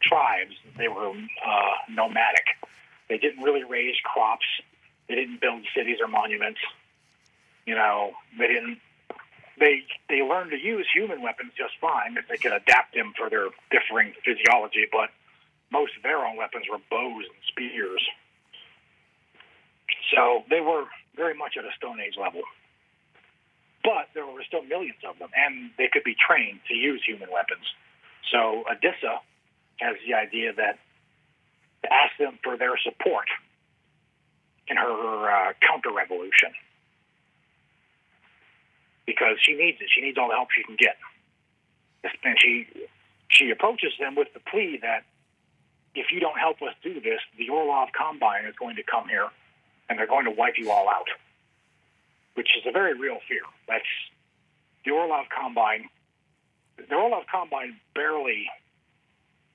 tribes. 0.03 0.55
They 0.79 0.89
were 0.89 1.11
uh, 1.11 1.75
nomadic. 1.91 2.47
They 3.09 3.19
didn't 3.19 3.43
really 3.43 3.65
raise 3.65 3.97
crops. 4.05 4.47
They 5.09 5.15
didn't 5.15 5.41
build 5.41 5.63
cities 5.75 5.99
or 6.01 6.09
monuments. 6.09 6.61
You 7.67 7.75
know, 7.75 8.13
they 8.39 8.47
didn't. 8.47 8.79
They 9.59 9.85
they 10.09 10.23
learned 10.23 10.51
to 10.51 10.59
use 10.59 10.87
human 10.93 11.23
weapons 11.23 11.53
just 11.57 11.75
fine 11.81 12.17
if 12.17 12.29
they 12.29 12.37
could 12.37 12.53
adapt 12.53 12.95
them 12.95 13.13
for 13.17 13.31
their 13.31 13.49
differing 13.71 14.13
physiology. 14.25 14.87
But 14.91 15.11
most 15.73 15.97
of 15.97 16.03
their 16.03 16.25
own 16.25 16.37
weapons 16.37 16.67
were 16.71 16.79
bows 16.91 17.25
and 17.25 17.41
spears. 17.49 18.03
So 20.15 20.45
they 20.51 20.61
were 20.61 20.85
very 21.17 21.35
much 21.35 21.57
at 21.59 21.65
a 21.65 21.73
Stone 21.77 22.01
Age 22.01 22.15
level 22.21 22.43
but 23.87 24.11
there 24.15 24.27
were 24.27 24.43
still 24.43 24.63
millions 24.63 24.99
of 25.09 25.17
them, 25.21 25.31
and 25.37 25.71
they 25.79 25.87
could 25.87 26.03
be 26.03 26.17
trained 26.19 26.59
to 26.67 26.75
use 26.75 27.01
human 27.07 27.31
weapons. 27.31 27.63
So 28.33 28.65
Adissa 28.67 29.23
has 29.79 29.95
the 30.05 30.15
idea 30.15 30.53
that 30.55 30.83
to 31.85 31.93
ask 31.93 32.19
them 32.19 32.37
for 32.43 32.57
their 32.59 32.75
support 32.83 33.31
in 34.67 34.77
her 34.77 35.31
uh, 35.31 35.53
counter 35.63 35.93
revolution 35.95 36.51
because 39.07 39.37
she 39.41 39.55
needs 39.55 39.79
it. 39.81 39.89
She 39.95 40.01
needs 40.01 40.19
all 40.19 40.29
the 40.29 40.35
help 40.35 40.49
she 40.51 40.65
can 40.65 40.77
get, 40.77 40.97
and 42.25 42.37
she 42.39 42.67
she 43.29 43.51
approaches 43.51 43.93
them 43.99 44.15
with 44.15 44.29
the 44.35 44.41
plea 44.41 44.79
that 44.83 45.05
if 45.95 46.13
you 46.13 46.21
don't 46.21 46.39
help 46.39 46.61
us 46.63 46.75
do 46.83 47.01
this, 47.01 47.21
the 47.39 47.49
Orlov 47.49 47.89
Combine 47.97 48.45
is 48.45 48.55
going 48.57 48.77
to 48.77 48.83
come 48.83 49.09
here, 49.09 49.29
and 49.89 49.99
they're 49.99 50.07
going 50.07 50.27
to 50.27 50.31
wipe 50.31 50.59
you 50.59 50.71
all 50.71 50.89
out 50.89 51.09
which 52.37 52.49
is 52.57 52.63
a 52.69 52.71
very 52.71 52.95
real 52.95 53.19
fear. 53.27 53.43
That's 53.67 53.91
the 54.85 54.93
Orlov 54.93 55.27
Combine. 55.35 55.89
The 56.77 56.95
Orlov 56.95 57.25
Combine 57.33 57.81
barely 57.95 58.47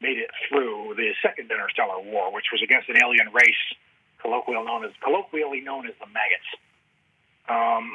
made 0.02 0.18
it 0.18 0.32
through 0.50 0.96
the 0.98 1.14
Second 1.22 1.50
Interstellar 1.50 2.02
War, 2.02 2.34
which 2.34 2.50
was 2.52 2.62
against 2.64 2.90
an 2.90 2.98
alien 2.98 3.32
race, 3.32 3.64
colloquially 4.20 4.66
known 4.66 4.84
as 4.84 4.92
colloquially 5.04 5.62
known 5.62 5.88
as 5.88 5.94
the 6.02 6.08
maggots. 6.10 6.50
Um, 7.48 7.94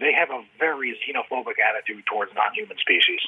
they 0.00 0.12
have 0.12 0.30
a 0.30 0.42
very 0.58 0.98
xenophobic 1.06 1.58
attitude 1.62 2.04
towards 2.06 2.32
non-human 2.34 2.76
species. 2.78 3.20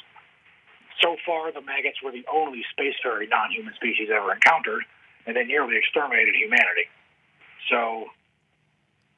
So 1.01 1.15
far, 1.25 1.51
the 1.51 1.61
maggots 1.61 2.01
were 2.03 2.11
the 2.11 2.25
only 2.31 2.65
spacefaring 2.73 3.29
non-human 3.29 3.73
species 3.75 4.09
ever 4.13 4.33
encountered, 4.33 4.83
and 5.25 5.35
they 5.35 5.43
nearly 5.43 5.77
exterminated 5.77 6.35
humanity. 6.35 6.89
So 7.69 8.05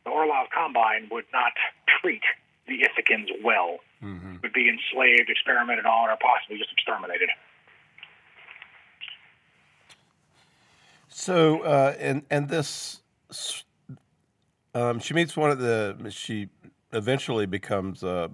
the 0.04 0.12
Orlov 0.12 0.48
Combine 0.54 1.08
would 1.12 1.26
not 1.32 1.54
treat 2.02 2.22
the 2.68 2.84
Ithacans 2.84 3.30
well, 3.44 3.80
Mm-hmm. 4.02 4.38
would 4.42 4.54
be 4.54 4.70
enslaved, 4.70 5.30
experimented 5.30 5.86
on, 5.86 6.10
or 6.10 6.16
possibly 6.22 6.58
just 6.58 6.72
exterminated. 6.72 7.28
So, 11.10 11.64
uh, 11.64 11.96
and 12.00 12.24
and 12.30 12.48
this, 12.48 13.02
um, 14.74 15.00
she 15.00 15.14
meets 15.14 15.36
one 15.36 15.52
of 15.52 15.60
the. 15.60 15.98
She 16.12 16.48
eventually 16.94 17.46
becomes 17.46 18.04
uh, 18.04 18.28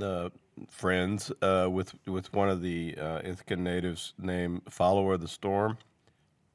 uh, 0.00 0.30
friends 0.70 1.30
uh, 1.42 1.68
with 1.70 1.94
with 2.06 2.32
one 2.32 2.48
of 2.48 2.62
the 2.62 2.94
uh, 2.98 3.20
Ithacan 3.22 3.58
natives 3.58 4.14
named 4.18 4.62
Follower 4.70 5.14
of 5.14 5.20
the 5.20 5.28
Storm, 5.28 5.78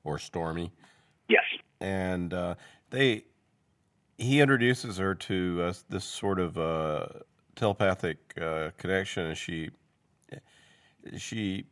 or 0.04 0.18
Stormy, 0.18 0.72
Yes. 1.28 1.44
and 1.80 2.34
uh, 2.34 2.56
they 2.90 3.26
he 4.18 4.40
introduces 4.42 4.98
her 4.98 5.16
to 5.16 5.62
uh, 5.64 5.74
this 5.90 6.04
sort 6.06 6.40
of 6.40 6.58
uh, 6.58 7.08
telepathic 7.56 8.18
uh, 8.40 8.72
connection, 8.78 9.26
and 9.26 9.38
she 9.38 9.70
she 11.18 11.66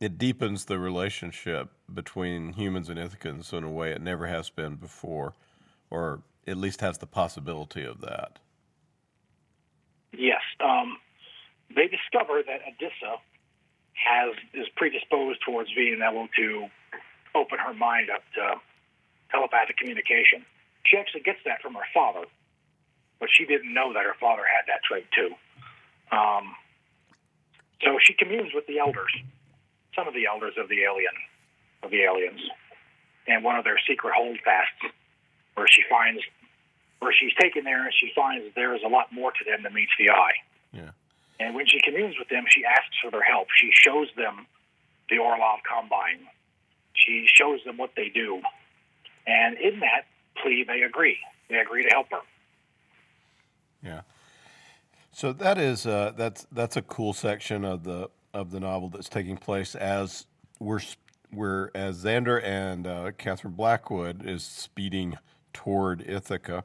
it 0.00 0.18
deepens 0.18 0.66
the 0.66 0.78
relationship 0.78 1.70
between 1.92 2.52
humans 2.52 2.90
and 2.90 2.98
Ithacans 2.98 3.52
in 3.52 3.64
a 3.64 3.70
way 3.70 3.92
it 3.92 4.00
never 4.02 4.26
has 4.26 4.50
been 4.50 4.74
before, 4.76 5.32
or 5.90 6.20
at 6.46 6.56
least 6.56 6.80
has 6.80 6.98
the 6.98 7.06
possibility 7.06 7.84
of 7.84 8.00
that. 8.00 8.38
Yes. 10.12 10.42
Um, 10.60 10.98
they 11.74 11.88
discover 11.88 12.42
that 12.46 12.60
Adissa 12.62 13.18
has 13.94 14.36
is 14.54 14.68
predisposed 14.76 15.40
towards 15.44 15.72
being 15.74 16.00
able 16.06 16.28
to 16.36 16.68
open 17.34 17.58
her 17.58 17.74
mind 17.74 18.08
up 18.10 18.22
to 18.34 18.60
telepathic 19.30 19.76
communication. 19.76 20.44
She 20.84 20.96
actually 20.96 21.22
gets 21.22 21.40
that 21.44 21.60
from 21.60 21.74
her 21.74 21.88
father, 21.92 22.24
but 23.18 23.28
she 23.32 23.44
didn't 23.44 23.72
know 23.72 23.92
that 23.92 24.04
her 24.04 24.14
father 24.20 24.42
had 24.44 24.68
that 24.68 24.84
trait 24.84 25.06
too. 25.12 25.34
Um, 26.14 26.54
so 27.82 27.98
she 28.00 28.14
communes 28.14 28.52
with 28.54 28.66
the 28.66 28.78
elders, 28.78 29.12
some 29.94 30.06
of 30.06 30.14
the 30.14 30.26
elders 30.26 30.54
of 30.56 30.68
the 30.68 30.84
alien, 30.84 31.12
of 31.82 31.90
the 31.90 32.02
aliens, 32.04 32.40
and 33.26 33.42
one 33.42 33.56
of 33.56 33.64
their 33.64 33.80
secret 33.88 34.14
holdfasts, 34.16 34.94
where 35.56 35.66
she 35.68 35.82
finds, 35.90 36.22
where 37.00 37.12
she's 37.12 37.32
taken 37.40 37.64
there 37.64 37.84
and 37.84 37.92
she 37.92 38.12
finds 38.14 38.44
that 38.44 38.54
there 38.54 38.74
is 38.74 38.82
a 38.84 38.88
lot 38.88 39.12
more 39.12 39.32
to 39.32 39.44
them 39.44 39.62
than 39.64 39.74
meets 39.74 39.92
the 39.98 40.10
eye. 40.10 40.36
Yeah. 40.72 40.90
And 41.40 41.54
when 41.54 41.66
she 41.66 41.80
communes 41.80 42.14
with 42.18 42.28
them, 42.28 42.44
she 42.48 42.64
asks 42.64 42.96
for 43.02 43.10
their 43.10 43.22
help. 43.22 43.48
She 43.56 43.70
shows 43.72 44.08
them 44.16 44.46
the 45.10 45.18
Orlov 45.18 45.60
Combine. 45.68 46.28
She 46.94 47.26
shows 47.32 47.60
them 47.64 47.76
what 47.76 47.90
they 47.96 48.08
do. 48.08 48.40
And 49.26 49.56
in 49.58 49.80
that 49.80 50.06
plea, 50.40 50.64
they 50.66 50.82
agree. 50.82 51.18
They 51.48 51.56
agree 51.56 51.82
to 51.82 51.88
help 51.90 52.10
her. 52.10 52.20
Yeah. 53.82 54.00
So 55.12 55.32
that 55.32 55.58
is 55.58 55.86
uh, 55.86 56.12
that's 56.16 56.46
that's 56.52 56.76
a 56.76 56.82
cool 56.82 57.12
section 57.12 57.64
of 57.64 57.84
the 57.84 58.10
of 58.34 58.50
the 58.50 58.60
novel 58.60 58.88
that's 58.90 59.08
taking 59.08 59.36
place 59.36 59.74
as 59.74 60.26
we're 60.58 60.80
we're 61.32 61.70
as 61.74 62.04
Xander 62.04 62.42
and 62.42 62.86
uh, 62.86 63.12
Catherine 63.16 63.54
Blackwood 63.54 64.26
is 64.26 64.44
speeding 64.44 65.16
toward 65.56 66.04
Ithaca. 66.06 66.62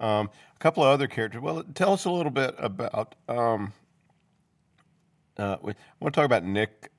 Um, 0.00 0.28
a 0.54 0.58
couple 0.58 0.82
of 0.82 0.90
other 0.90 1.06
characters. 1.06 1.40
Well, 1.40 1.64
tell 1.74 1.92
us 1.92 2.04
a 2.04 2.10
little 2.10 2.32
bit 2.32 2.54
about. 2.58 3.14
Um, 3.28 3.72
uh, 5.38 5.56
we, 5.62 5.72
I 5.72 5.76
want 6.00 6.14
to 6.14 6.20
talk 6.20 6.26
about 6.26 6.44
Nick 6.44 6.90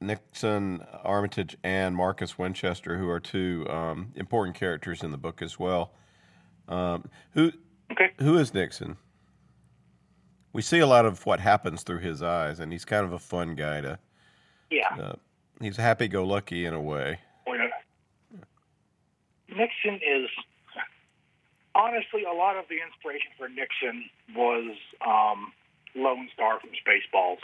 Nixon, 0.00 0.84
Armitage, 1.02 1.56
and 1.64 1.96
Marcus 1.96 2.38
Winchester, 2.38 2.96
who 2.98 3.08
are 3.08 3.20
two 3.20 3.66
um, 3.68 4.12
important 4.14 4.56
characters 4.56 5.02
in 5.02 5.10
the 5.10 5.18
book 5.18 5.42
as 5.42 5.58
well. 5.58 5.92
Um, 6.68 7.10
who 7.32 7.52
okay. 7.92 8.12
who 8.18 8.38
is 8.38 8.54
Nixon? 8.54 8.96
We 10.52 10.62
see 10.62 10.78
a 10.78 10.86
lot 10.86 11.04
of 11.04 11.26
what 11.26 11.40
happens 11.40 11.82
through 11.82 11.98
his 11.98 12.22
eyes, 12.22 12.60
and 12.60 12.70
he's 12.70 12.84
kind 12.84 13.04
of 13.04 13.12
a 13.12 13.18
fun 13.18 13.56
guy 13.56 13.80
to. 13.80 13.98
Yeah. 14.70 14.96
Uh, 14.98 15.16
he's 15.60 15.76
happy-go-lucky 15.76 16.64
in 16.64 16.74
a 16.74 16.80
way. 16.80 17.18
Nixon 19.48 19.96
is 19.96 20.28
honestly 21.74 22.24
a 22.24 22.32
lot 22.32 22.56
of 22.56 22.64
the 22.68 22.78
inspiration 22.80 23.30
for 23.38 23.48
Nixon 23.48 24.08
was 24.34 24.76
um, 25.04 25.52
Lone 25.94 26.28
Star 26.34 26.60
from 26.60 26.70
Spaceballs. 26.70 27.38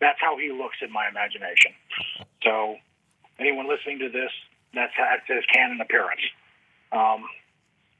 That's 0.00 0.18
how 0.20 0.38
he 0.38 0.52
looks 0.52 0.76
in 0.80 0.92
my 0.92 1.08
imagination. 1.08 1.72
So, 2.42 2.76
anyone 3.38 3.68
listening 3.68 3.98
to 4.00 4.08
this, 4.08 4.30
that's, 4.72 4.92
that's 4.96 5.26
his 5.26 5.44
canon 5.52 5.80
appearance. 5.80 6.22
Um, 6.92 7.24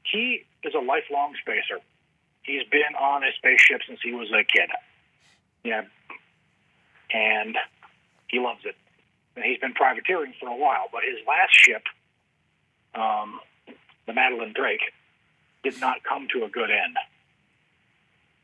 he 0.03 0.45
is 0.63 0.73
a 0.73 0.79
lifelong 0.79 1.35
spacer. 1.41 1.83
He's 2.43 2.63
been 2.71 2.95
on 2.97 3.23
a 3.23 3.31
spaceship 3.37 3.81
since 3.85 3.99
he 4.01 4.13
was 4.13 4.31
a 4.31 4.43
kid. 4.43 4.69
Yeah, 5.63 5.83
and 7.11 7.57
he 8.27 8.39
loves 8.39 8.61
it. 8.63 8.75
And 9.35 9.45
he's 9.45 9.59
been 9.59 9.73
privateering 9.73 10.33
for 10.39 10.49
a 10.49 10.55
while. 10.55 10.85
But 10.91 11.01
his 11.03 11.19
last 11.27 11.51
ship, 11.51 11.83
um, 12.95 13.39
the 14.07 14.13
Madeline 14.13 14.53
Drake, 14.53 14.81
did 15.63 15.79
not 15.79 16.03
come 16.03 16.27
to 16.33 16.45
a 16.45 16.49
good 16.49 16.71
end. 16.71 16.95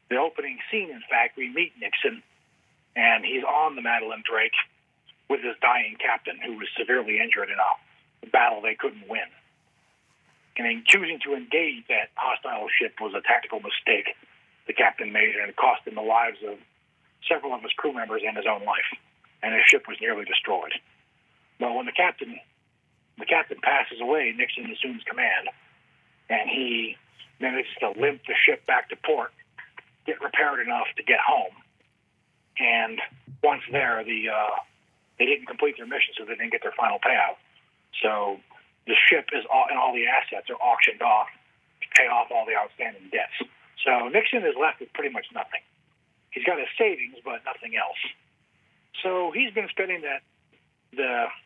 The 0.10 0.18
opening 0.18 0.60
scene, 0.70 0.90
in 0.90 1.02
fact, 1.10 1.38
we 1.38 1.50
meet 1.50 1.74
Nixon 1.80 2.22
and 2.96 3.26
he's 3.26 3.44
on 3.44 3.76
the 3.76 3.82
Madeline 3.82 4.24
Drake 4.24 4.56
with 5.30 5.42
his 5.42 5.56
dying 5.62 5.98
captain, 6.00 6.40
who 6.40 6.58
was 6.58 6.68
severely 6.78 7.20
injured 7.20 7.50
in 7.50 7.58
a 7.60 8.28
battle 8.32 8.62
they 8.62 8.76
couldn't 8.76 9.10
win. 9.10 9.28
And 10.58 10.66
in 10.68 10.84
choosing 10.88 11.20
to 11.26 11.36
engage 11.36 11.88
that 11.90 12.16
hostile 12.16 12.68
ship 12.80 12.96
was 13.02 13.14
a 13.14 13.22
tactical 13.22 13.60
mistake 13.60 14.16
the 14.68 14.74
captain 14.74 15.12
made, 15.12 15.36
and 15.36 15.50
it 15.50 15.56
cost 15.58 15.86
him 15.86 15.96
the 15.96 16.02
lives 16.02 16.38
of 16.48 16.58
several 17.28 17.54
of 17.54 17.62
his 17.62 17.74
crew 17.74 17.94
members 17.94 18.22
and 18.26 18.38
his 18.38 18.46
own 18.50 18.64
life. 18.66 18.90
And 19.44 19.54
his 19.54 19.64
ship 19.68 19.86
was 19.88 19.98
nearly 20.02 20.26
destroyed. 20.26 20.74
Well, 21.60 21.76
when 21.76 21.86
the 21.86 21.92
captain 21.92 22.40
the 23.18 23.26
captain 23.26 23.60
passes 23.62 24.02
away, 24.02 24.34
Nixon 24.36 24.72
assumes 24.72 25.04
command, 25.08 25.48
and 26.30 26.50
he 26.50 26.98
manages 27.40 27.72
to 27.80 27.90
limp 28.00 28.22
the 28.28 28.36
ship 28.46 28.66
back 28.66 28.90
to 28.90 28.96
port, 28.96 29.32
get 30.06 30.22
repaired 30.22 30.66
enough 30.66 30.88
to 30.98 31.04
get 31.04 31.20
home 31.20 31.54
and 32.58 33.00
once 33.44 33.62
there, 33.72 34.04
the 34.04 34.30
uh, 34.30 34.56
they 35.20 35.26
didn't 35.26 35.48
complete 35.48 35.76
their 35.78 35.88
mission, 35.88 36.16
so 36.18 36.26
they 36.26 36.36
didn't 36.36 36.52
get 36.52 36.64
their 36.64 36.76
final 36.76 37.00
payout. 37.00 37.40
So 38.02 38.40
the 38.88 38.96
ship 38.96 39.30
is 39.34 39.44
all, 39.52 39.68
and 39.70 39.78
all 39.78 39.94
the 39.94 40.08
assets 40.08 40.50
are 40.50 40.60
auctioned 40.60 41.02
off 41.02 41.28
to 41.82 41.88
pay 41.96 42.08
off 42.08 42.32
all 42.32 42.46
the 42.46 42.56
outstanding 42.56 43.12
debts. 43.12 43.36
So 43.84 44.08
Nixon 44.08 44.44
is 44.44 44.56
left 44.60 44.80
with 44.80 44.92
pretty 44.94 45.12
much 45.12 45.28
nothing. 45.34 45.62
He's 46.32 46.44
got 46.44 46.60
his 46.60 46.72
savings, 46.78 47.16
but 47.24 47.44
nothing 47.46 47.76
else. 47.76 48.00
So 49.04 49.32
he's 49.32 49.52
been 49.54 49.68
spending 49.70 50.02
that 50.02 50.24
the 50.96 51.28
it's 51.28 51.45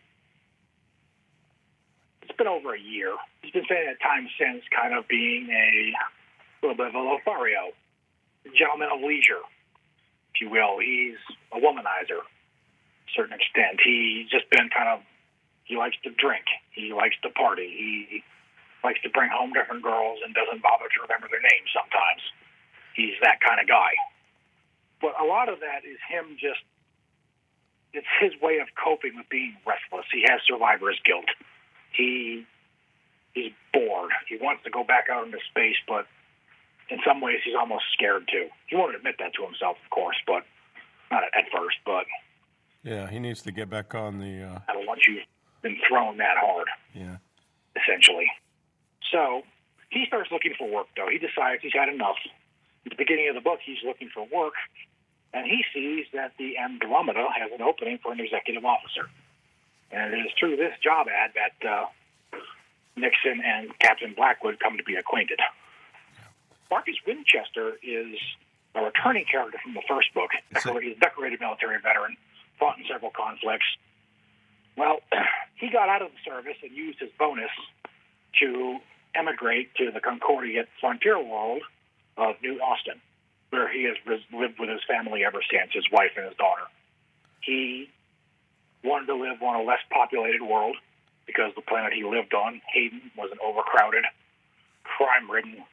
been 2.40 2.48
over 2.48 2.74
a 2.74 2.80
year. 2.80 3.14
He's 3.44 3.52
been 3.52 3.68
spending 3.68 3.92
that 3.92 4.00
time 4.00 4.32
since 4.40 4.64
kind 4.72 4.96
of 4.96 5.06
being 5.12 5.52
a 5.52 5.94
little 6.64 6.80
bit 6.80 6.88
of 6.88 6.96
a 6.96 7.04
Lothario, 7.04 7.76
a 8.48 8.52
gentleman 8.56 8.88
of 8.88 9.04
leisure, 9.04 9.44
if 10.34 10.40
you 10.40 10.50
will. 10.50 10.80
He's 10.80 11.20
a 11.52 11.60
womanizer 11.60 12.24
to 12.24 12.24
a 12.24 13.12
certain 13.14 13.36
extent. 13.36 13.84
He's 13.84 14.32
just 14.32 14.50
been 14.50 14.72
kind 14.72 14.88
of, 14.88 15.04
he 15.68 15.76
likes 15.76 16.00
to 16.08 16.10
drink. 16.16 16.48
He 16.72 16.96
likes 16.96 17.20
to 17.22 17.30
party. 17.30 17.68
He 17.68 18.24
likes 18.82 19.04
to 19.04 19.12
bring 19.12 19.30
home 19.30 19.52
different 19.52 19.84
girls 19.84 20.24
and 20.24 20.34
doesn't 20.34 20.64
bother 20.64 20.88
to 20.88 20.98
remember 21.04 21.28
their 21.28 21.44
names 21.44 21.70
sometimes. 21.76 22.24
He's 22.96 23.20
that 23.22 23.44
kind 23.44 23.60
of 23.60 23.68
guy. 23.68 23.92
But 25.04 25.20
a 25.20 25.28
lot 25.28 25.52
of 25.52 25.60
that 25.60 25.84
is 25.84 26.00
him 26.08 26.40
just, 26.40 26.64
it's 27.92 28.08
his 28.20 28.32
way 28.42 28.60
of 28.64 28.72
coping 28.80 29.16
with 29.20 29.28
being 29.28 29.56
restless. 29.68 30.08
He 30.12 30.24
has 30.28 30.40
survivor's 30.48 31.00
guilt. 31.04 31.28
He, 31.92 32.46
he's 33.34 33.52
bored. 33.74 34.12
He 34.28 34.38
wants 34.38 34.64
to 34.64 34.70
go 34.70 34.84
back 34.84 35.08
out 35.12 35.26
into 35.26 35.40
space, 35.50 35.78
but 35.88 36.06
in 36.90 37.00
some 37.06 37.22
ways 37.22 37.40
he's 37.44 37.56
almost 37.58 37.86
scared 37.94 38.28
too. 38.32 38.48
He 38.68 38.76
won't 38.76 38.96
admit 38.96 39.16
that 39.20 39.34
to 39.36 39.46
himself, 39.46 39.78
of 39.84 39.90
course, 39.90 40.18
but 40.26 40.44
not 41.12 41.24
at 41.24 41.46
first. 41.52 41.78
But 41.86 42.06
yeah, 42.84 43.10
he 43.10 43.20
needs 43.20 43.42
to 43.44 43.52
get 43.52 43.70
back 43.70 43.96
on 43.96 44.20
the. 44.20 44.44
Uh... 44.44 44.60
I 44.68 44.74
don't 44.74 44.88
want 44.88 45.02
you 45.08 45.22
been 45.62 45.78
thrown 45.88 46.18
that 46.18 46.38
hard. 46.38 46.68
Yeah, 46.94 47.18
essentially. 47.76 48.28
So 49.12 49.44
he 49.90 50.06
starts 50.08 50.32
looking 50.32 50.54
for 50.58 50.70
work, 50.70 50.88
though. 50.96 51.10
He 51.12 51.18
decides 51.18 51.62
he's 51.62 51.74
had 51.74 51.90
enough. 51.90 52.18
At 52.86 52.92
the 52.92 52.96
beginning 52.96 53.28
of 53.30 53.36
the 53.36 53.42
book, 53.42 53.60
he's 53.64 53.84
looking 53.86 54.10
for 54.14 54.26
work, 54.32 54.54
and 55.34 55.46
he 55.46 55.64
sees 55.74 56.06
that 56.14 56.32
the 56.40 56.58
Andromeda 56.58 57.28
has 57.36 57.52
an 57.52 57.62
opening 57.62 58.00
for 58.02 58.14
an 58.14 58.20
executive 58.20 58.64
officer. 58.64 59.10
And 59.92 60.14
it 60.14 60.18
is 60.18 60.32
through 60.40 60.58
this 60.58 60.74
job 60.84 61.08
ad 61.08 61.32
that 61.36 61.68
uh, 61.68 61.86
Nixon 62.96 63.42
and 63.44 63.78
Captain 63.80 64.14
Blackwood 64.16 64.60
come 64.60 64.78
to 64.78 64.84
be 64.84 64.96
acquainted. 64.96 65.40
Marcus 66.70 66.96
Winchester 67.06 67.78
is 67.82 68.16
a 68.76 68.84
returning 68.84 69.26
character 69.26 69.58
from 69.64 69.74
the 69.74 69.82
first 69.88 70.14
book. 70.14 70.30
He's 70.54 70.96
a 70.96 71.00
decorated 71.00 71.40
military 71.42 71.80
veteran, 71.82 72.18
fought 72.60 72.78
in 72.78 72.86
several 72.90 73.12
conflicts. 73.12 73.66
Well, 74.78 75.00
he 75.56 75.70
got 75.70 75.90
out 75.90 76.02
of 76.02 76.10
the 76.12 76.22
service 76.30 76.58
and 76.62 76.72
used 76.72 77.00
his 77.00 77.10
bonus 77.18 77.52
to 78.42 78.78
emigrate 79.16 79.74
to 79.76 79.92
the 79.92 80.00
Concordia 80.00 80.66
frontier 80.80 81.18
world 81.18 81.64
of 82.18 82.36
New 82.44 82.60
Austin, 82.62 83.02
where 83.50 83.72
he 83.72 83.84
has 83.86 83.98
lived 84.08 84.60
with 84.60 84.70
his 84.70 84.82
family 84.88 85.26
ever 85.26 85.40
since, 85.50 85.74
his 85.74 85.86
wife 85.92 86.12
and 86.16 86.26
his 86.28 86.38
daughter. 86.38 86.64
He 87.42 87.90
wanted 88.84 89.08
to 89.08 89.16
live 89.16 89.42
on 89.42 89.60
a 89.60 89.64
less 89.64 89.80
populated 89.92 90.42
world 90.42 90.76
because 91.26 91.52
the 91.56 91.62
planet 91.62 91.94
he 91.94 92.04
lived 92.04 92.34
on, 92.34 92.62
Hayden, 92.74 93.12
was 93.18 93.30
an 93.32 93.38
overcrowded, 93.44 94.04
crime 94.84 95.30
ridden 95.30 95.64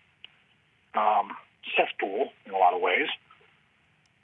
um, 0.94 1.32
cesspool 1.76 2.32
in 2.44 2.52
a 2.52 2.58
lot 2.58 2.74
of 2.74 2.80
ways. 2.80 3.08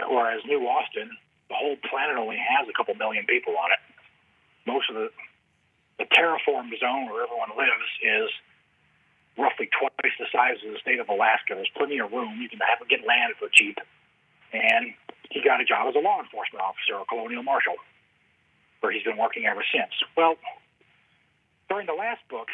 Whereas 0.01 0.43
New 0.45 0.67
Austin, 0.67 1.11
the 1.49 1.55
whole 1.55 1.77
planet 1.89 2.17
only 2.17 2.37
has 2.37 2.69
a 2.69 2.73
couple 2.73 2.95
million 2.95 3.25
people 3.27 3.55
on 3.57 3.71
it. 3.73 3.81
Most 4.67 4.91
of 4.91 4.97
the 4.97 5.11
the 5.99 6.09
terraformed 6.09 6.73
zone 6.81 7.07
where 7.07 7.23
everyone 7.23 7.53
lives 7.55 7.89
is 8.03 8.31
roughly 9.39 9.69
twice 9.71 10.15
the 10.19 10.27
size 10.33 10.59
of 10.67 10.73
the 10.73 10.81
state 10.81 10.99
of 10.99 11.09
Alaska. 11.09 11.55
There's 11.55 11.71
plenty 11.77 11.99
of 12.01 12.11
room. 12.11 12.41
You 12.41 12.49
can 12.49 12.59
have 12.59 12.83
get 12.89 13.07
land 13.07 13.35
for 13.39 13.49
cheap. 13.53 13.79
And 14.53 14.93
he 15.31 15.41
got 15.41 15.61
a 15.61 15.65
job 15.65 15.89
as 15.89 15.95
a 15.95 16.03
law 16.03 16.21
enforcement 16.21 16.61
officer, 16.65 17.01
a 17.01 17.05
colonial 17.07 17.43
marshal, 17.43 17.77
where 18.83 18.93
he's 18.93 19.05
been 19.05 19.17
working 19.17 19.47
ever 19.47 19.65
since. 19.73 19.95
Well, 20.17 20.35
during 21.71 21.87
the 21.87 21.95
last 21.95 22.21
book, 22.29 22.49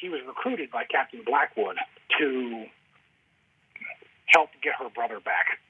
he 0.00 0.08
was 0.08 0.20
recruited 0.26 0.70
by 0.72 0.84
Captain 0.84 1.20
Blackwood 1.24 1.76
to 2.18 2.66
help 4.26 4.50
get 4.62 4.74
her 4.80 4.88
brother 4.88 5.20
back, 5.20 5.60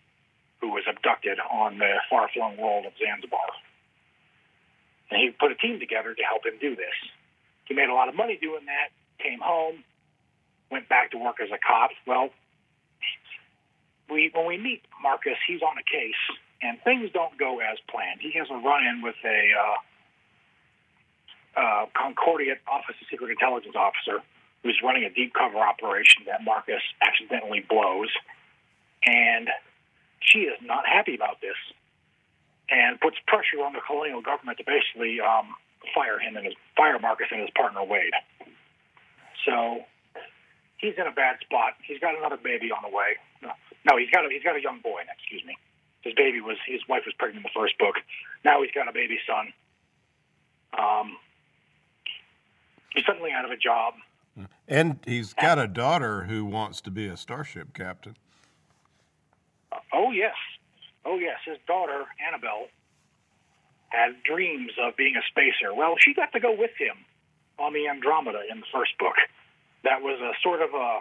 who 0.61 0.70
was 0.70 0.84
abducted 0.88 1.38
on 1.51 1.78
the 1.78 2.01
far 2.09 2.30
flung 2.32 2.57
world 2.57 2.86
of 2.86 2.92
Zanzibar. 2.97 3.51
And 5.11 5.20
he 5.20 5.30
put 5.30 5.53
a 5.53 5.57
team 5.57 5.78
together 5.78 6.14
to 6.14 6.22
help 6.22 6.47
him 6.47 6.55
do 6.61 6.74
this. 6.74 6.95
He 7.66 7.74
made 7.74 7.88
a 7.88 7.95
lot 7.95 8.09
of 8.09 8.14
money 8.14 8.38
doing 8.40 8.64
that, 8.66 8.95
came 9.22 9.40
home, 9.42 9.84
went 10.70 10.88
back 10.88 11.11
to 11.11 11.18
work 11.18 11.36
as 11.42 11.51
a 11.51 11.59
cop. 11.59 11.90
Well, 12.07 12.30
we 14.11 14.30
when 14.34 14.47
we 14.47 14.57
meet 14.57 14.82
Marcus, 15.03 15.36
he's 15.47 15.62
on 15.62 15.76
a 15.78 15.84
case, 15.84 16.18
and 16.64 16.80
things 16.82 17.10
don't 17.12 17.36
go 17.36 17.60
as 17.60 17.76
planned. 17.92 18.20
He 18.20 18.32
has 18.38 18.48
a 18.50 18.56
run-in 18.56 19.02
with 19.02 19.20
a 19.22 19.40
uh, 19.52 19.76
uh, 21.60 21.86
Concordia 21.92 22.56
Office 22.66 22.96
of 23.00 23.06
Secret 23.10 23.30
Intelligence 23.30 23.76
officer 23.76 24.24
who's 24.62 24.80
running 24.82 25.04
a 25.04 25.10
deep 25.10 25.34
cover 25.34 25.58
operation 25.58 26.24
that 26.26 26.42
Marcus 26.42 26.80
accidentally 27.04 27.60
blows, 27.68 28.08
and 29.04 29.50
she 30.20 30.48
is 30.48 30.56
not 30.64 30.88
happy 30.88 31.14
about 31.14 31.42
this, 31.44 31.60
and 32.70 32.98
puts 32.98 33.20
pressure 33.28 33.60
on 33.60 33.74
the 33.74 33.84
colonial 33.84 34.22
government 34.22 34.56
to 34.56 34.64
basically 34.64 35.20
um, 35.20 35.52
fire 35.94 36.18
him 36.18 36.36
and 36.40 36.46
his 36.46 36.56
fire 36.74 36.98
Marcus 36.98 37.28
and 37.30 37.42
his 37.44 37.50
partner 37.52 37.84
Wade. 37.84 38.16
So 39.44 39.84
he's 40.78 40.96
in 40.96 41.06
a 41.06 41.12
bad 41.12 41.36
spot. 41.44 41.76
He's 41.84 42.00
got 42.00 42.16
another 42.16 42.40
baby 42.40 42.72
on 42.72 42.80
the 42.80 42.88
way. 42.88 43.20
No, 43.84 43.98
he's 44.00 44.08
got 44.08 44.24
a, 44.24 44.32
he's 44.32 44.42
got 44.42 44.56
a 44.56 44.62
young 44.62 44.80
boy. 44.80 45.04
Excuse 45.04 45.44
me. 45.44 45.58
His 46.05 46.12
baby 46.14 46.40
was 46.40 46.59
his 46.66 46.80
wife 46.88 47.02
was 47.07 47.14
pregnant 47.18 47.44
in 47.46 47.50
the 47.52 47.61
first 47.61 47.78
book. 47.78 47.96
Now 48.44 48.62
he's 48.62 48.70
got 48.72 48.88
a 48.88 48.92
baby 48.92 49.18
son. 49.26 49.52
Um, 50.78 51.16
he's 52.94 53.05
suddenly 53.07 53.30
out 53.32 53.44
of 53.44 53.50
a 53.50 53.57
job. 53.57 53.94
And 54.68 54.98
he's 55.07 55.32
got 55.32 55.59
a 55.59 55.66
daughter 55.66 56.24
who 56.24 56.44
wants 56.44 56.80
to 56.82 56.90
be 56.90 57.07
a 57.07 57.16
starship 57.16 57.72
captain. 57.72 58.16
Uh, 59.72 59.78
oh 59.92 60.11
yes, 60.11 60.34
oh 61.05 61.18
yes. 61.18 61.38
His 61.46 61.59
daughter 61.66 62.05
Annabelle 62.26 62.68
had 63.88 64.22
dreams 64.24 64.72
of 64.82 64.96
being 64.96 65.14
a 65.16 65.22
spacer. 65.30 65.72
Well, 65.72 65.94
she 65.98 66.12
got 66.14 66.32
to 66.32 66.40
go 66.40 66.55
with 66.55 66.72
him 66.78 66.96
on 67.59 67.72
the 67.72 67.88
Andromeda 67.88 68.42
in 68.50 68.61
the 68.61 68.66
first 68.72 68.98
book. 68.98 69.14
That 69.84 70.02
was 70.02 70.20
a 70.20 70.32
sort 70.42 70.61
of 70.61 70.70
a 70.74 70.98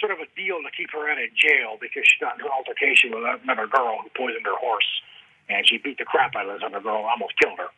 sort 0.00 0.12
of 0.12 0.18
a 0.18 0.28
deal 0.34 0.58
to 0.62 0.70
keep 0.76 0.90
her 0.92 1.10
out 1.10 1.18
of 1.18 1.30
jail 1.34 1.78
because 1.80 2.02
she 2.06 2.18
got 2.18 2.34
into 2.34 2.46
an 2.46 2.54
altercation 2.54 3.10
with 3.14 3.22
another 3.22 3.66
girl 3.66 3.98
who 4.02 4.10
poisoned 4.16 4.46
her 4.46 4.58
horse, 4.58 4.86
and 5.48 5.66
she 5.66 5.78
beat 5.78 5.98
the 5.98 6.04
crap 6.04 6.34
out 6.34 6.48
of 6.48 6.58
this 6.58 6.66
other 6.66 6.80
girl, 6.80 7.04
and 7.04 7.10
almost 7.10 7.38
killed 7.38 7.58
her. 7.58 7.70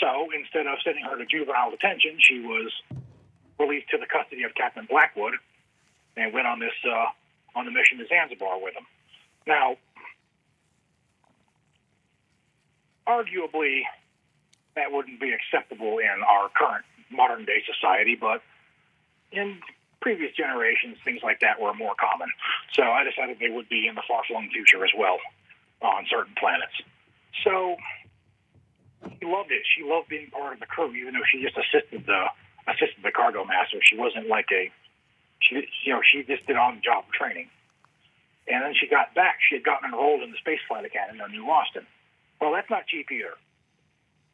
So 0.00 0.28
instead 0.34 0.66
of 0.66 0.78
sending 0.84 1.04
her 1.04 1.16
to 1.16 1.24
juvenile 1.24 1.70
detention, 1.70 2.18
she 2.20 2.40
was 2.40 2.72
released 3.58 3.88
to 3.90 3.98
the 3.98 4.06
custody 4.06 4.42
of 4.42 4.54
Captain 4.54 4.86
Blackwood, 4.88 5.34
and 6.16 6.32
went 6.32 6.46
on 6.46 6.60
this 6.60 6.76
uh, 6.84 7.58
on 7.58 7.64
the 7.64 7.70
mission 7.70 7.98
to 7.98 8.06
Zanzibar 8.06 8.60
with 8.60 8.74
him. 8.74 8.86
Now, 9.46 9.76
arguably, 13.06 13.82
that 14.74 14.92
wouldn't 14.92 15.20
be 15.20 15.32
acceptable 15.32 15.98
in 15.98 16.22
our 16.28 16.50
current 16.54 16.84
modern 17.10 17.44
day 17.44 17.62
society, 17.64 18.16
but 18.20 18.42
in 19.32 19.60
previous 20.06 20.30
generations, 20.38 20.94
things 21.02 21.18
like 21.26 21.42
that 21.42 21.58
were 21.58 21.74
more 21.74 21.98
common. 21.98 22.30
So 22.78 22.86
I 22.86 23.02
decided 23.02 23.42
they 23.42 23.50
would 23.50 23.66
be 23.66 23.90
in 23.90 23.98
the 23.98 24.06
far 24.06 24.22
flung 24.30 24.46
future 24.54 24.86
as 24.86 24.94
well 24.94 25.18
on 25.82 26.06
certain 26.06 26.30
planets. 26.38 26.78
So 27.42 27.74
she 29.18 29.26
loved 29.26 29.50
it. 29.50 29.66
She 29.66 29.82
loved 29.82 30.06
being 30.06 30.30
part 30.30 30.54
of 30.54 30.60
the 30.62 30.70
crew, 30.70 30.94
even 30.94 31.18
though 31.18 31.26
she 31.26 31.42
just 31.42 31.58
assisted 31.58 32.06
the 32.06 32.30
assisted 32.70 33.02
the 33.02 33.10
cargo 33.10 33.42
master. 33.42 33.82
She 33.82 33.98
wasn't 33.98 34.30
like 34.30 34.46
a 34.54 34.70
she 35.42 35.66
you 35.82 35.90
know 35.90 36.06
she 36.06 36.22
just 36.22 36.46
did 36.46 36.54
on 36.54 36.78
job 36.86 37.10
training. 37.10 37.50
And 38.46 38.62
then 38.62 38.78
she 38.78 38.86
got 38.86 39.10
back. 39.18 39.42
She 39.42 39.58
had 39.58 39.66
gotten 39.66 39.90
enrolled 39.90 40.22
in 40.22 40.30
the 40.30 40.38
Spaceflight 40.38 40.86
Academy 40.86 41.18
in 41.18 41.32
New 41.34 41.50
Austin. 41.50 41.82
Well, 42.38 42.54
that's 42.54 42.70
not 42.70 42.86
cheap 42.86 43.10
either. 43.10 43.34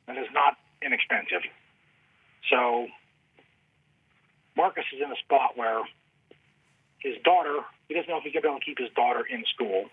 That 0.05 0.21
is 0.21 0.29
not 0.37 0.61
inexpensive. 0.85 1.49
So 2.53 2.93
Marcus 4.57 4.85
is 4.95 5.01
in 5.01 5.11
a 5.11 5.17
spot 5.25 5.57
where 5.57 5.83
his 6.99 7.17
daughter, 7.25 7.61
he 7.89 7.95
doesn't 7.95 8.09
know 8.09 8.19
if 8.19 8.25
he's 8.25 8.33
going 8.33 8.43
to 8.43 8.49
be 8.49 8.53
able 8.53 8.61
to 8.61 8.65
keep 8.65 8.79
his 8.79 8.93
daughter 8.95 9.25
in 9.27 9.45
school. 9.53 9.91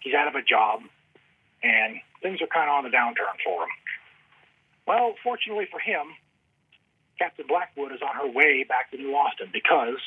He's 0.00 0.14
out 0.14 0.28
of 0.28 0.34
a 0.34 0.42
job, 0.42 0.82
and 1.62 1.96
things 2.20 2.42
are 2.42 2.50
kind 2.50 2.68
of 2.68 2.74
on 2.74 2.84
the 2.84 2.90
downturn 2.90 3.38
for 3.44 3.64
him. 3.64 3.72
Well, 4.86 5.14
fortunately 5.22 5.66
for 5.70 5.78
him, 5.78 6.10
Captain 7.18 7.46
Blackwood 7.46 7.92
is 7.92 8.02
on 8.02 8.14
her 8.18 8.26
way 8.26 8.64
back 8.64 8.90
to 8.90 8.96
New 8.98 9.14
Austin 9.14 9.48
because 9.52 10.02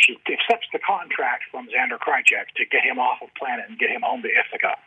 she 0.00 0.16
accepts 0.32 0.66
the 0.72 0.80
contract 0.80 1.44
from 1.50 1.68
Xander 1.68 2.00
Krychek 2.00 2.56
to 2.56 2.64
get 2.64 2.82
him 2.82 2.98
off 2.98 3.20
of 3.20 3.28
planet 3.36 3.66
and 3.68 3.78
get 3.78 3.90
him 3.90 4.00
home 4.00 4.22
to 4.22 4.28
Ithaca. 4.32 4.80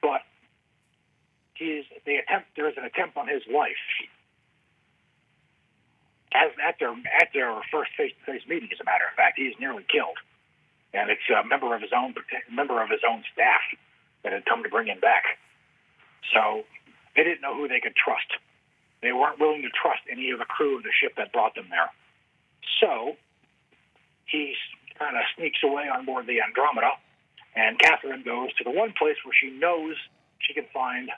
But 0.00 0.22
he's 1.54 1.84
the 2.06 2.22
attempt 2.22 2.54
there 2.54 2.68
is 2.70 2.76
an 2.78 2.84
attempt 2.84 3.16
on 3.16 3.26
his 3.26 3.42
life 3.50 3.82
as 6.34 6.50
at 6.58 6.76
their 6.82 6.90
at 6.90 7.30
their 7.32 7.54
first 7.70 7.94
face 7.96 8.12
to 8.18 8.32
face 8.32 8.42
meeting. 8.50 8.68
As 8.72 8.80
a 8.80 8.84
matter 8.84 9.06
of 9.06 9.14
fact, 9.14 9.38
he 9.38 9.46
is 9.46 9.54
nearly 9.58 9.86
killed, 9.86 10.18
and 10.92 11.08
it's 11.08 11.22
a 11.30 11.46
member 11.46 11.74
of 11.74 11.80
his 11.80 11.94
own 11.94 12.14
member 12.50 12.82
of 12.82 12.90
his 12.90 13.00
own 13.06 13.22
staff 13.32 13.62
that 14.22 14.32
had 14.32 14.44
come 14.44 14.62
to 14.62 14.68
bring 14.68 14.88
him 14.88 14.98
back. 14.98 15.38
So 16.34 16.66
they 17.14 17.22
didn't 17.22 17.40
know 17.40 17.54
who 17.54 17.68
they 17.68 17.80
could 17.80 17.94
trust. 17.94 18.26
They 19.00 19.12
weren't 19.12 19.38
willing 19.38 19.62
to 19.62 19.70
trust 19.70 20.02
any 20.10 20.30
of 20.30 20.38
the 20.38 20.48
crew 20.48 20.76
of 20.76 20.82
the 20.82 20.90
ship 20.90 21.14
that 21.16 21.32
brought 21.32 21.54
them 21.54 21.68
there. 21.70 21.92
So 22.80 23.16
he 24.26 24.56
kind 24.98 25.16
of 25.16 25.22
sneaks 25.36 25.60
away 25.62 25.86
on 25.86 26.04
board 26.04 26.26
the 26.26 26.40
Andromeda, 26.40 26.90
and 27.54 27.78
Catherine 27.78 28.22
goes 28.24 28.52
to 28.56 28.64
the 28.64 28.70
one 28.70 28.92
place 28.96 29.16
where 29.22 29.36
she 29.36 29.50
knows 29.50 29.94
she 30.40 30.54
can 30.54 30.64
find 30.72 31.10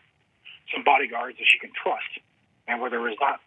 some 0.75 0.83
bodyguards 0.85 1.39
that 1.39 1.47
she 1.47 1.59
can 1.59 1.71
trust, 1.73 2.11
and 2.67 2.81
where 2.81 2.91
there 2.91 3.07
is 3.09 3.17
not 3.21 3.41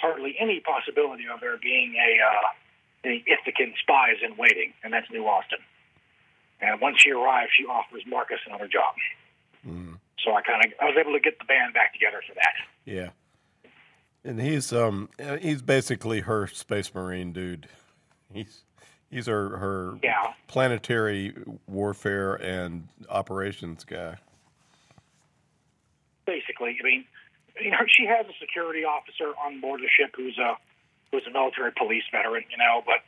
hardly 0.00 0.36
any 0.38 0.60
possibility 0.60 1.24
of 1.32 1.40
there 1.40 1.56
being 1.56 1.94
a 1.94 2.18
uh, 2.24 2.48
any 3.04 3.24
Ithacan 3.28 3.74
spies 3.80 4.16
in 4.24 4.36
waiting, 4.36 4.72
and 4.82 4.92
that's 4.92 5.10
New 5.10 5.26
Austin. 5.26 5.58
And 6.60 6.80
once 6.80 7.00
she 7.00 7.10
arrives, 7.10 7.50
she 7.56 7.66
offers 7.66 8.02
Marcus 8.06 8.38
another 8.46 8.68
job. 8.68 8.94
Mm. 9.66 9.98
So 10.24 10.32
I 10.34 10.42
kind 10.42 10.64
of 10.64 10.72
I 10.80 10.84
was 10.86 10.94
able 10.98 11.12
to 11.12 11.20
get 11.20 11.38
the 11.38 11.44
band 11.44 11.74
back 11.74 11.92
together 11.92 12.22
for 12.26 12.34
that. 12.34 12.54
Yeah, 12.84 13.10
and 14.24 14.40
he's 14.40 14.72
um 14.72 15.08
he's 15.40 15.62
basically 15.62 16.20
her 16.20 16.46
space 16.46 16.94
marine 16.94 17.32
dude. 17.32 17.68
He's 18.32 18.64
he's 19.10 19.26
her 19.26 19.56
her 19.58 19.98
yeah. 20.02 20.32
planetary 20.46 21.34
warfare 21.66 22.34
and 22.34 22.88
operations 23.08 23.84
guy. 23.84 24.16
Basically, 26.26 26.76
I 26.80 26.84
mean, 26.84 27.04
you 27.64 27.70
know, 27.72 27.88
she 27.88 28.04
has 28.04 28.26
a 28.28 28.36
security 28.38 28.84
officer 28.84 29.32
on 29.40 29.60
board 29.60 29.80
the 29.80 29.88
ship 29.88 30.12
who's 30.14 30.36
a 30.36 30.60
who's 31.10 31.24
a 31.26 31.32
military 31.32 31.72
police 31.72 32.04
veteran, 32.12 32.44
you 32.52 32.60
know, 32.60 32.84
but 32.84 33.00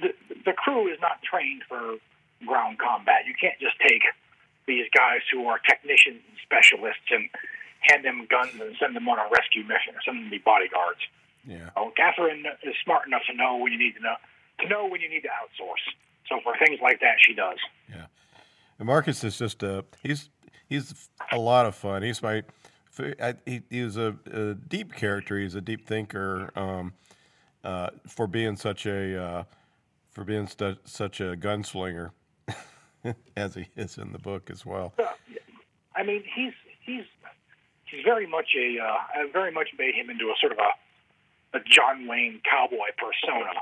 the 0.00 0.14
the 0.46 0.54
crew 0.54 0.86
is 0.86 0.98
not 1.02 1.18
trained 1.26 1.66
for 1.68 1.98
ground 2.46 2.78
combat. 2.78 3.26
You 3.26 3.34
can't 3.34 3.58
just 3.58 3.74
take 3.82 4.06
these 4.70 4.86
guys 4.94 5.26
who 5.32 5.46
are 5.50 5.58
technicians 5.58 6.22
and 6.22 6.38
specialists 6.38 7.10
and 7.10 7.26
hand 7.80 8.04
them 8.04 8.26
guns 8.30 8.54
and 8.60 8.76
send 8.78 8.94
them 8.94 9.08
on 9.08 9.18
a 9.18 9.26
rescue 9.34 9.62
mission 9.62 9.98
or 9.98 10.02
send 10.04 10.18
them 10.18 10.24
to 10.24 10.30
be 10.30 10.38
bodyguards. 10.38 11.02
Yeah. 11.42 11.70
Oh, 11.76 11.90
Catherine 11.96 12.44
is 12.62 12.74
smart 12.84 13.06
enough 13.06 13.22
to 13.30 13.34
know 13.34 13.56
when 13.56 13.72
you 13.72 13.78
need 13.78 13.98
to 13.98 14.02
know 14.02 14.16
to 14.60 14.68
know 14.68 14.86
when 14.86 15.00
you 15.00 15.08
need 15.08 15.26
to 15.26 15.34
outsource. 15.34 15.82
So 16.28 16.38
for 16.44 16.54
things 16.62 16.78
like 16.82 17.00
that, 17.00 17.16
she 17.18 17.34
does. 17.34 17.58
Yeah. 17.88 18.06
And 18.78 18.86
Marcus 18.86 19.24
is 19.24 19.38
just 19.38 19.62
a 19.62 19.84
he's 20.02 20.28
he's 20.68 21.08
a 21.32 21.38
lot 21.38 21.66
of 21.66 21.74
fun. 21.74 22.02
He's 22.02 22.22
my 22.22 22.42
he, 23.46 23.62
he's 23.70 23.96
a, 23.96 24.16
a, 24.32 24.54
deep 24.54 24.94
character. 24.94 25.38
He's 25.38 25.54
a 25.54 25.60
deep 25.60 25.86
thinker 25.86 26.50
um, 26.56 26.92
uh, 27.64 27.90
for 28.06 28.26
being 28.26 28.56
such 28.56 28.86
a 28.86 29.22
uh, 29.22 29.44
for 30.10 30.24
being 30.24 30.46
stu- 30.46 30.78
such 30.84 31.20
a 31.20 31.36
gunslinger, 31.36 32.10
as 33.36 33.54
he 33.54 33.68
is 33.76 33.98
in 33.98 34.12
the 34.12 34.18
book 34.18 34.50
as 34.50 34.66
well. 34.66 34.94
I 35.94 36.02
mean, 36.02 36.22
he's 36.34 36.52
he's 36.80 37.04
he's 37.84 38.04
very 38.04 38.26
much 38.26 38.54
a 38.56 38.78
uh, 38.78 39.26
very 39.32 39.52
much 39.52 39.68
made 39.78 39.94
him 39.94 40.10
into 40.10 40.26
a 40.26 40.34
sort 40.40 40.52
of 40.52 40.58
a 40.58 41.58
a 41.58 41.60
John 41.60 42.06
Wayne 42.06 42.40
cowboy 42.48 42.92
persona, 42.96 43.52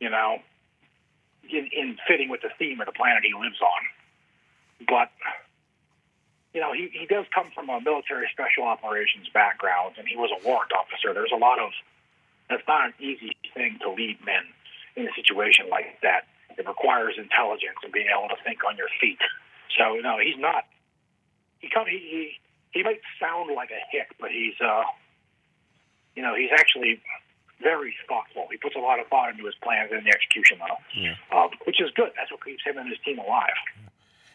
you 0.00 0.10
know, 0.10 0.38
in, 1.50 1.68
in 1.76 1.98
fitting 2.08 2.28
with 2.28 2.42
the 2.42 2.50
theme 2.58 2.80
of 2.80 2.86
the 2.86 2.92
planet 2.92 3.22
he 3.22 3.34
lives 3.34 3.60
on. 3.60 4.86
But 4.88 5.10
you 6.56 6.62
know, 6.64 6.72
he, 6.72 6.88
he 6.88 7.04
does 7.04 7.26
come 7.36 7.52
from 7.52 7.68
a 7.68 7.84
military 7.84 8.24
special 8.32 8.64
operations 8.64 9.28
background, 9.28 10.00
and 10.00 10.08
he 10.08 10.16
was 10.16 10.32
a 10.32 10.40
warrant 10.40 10.72
officer. 10.72 11.12
There's 11.12 11.30
a 11.30 11.36
lot 11.36 11.60
of 11.60 11.68
that's 12.48 12.64
not 12.66 12.88
an 12.88 12.94
easy 12.96 13.36
thing 13.52 13.76
to 13.84 13.92
lead 13.92 14.16
men 14.24 14.40
in 14.96 15.04
a 15.04 15.12
situation 15.12 15.68
like 15.68 16.00
that. 16.00 16.24
It 16.56 16.66
requires 16.66 17.20
intelligence 17.20 17.76
and 17.84 17.92
being 17.92 18.08
able 18.08 18.32
to 18.32 18.40
think 18.40 18.64
on 18.64 18.80
your 18.80 18.88
feet. 18.96 19.20
So 19.76 20.00
no, 20.00 20.16
he's 20.16 20.40
not. 20.40 20.64
He 21.60 21.68
come 21.68 21.84
he 21.84 22.00
he, 22.00 22.22
he 22.72 22.82
might 22.82 23.04
sound 23.20 23.52
like 23.52 23.68
a 23.68 23.82
hick, 23.92 24.16
but 24.16 24.32
he's 24.32 24.56
uh, 24.56 24.88
you 26.16 26.24
know, 26.24 26.32
he's 26.32 26.56
actually 26.56 27.04
very 27.60 27.92
thoughtful. 28.08 28.48
He 28.48 28.56
puts 28.56 28.76
a 28.76 28.80
lot 28.80 28.96
of 28.96 29.12
thought 29.12 29.28
into 29.28 29.44
his 29.44 29.60
plans 29.60 29.92
and 29.92 30.08
the 30.08 30.12
execution 30.16 30.56
of 30.64 30.72
them, 30.72 30.80
yeah. 30.96 31.20
uh, 31.28 31.52
which 31.68 31.84
is 31.84 31.92
good. 31.92 32.16
That's 32.16 32.32
what 32.32 32.40
keeps 32.40 32.64
him 32.64 32.80
and 32.80 32.88
his 32.88 32.96
team 33.04 33.20
alive 33.20 33.60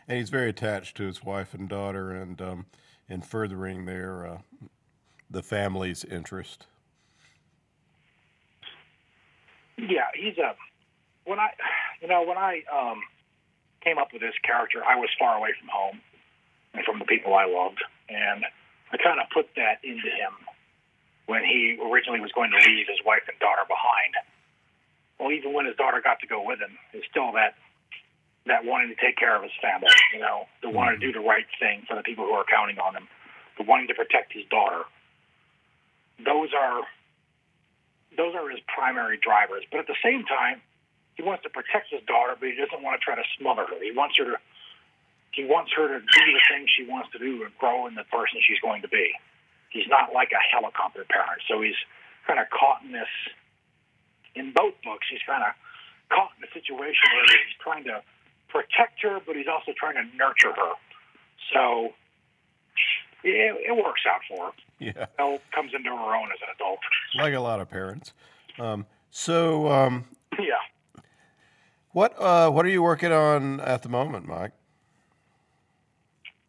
and 0.07 0.17
he's 0.17 0.29
very 0.29 0.49
attached 0.49 0.97
to 0.97 1.03
his 1.03 1.23
wife 1.23 1.53
and 1.53 1.69
daughter, 1.69 2.11
and 2.11 2.41
um, 2.41 2.65
in 3.07 3.21
furthering 3.21 3.85
their 3.85 4.25
uh, 4.25 4.37
the 5.29 5.43
family's 5.43 6.03
interest. 6.03 6.67
Yeah, 9.77 10.07
he's 10.13 10.37
a. 10.37 10.55
When 11.25 11.39
I, 11.39 11.49
you 12.01 12.07
know, 12.07 12.23
when 12.23 12.37
I 12.37 12.63
um, 12.71 13.01
came 13.83 13.97
up 13.97 14.09
with 14.13 14.21
this 14.21 14.33
character, 14.43 14.81
I 14.87 14.95
was 14.95 15.09
far 15.17 15.37
away 15.37 15.49
from 15.59 15.69
home 15.69 16.01
and 16.73 16.83
from 16.85 16.99
the 16.99 17.05
people 17.05 17.33
I 17.33 17.45
loved, 17.45 17.81
and 18.09 18.45
I 18.91 18.97
kind 18.97 19.19
of 19.19 19.27
put 19.33 19.47
that 19.55 19.79
into 19.83 20.09
him 20.09 20.33
when 21.27 21.43
he 21.43 21.77
originally 21.81 22.19
was 22.19 22.31
going 22.33 22.51
to 22.51 22.57
leave 22.57 22.87
his 22.87 22.99
wife 23.05 23.23
and 23.27 23.37
daughter 23.39 23.63
behind. 23.67 24.13
Well, 25.19 25.31
even 25.31 25.53
when 25.53 25.65
his 25.65 25.75
daughter 25.75 26.01
got 26.03 26.19
to 26.21 26.27
go 26.27 26.43
with 26.43 26.59
him, 26.59 26.77
it's 26.93 27.05
still 27.09 27.31
that 27.33 27.55
that 28.47 28.65
wanting 28.65 28.89
to 28.89 28.97
take 28.97 29.17
care 29.17 29.35
of 29.35 29.43
his 29.43 29.53
family, 29.61 29.93
you 30.13 30.19
know, 30.19 30.49
the 30.61 30.69
wanting 30.69 30.99
to 30.99 31.05
mm-hmm. 31.05 31.13
do 31.13 31.19
the 31.21 31.25
right 31.25 31.45
thing 31.59 31.85
for 31.85 31.95
the 31.95 32.01
people 32.01 32.25
who 32.25 32.33
are 32.33 32.45
counting 32.45 32.79
on 32.79 32.95
him, 32.95 33.07
the 33.57 33.63
wanting 33.63 33.87
to 33.87 33.93
protect 33.93 34.33
his 34.33 34.45
daughter. 34.49 34.85
Those 36.25 36.49
are 36.53 36.81
those 38.17 38.35
are 38.35 38.49
his 38.49 38.59
primary 38.67 39.17
drivers. 39.17 39.63
But 39.71 39.85
at 39.85 39.87
the 39.87 39.99
same 40.03 40.25
time, 40.27 40.59
he 41.15 41.23
wants 41.23 41.43
to 41.43 41.49
protect 41.49 41.93
his 41.93 42.03
daughter, 42.03 42.35
but 42.35 42.49
he 42.49 42.55
doesn't 42.57 42.83
want 42.83 42.99
to 42.99 43.01
try 43.03 43.15
to 43.15 43.23
smother 43.39 43.63
her. 43.69 43.79
He 43.79 43.93
wants 43.93 44.17
her 44.17 44.25
to 44.25 44.37
he 45.31 45.47
wants 45.47 45.71
her 45.77 45.87
to 45.87 45.99
do 46.03 46.21
the 46.27 46.43
things 46.51 46.67
she 46.75 46.83
wants 46.83 47.07
to 47.15 47.19
do 47.19 47.47
and 47.47 47.55
grow 47.55 47.87
in 47.87 47.95
the 47.95 48.03
person 48.11 48.43
she's 48.43 48.59
going 48.59 48.83
to 48.83 48.91
be. 48.91 49.15
He's 49.71 49.87
not 49.87 50.11
like 50.11 50.35
a 50.35 50.41
helicopter 50.51 51.07
parent, 51.07 51.39
so 51.47 51.63
he's 51.63 51.77
kind 52.27 52.35
of 52.35 52.51
caught 52.51 52.83
in 52.83 52.91
this. 52.91 53.07
In 54.35 54.51
both 54.51 54.75
books, 54.83 55.07
he's 55.07 55.23
kind 55.23 55.43
of 55.43 55.55
caught 56.11 56.35
in 56.35 56.43
a 56.43 56.51
situation 56.51 57.07
where 57.15 57.23
he's 57.31 57.55
trying 57.63 57.83
to 57.87 58.03
protect 58.51 59.01
her, 59.03 59.19
but 59.25 59.35
he's 59.35 59.47
also 59.47 59.71
trying 59.77 59.95
to 59.95 60.03
nurture 60.17 60.53
her. 60.53 60.73
So 61.53 61.93
it, 63.23 63.55
it 63.67 63.75
works 63.83 64.01
out 64.09 64.21
for 64.27 64.47
her. 64.47 64.51
Yeah. 64.79 65.05
Elle 65.19 65.39
comes 65.53 65.73
into 65.75 65.89
her 65.89 66.15
own 66.15 66.29
as 66.31 66.39
an 66.41 66.49
adult. 66.55 66.79
Like 67.15 67.33
a 67.33 67.39
lot 67.39 67.59
of 67.59 67.69
parents. 67.69 68.13
Um, 68.59 68.85
so, 69.11 69.71
um, 69.71 70.05
Yeah. 70.39 70.55
what 71.91 72.15
uh, 72.19 72.49
what 72.49 72.65
are 72.65 72.69
you 72.69 72.81
working 72.81 73.11
on 73.11 73.59
at 73.61 73.83
the 73.83 73.89
moment, 73.89 74.27
Mike? 74.27 74.51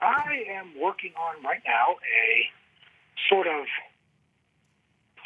I 0.01 0.45
am 0.51 0.73
working 0.81 1.13
on 1.17 1.43
right 1.45 1.63
now 1.67 1.97
a 2.03 2.51
sort 3.29 3.47
of. 3.47 3.67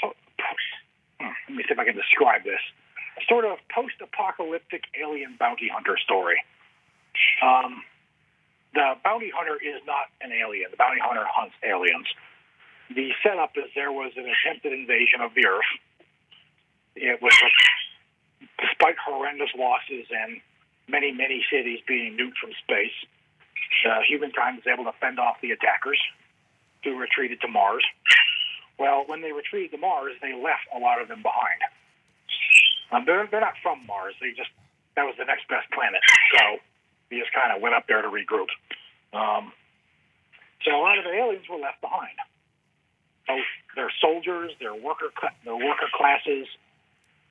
hmm, 0.03 0.09
Let 1.49 1.57
me 1.57 1.63
see 1.65 1.73
if 1.73 1.79
I 1.79 1.85
can 1.85 1.95
describe 1.97 2.45
this. 2.45 2.61
A 3.19 3.25
sort 3.29 3.45
of 3.47 3.57
post-apocalyptic 3.75 4.85
alien 5.01 5.37
bounty 5.39 5.69
hunter 5.73 5.97
story. 6.05 6.37
Um, 7.43 7.83
the 8.75 8.95
bounty 9.05 9.31
hunter 9.35 9.57
is 9.57 9.81
not 9.87 10.13
an 10.21 10.33
alien. 10.33 10.71
The 10.71 10.77
bounty 10.77 11.01
hunter 11.01 11.25
hunts 11.25 11.55
aliens. 11.65 12.07
The 12.95 13.11
setup 13.23 13.57
is 13.57 13.73
there 13.75 13.93
was 13.93 14.13
an 14.17 14.29
attempted 14.29 14.73
invasion 14.73 15.21
of 15.21 15.35
the 15.35 15.47
Earth. 15.47 15.73
It 16.95 17.21
was, 17.21 17.35
despite 18.61 18.97
horrendous 19.01 19.51
losses 19.57 20.07
and 20.11 20.41
many, 20.89 21.13
many 21.13 21.45
cities 21.51 21.81
being 21.87 22.17
nuked 22.17 22.39
from 22.41 22.53
space, 22.63 22.95
uh, 23.89 24.01
humankind 24.07 24.63
was 24.63 24.67
able 24.71 24.85
to 24.85 24.97
fend 25.01 25.19
off 25.19 25.37
the 25.43 25.51
attackers 25.51 25.99
who 26.85 26.97
retreated 26.97 27.41
to 27.41 27.49
Mars. 27.49 27.85
Well, 28.79 29.05
when 29.07 29.21
they 29.21 29.33
retreated 29.33 29.73
to 29.73 29.79
Mars, 29.79 30.15
they 30.23 30.33
left 30.33 30.69
a 30.75 30.79
lot 30.79 31.01
of 31.01 31.09
them 31.09 31.23
behind. 31.23 31.61
Um, 32.93 33.03
they're, 33.05 33.27
they're 33.27 33.41
not 33.41 33.59
from 33.63 33.85
Mars. 33.87 34.15
They 34.21 34.31
just 34.31 34.51
that 34.97 35.05
was 35.05 35.15
the 35.19 35.29
next 35.29 35.47
best 35.49 35.69
planet. 35.71 36.01
So 36.33 36.57
they 37.11 37.19
just 37.19 37.33
kind 37.33 37.55
of 37.55 37.63
went 37.63 37.75
up 37.75 37.87
there 37.87 38.03
to 38.03 38.09
regroup. 38.09 38.51
Um, 39.13 39.53
so 40.65 40.75
a 40.75 40.83
lot 40.83 40.99
of 40.99 41.05
the 41.05 41.13
aliens 41.13 41.47
were 41.49 41.59
left 41.59 41.81
behind. 41.81 42.17
Both 43.27 43.47
their 43.75 43.91
soldiers, 44.01 44.53
their 44.61 44.75
worker, 44.75 45.11
their 45.45 45.57
worker 45.57 45.91
classes, 45.95 46.47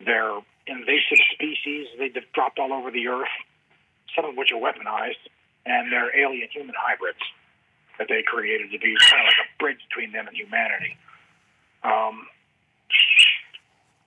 their 0.04 0.40
invasive 0.68 1.22
species 1.34 1.88
they 1.98 2.12
dropped 2.34 2.60
all 2.60 2.74
over 2.74 2.92
the 2.92 3.08
Earth, 3.08 3.32
some 4.16 4.26
of 4.26 4.36
which 4.36 4.52
are 4.52 4.60
weaponized, 4.60 5.24
and 5.66 5.92
their 5.92 6.16
alien 6.18 6.48
human 6.52 6.76
hybrids 6.78 7.22
that 7.98 8.08
they 8.10 8.24
created 8.26 8.72
to 8.72 8.80
be 8.80 8.96
kind 9.10 9.24
of 9.24 9.32
like 9.32 9.48
a 9.48 9.50
bridge 9.60 9.80
between 9.90 10.12
them 10.12 10.28
and 10.28 10.36
humanity. 10.36 10.98
Um, 11.84 12.28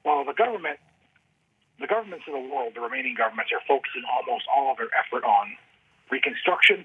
well, 0.04 0.24
the 0.24 0.34
government, 0.34 0.78
the 1.80 1.86
governments 1.86 2.24
of 2.26 2.34
the 2.34 2.42
world, 2.50 2.74
the 2.74 2.80
remaining 2.80 3.14
governments, 3.14 3.52
are 3.52 3.62
focusing 3.66 4.02
almost 4.06 4.44
all 4.50 4.72
of 4.72 4.78
their 4.78 4.90
effort 4.98 5.24
on 5.24 5.54
reconstruction 6.10 6.84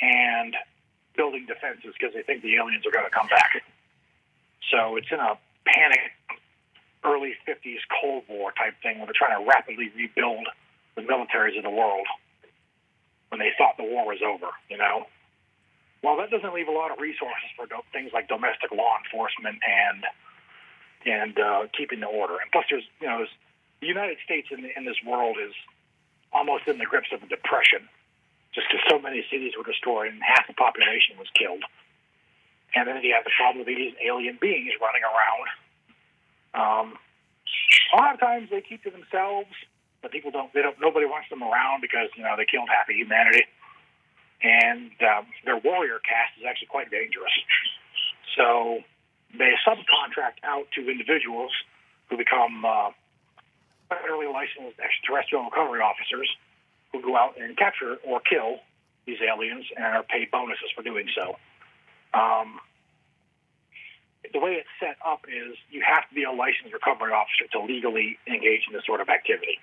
and 0.00 0.56
building 1.16 1.46
defenses 1.46 1.94
because 1.98 2.12
they 2.14 2.22
think 2.22 2.42
the 2.42 2.56
aliens 2.56 2.84
are 2.86 2.92
going 2.92 3.06
to 3.06 3.14
come 3.14 3.28
back. 3.28 3.62
So 4.70 4.96
it's 4.96 5.08
in 5.10 5.20
a 5.20 5.38
panic, 5.64 6.12
early 7.04 7.34
50s 7.46 7.80
Cold 8.00 8.24
War 8.28 8.52
type 8.52 8.74
thing 8.82 8.98
where 8.98 9.06
they're 9.06 9.16
trying 9.16 9.38
to 9.38 9.46
rapidly 9.46 9.92
rebuild 9.96 10.48
the 10.96 11.02
militaries 11.02 11.56
of 11.56 11.64
the 11.64 11.70
world 11.72 12.06
when 13.28 13.38
they 13.38 13.50
thought 13.56 13.76
the 13.76 13.84
war 13.84 14.06
was 14.06 14.18
over, 14.22 14.50
you 14.68 14.78
know? 14.78 15.06
Well, 16.02 16.18
that 16.18 16.30
doesn't 16.30 16.52
leave 16.52 16.68
a 16.68 16.76
lot 16.76 16.92
of 16.92 17.00
resources 17.00 17.48
for 17.56 17.66
do- 17.66 17.82
things 17.92 18.12
like 18.12 18.28
domestic 18.28 18.70
law 18.70 18.92
enforcement 19.00 19.56
and 19.64 20.04
and 21.06 21.38
uh, 21.38 21.66
keeping 21.76 22.00
the 22.00 22.06
order. 22.06 22.40
And 22.40 22.50
plus, 22.52 22.64
there's 22.70 22.84
you 23.00 23.06
know, 23.06 23.18
there's, 23.18 23.34
the 23.84 23.92
United 23.92 24.16
States 24.24 24.48
in, 24.48 24.64
in 24.64 24.88
this 24.88 24.96
world 25.04 25.36
is 25.36 25.52
almost 26.32 26.64
in 26.64 26.80
the 26.80 26.88
grips 26.88 27.12
of 27.12 27.20
a 27.20 27.28
depression, 27.28 27.84
just 28.56 28.64
because 28.72 28.80
so 28.88 28.96
many 28.96 29.20
cities 29.28 29.52
were 29.60 29.68
destroyed 29.68 30.08
and 30.08 30.24
half 30.24 30.48
the 30.48 30.56
population 30.56 31.20
was 31.20 31.28
killed. 31.36 31.60
And 32.74 32.88
then 32.88 32.96
you 33.04 33.12
have 33.12 33.28
the 33.28 33.36
problem 33.36 33.60
of 33.60 33.68
these 33.68 33.92
alien 34.00 34.40
beings 34.40 34.72
running 34.80 35.04
around. 35.04 35.46
Um, 36.56 36.86
a 37.92 37.96
lot 38.00 38.16
of 38.16 38.20
times 38.24 38.48
they 38.48 38.64
keep 38.64 38.82
to 38.88 38.90
themselves, 38.90 39.52
but 40.00 40.10
people 40.10 40.32
don't. 40.32 40.50
They 40.56 40.62
don't. 40.64 40.80
Nobody 40.80 41.06
wants 41.06 41.28
them 41.28 41.44
around 41.44 41.84
because 41.84 42.08
you 42.16 42.24
know 42.24 42.34
they 42.36 42.48
killed 42.48 42.66
half 42.72 42.88
of 42.88 42.96
humanity, 42.96 43.46
and 44.42 44.90
um, 45.06 45.26
their 45.44 45.60
warrior 45.60 46.00
caste 46.02 46.34
is 46.40 46.44
actually 46.48 46.72
quite 46.72 46.90
dangerous. 46.90 47.30
So 48.34 48.82
they 49.38 49.54
subcontract 49.62 50.42
out 50.42 50.66
to 50.74 50.90
individuals 50.90 51.52
who 52.10 52.16
become 52.16 52.64
uh, 52.64 52.90
federally 53.94 54.30
licensed 54.32 54.78
extraterrestrial 54.78 55.44
recovery 55.44 55.80
officers 55.80 56.28
who 56.92 57.02
go 57.02 57.16
out 57.16 57.34
and 57.38 57.56
capture 57.56 57.96
or 58.04 58.20
kill 58.20 58.58
these 59.06 59.18
aliens 59.20 59.64
and 59.76 59.84
are 59.84 60.02
paid 60.02 60.30
bonuses 60.30 60.70
for 60.74 60.82
doing 60.82 61.06
so. 61.14 61.36
Um, 62.14 62.60
the 64.32 64.40
way 64.40 64.56
it's 64.56 64.70
set 64.80 64.96
up 65.04 65.26
is 65.28 65.56
you 65.70 65.82
have 65.84 66.08
to 66.08 66.14
be 66.14 66.24
a 66.24 66.32
licensed 66.32 66.72
recovery 66.72 67.12
officer 67.12 67.44
to 67.52 67.60
legally 67.60 68.18
engage 68.26 68.64
in 68.66 68.72
this 68.72 68.86
sort 68.86 69.00
of 69.00 69.08
activity. 69.08 69.58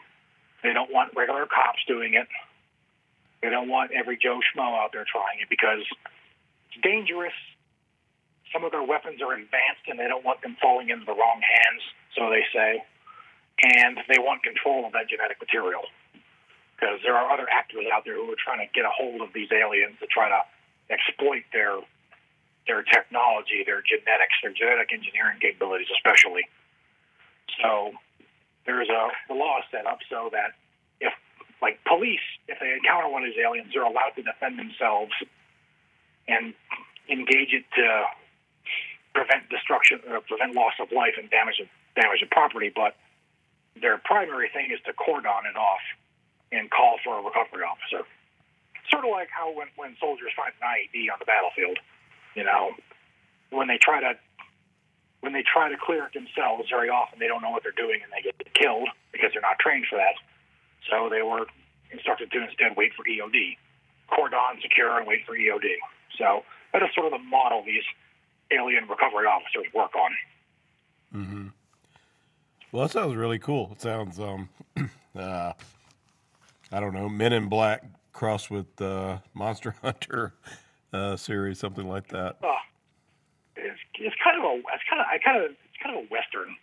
They 0.61 0.73
don't 0.73 0.91
want 0.91 1.15
regular 1.15 1.47
cops 1.47 1.82
doing 1.88 2.13
it. 2.13 2.27
They 3.41 3.49
don't 3.49 3.69
want 3.69 3.91
every 3.91 4.17
Joe 4.21 4.39
Schmo 4.39 4.77
out 4.77 4.91
there 4.93 5.05
trying 5.09 5.41
it 5.41 5.49
because 5.49 5.82
it's 6.69 6.82
dangerous. 6.84 7.34
Some 8.53 8.63
of 8.63 8.71
their 8.71 8.84
weapons 8.84 9.21
are 9.21 9.34
advanced 9.34 9.88
and 9.88 9.97
they 9.97 10.07
don't 10.07 10.23
want 10.23 10.41
them 10.41 10.57
falling 10.61 10.89
into 10.89 11.05
the 11.05 11.15
wrong 11.15 11.41
hands, 11.41 11.82
so 12.13 12.29
they 12.29 12.45
say. 12.53 12.84
And 13.62 13.99
they 14.09 14.18
want 14.18 14.41
control 14.43 14.86
of 14.86 14.93
that 14.93 15.07
genetic 15.07 15.38
material 15.39 15.84
because 16.74 16.97
there 17.05 17.14
are 17.16 17.30
other 17.30 17.45
actors 17.51 17.86
out 17.93 18.03
there 18.05 18.16
who 18.16 18.26
are 18.32 18.41
trying 18.43 18.66
to 18.66 18.70
get 18.74 18.86
a 18.86 18.89
hold 18.89 19.22
of 19.22 19.30
these 19.34 19.51
aliens 19.53 19.93
to 20.01 20.07
try 20.07 20.30
to 20.30 20.41
exploit 20.89 21.43
their 21.53 21.78
their 22.68 22.84
technology, 22.84 23.64
their 23.66 23.82
genetics, 23.82 24.38
their 24.41 24.53
genetic 24.53 24.93
engineering 24.93 25.38
capabilities, 25.41 25.89
especially. 25.97 26.45
So 27.62 27.93
there's 28.66 28.89
a 28.89 29.09
the 29.28 29.34
law 29.34 29.62
set 29.70 29.86
up 29.86 29.99
so 30.09 30.30
that 30.34 30.57
if 30.99 31.14
like 31.62 31.78
police, 31.86 32.26
if 32.47 32.57
they 32.59 32.74
encounter 32.74 33.09
one 33.09 33.24
of 33.24 33.30
these 33.30 33.41
aliens, 33.41 33.70
they're 33.74 33.86
allowed 33.86 34.18
to 34.18 34.24
defend 34.24 34.57
themselves 34.57 35.14
and 36.28 36.53
engage 37.09 37.53
it 37.53 37.66
to 37.78 38.05
prevent 39.14 39.49
destruction 39.49 39.99
or 40.09 40.22
prevent 40.22 40.55
loss 40.55 40.74
of 40.80 40.91
life 40.91 41.14
and 41.20 41.30
damage 41.30 41.59
of 41.59 41.68
damage 41.95 42.22
of 42.22 42.30
property. 42.30 42.72
But 42.74 42.95
their 43.80 43.97
primary 44.03 44.49
thing 44.53 44.72
is 44.72 44.80
to 44.86 44.93
cordon 44.93 45.45
it 45.47 45.55
off 45.55 45.84
and 46.51 46.69
call 46.69 46.97
for 47.03 47.19
a 47.19 47.22
recovery 47.24 47.63
officer. 47.63 48.03
Sort 48.89 49.05
of 49.05 49.11
like 49.11 49.30
how 49.32 49.55
when, 49.55 49.67
when 49.78 49.95
soldiers 49.99 50.32
find 50.36 50.51
an 50.59 50.67
IED 50.67 51.07
on 51.11 51.17
the 51.19 51.26
battlefield, 51.26 51.80
you 52.36 52.43
know, 52.43 52.76
when 53.49 53.67
they 53.67 53.78
try 53.80 54.01
to 54.01 54.19
when 55.22 55.34
they 55.34 55.45
try 55.45 55.69
to 55.69 55.78
clear 55.78 56.09
it 56.09 56.13
themselves, 56.17 56.67
very 56.69 56.89
often 56.89 57.19
they 57.19 57.28
don't 57.28 57.41
know 57.45 57.51
what 57.51 57.61
they're 57.61 57.78
doing 57.78 58.01
and 58.01 58.09
they 58.09 58.26
get 58.26 58.36
killed 58.57 58.89
because 59.13 59.30
they're 59.32 59.45
not 59.45 59.59
trained 59.59 59.86
for 59.88 59.95
that. 59.95 60.17
So 60.89 61.09
they 61.13 61.22
were 61.22 61.45
instructed 61.91 62.32
to 62.32 62.41
instead 62.41 62.76
wait 62.76 62.91
for 62.97 63.05
EOD, 63.05 63.57
cordon 64.09 64.57
secure 64.61 64.97
and 64.97 65.05
wait 65.05 65.22
for 65.26 65.38
EOD. 65.38 65.78
So 66.17 66.41
that 66.74 66.82
is 66.82 66.89
sort 66.95 67.05
of 67.05 67.13
the 67.13 67.24
model 67.24 67.61
these 67.63 67.86
alien 68.49 68.89
recovery 68.89 69.28
officers 69.28 69.72
work 69.74 69.93
on. 69.95 70.11
Mm-hmm. 71.13 71.47
Well, 72.72 72.84
that 72.84 72.91
sounds 72.91 73.15
really 73.15 73.39
cool. 73.39 73.69
It 73.74 73.82
sounds, 73.82 74.19
um, 74.19 74.49
uh, 75.15 75.53
I 76.72 76.80
don't 76.80 76.93
know, 76.93 77.09
Men 77.09 77.34
in 77.34 77.49
Black 77.49 77.84
crossed 78.13 78.49
with 78.49 78.82
uh, 78.82 79.17
Monster 79.34 79.76
Hunter 79.82 80.34
uh, 80.93 81.17
series, 81.17 81.59
something 81.59 81.88
like 81.88 82.07
that. 82.09 82.38
Uh, 82.43 82.47
it's, 83.57 83.80
it's 83.99 84.15
kind 84.24 84.38
of 84.38 84.43
a 84.45 84.55
it's 84.74 84.84
kind 84.89 85.01
of 85.01 85.07
I 85.11 85.17
kind 85.24 85.43
of 85.43 85.51
it's 85.51 85.84
kind 85.84 85.97
of 85.97 86.05
a 86.05 86.07
western 86.07 86.55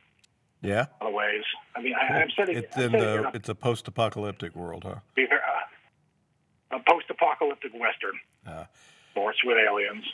Yeah. 0.62 0.86
In 1.00 1.02
a 1.02 1.04
lot 1.04 1.08
of 1.10 1.14
ways. 1.14 1.42
I 1.76 1.82
mean, 1.82 1.94
I, 1.94 2.14
I'm 2.14 2.30
sitting. 2.36 2.56
It's 2.56 2.76
I'm 2.76 2.94
in 2.94 3.00
the 3.00 3.28
a- 3.28 3.30
it's 3.34 3.48
a 3.48 3.54
post-apocalyptic 3.54 4.56
world, 4.56 4.84
huh? 4.84 4.96
uh, 5.18 6.76
a 6.76 6.80
post-apocalyptic 6.88 7.72
western. 7.74 8.14
Uh. 8.46 8.64
Force 9.14 9.36
with 9.44 9.56
aliens. 9.58 10.04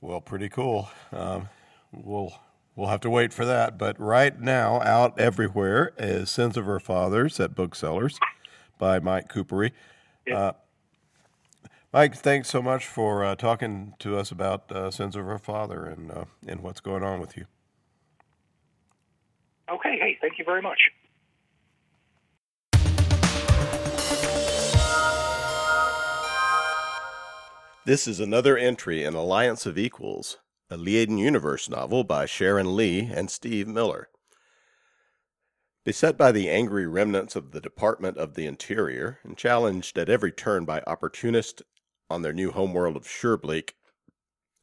Well, 0.00 0.20
pretty 0.20 0.48
cool. 0.48 0.88
Um, 1.12 1.48
we'll 1.92 2.32
we'll 2.76 2.88
have 2.88 3.00
to 3.00 3.10
wait 3.10 3.32
for 3.32 3.44
that. 3.44 3.78
But 3.78 3.98
right 3.98 4.38
now, 4.40 4.80
out 4.82 5.18
everywhere 5.18 5.92
is 5.98 6.30
"Sins 6.30 6.56
of 6.56 6.64
Her 6.64 6.80
Fathers" 6.80 7.38
at 7.40 7.54
booksellers 7.54 8.18
by 8.78 8.98
Mike 8.98 9.28
Kupari. 9.28 9.72
Uh, 10.32 10.52
Mike, 11.92 12.14
thanks 12.14 12.48
so 12.48 12.62
much 12.62 12.86
for 12.86 13.24
uh, 13.24 13.34
talking 13.34 13.94
to 13.98 14.16
us 14.16 14.30
about 14.30 14.70
uh, 14.72 14.90
"Sins 14.90 15.16
of 15.16 15.24
Her 15.24 15.38
Father" 15.38 15.84
and 15.84 16.10
uh, 16.10 16.24
and 16.46 16.60
what's 16.60 16.80
going 16.80 17.02
on 17.02 17.20
with 17.20 17.36
you. 17.36 17.46
Okay, 19.70 19.96
hey, 19.98 20.18
thank 20.20 20.38
you 20.38 20.44
very 20.44 20.62
much. 20.62 20.78
This 27.84 28.06
is 28.06 28.20
another 28.20 28.56
entry 28.56 29.02
in 29.02 29.14
Alliance 29.14 29.66
of 29.66 29.76
Equals, 29.76 30.38
a 30.72 30.78
Liaden 30.78 31.18
Universe 31.18 31.68
novel 31.68 32.02
by 32.02 32.24
Sharon 32.24 32.74
Lee 32.74 33.00
and 33.00 33.30
Steve 33.30 33.68
Miller. 33.68 34.08
Beset 35.84 36.16
by 36.16 36.32
the 36.32 36.48
angry 36.48 36.86
remnants 36.86 37.36
of 37.36 37.50
the 37.50 37.60
Department 37.60 38.16
of 38.16 38.34
the 38.34 38.46
Interior 38.46 39.18
and 39.22 39.36
challenged 39.36 39.98
at 39.98 40.08
every 40.08 40.32
turn 40.32 40.64
by 40.64 40.82
opportunists 40.86 41.62
on 42.08 42.22
their 42.22 42.32
new 42.32 42.52
homeworld 42.52 42.96
of 42.96 43.04
Surebleak, 43.06 43.74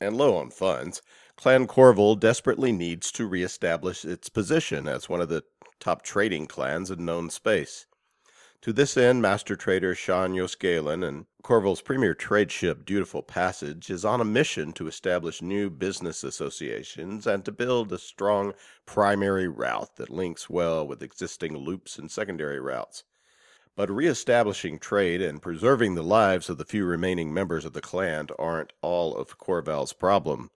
and 0.01 0.18
low 0.18 0.36
on 0.36 0.49
funds, 0.49 1.03
Clan 1.36 1.68
Korval 1.68 2.20
desperately 2.20 2.72
needs 2.72 3.12
to 3.12 3.28
reestablish 3.28 4.03
its 4.03 4.30
position 4.30 4.88
as 4.88 5.10
one 5.10 5.22
of 5.22 5.30
the 5.30 5.43
top 5.80 6.01
trading 6.01 6.47
clans 6.47 6.89
in 6.89 7.05
known 7.05 7.30
space. 7.30 7.86
To 8.64 8.74
this 8.74 8.97
end, 8.97 9.22
Master 9.22 9.55
Trader 9.55 9.95
Shan 9.95 10.34
yos'Galan 10.34 11.07
and 11.07 11.28
Korval's 11.45 11.80
premier 11.82 12.14
trade 12.14 12.51
ship 12.51 12.84
Dutiful 12.84 13.24
Passage 13.24 13.89
is 13.89 14.03
on 14.03 14.20
a 14.20 14.26
mission 14.26 14.74
to 14.74 14.86
establish 14.86 15.41
new 15.41 15.70
business 15.70 16.26
associations 16.26 17.26
and 17.26 17.45
to 17.45 17.53
build 17.53 17.93
a 17.93 17.97
strong 17.97 18.53
primary 18.86 19.47
route 19.47 19.95
that 19.95 20.10
links 20.10 20.49
well 20.49 20.86
with 20.86 21.01
existing 21.01 21.55
loops 21.55 21.97
and 21.97 22.12
secondary 22.12 22.60
routes. 22.60 23.05
But 23.78 23.89
reestablishing 23.89 24.80
trade 24.80 25.22
and 25.22 25.41
preserving 25.41 25.95
the 25.95 26.03
lives 26.03 26.49
of 26.49 26.57
the 26.57 26.66
few 26.66 26.84
remaining 26.84 27.34
members 27.34 27.64
of 27.64 27.72
the 27.72 27.80
clan 27.80 28.28
aren't 28.38 28.74
all 28.82 29.16
of 29.16 29.38
Korval's 29.38 29.93
problem. 29.93 30.51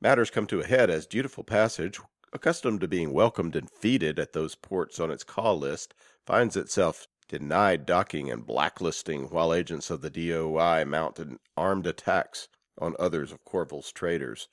Matters 0.00 0.30
come 0.30 0.48
to 0.48 0.58
a 0.58 0.66
head 0.66 0.90
as 0.90 1.06
Dutiful 1.06 1.44
Passage, 1.44 2.00
accustomed 2.32 2.80
to 2.80 2.88
being 2.88 3.12
welcomed 3.12 3.54
and 3.54 3.70
feted 3.70 4.18
at 4.18 4.32
those 4.32 4.56
ports 4.56 4.98
on 4.98 5.12
its 5.12 5.22
call 5.22 5.56
list, 5.56 5.94
finds 6.26 6.56
itself 6.56 7.06
denied 7.28 7.84
docking 7.84 8.30
and 8.30 8.46
blacklisting 8.46 9.24
while 9.28 9.52
agents 9.52 9.90
of 9.90 10.00
the 10.00 10.10
DOI 10.10 10.84
mount 10.86 11.18
an 11.18 11.38
armed 11.56 11.86
attacks 11.86 12.48
on 12.78 12.96
others 12.98 13.32
of 13.32 13.44
Korval's 13.44 13.92
traders 13.92 14.48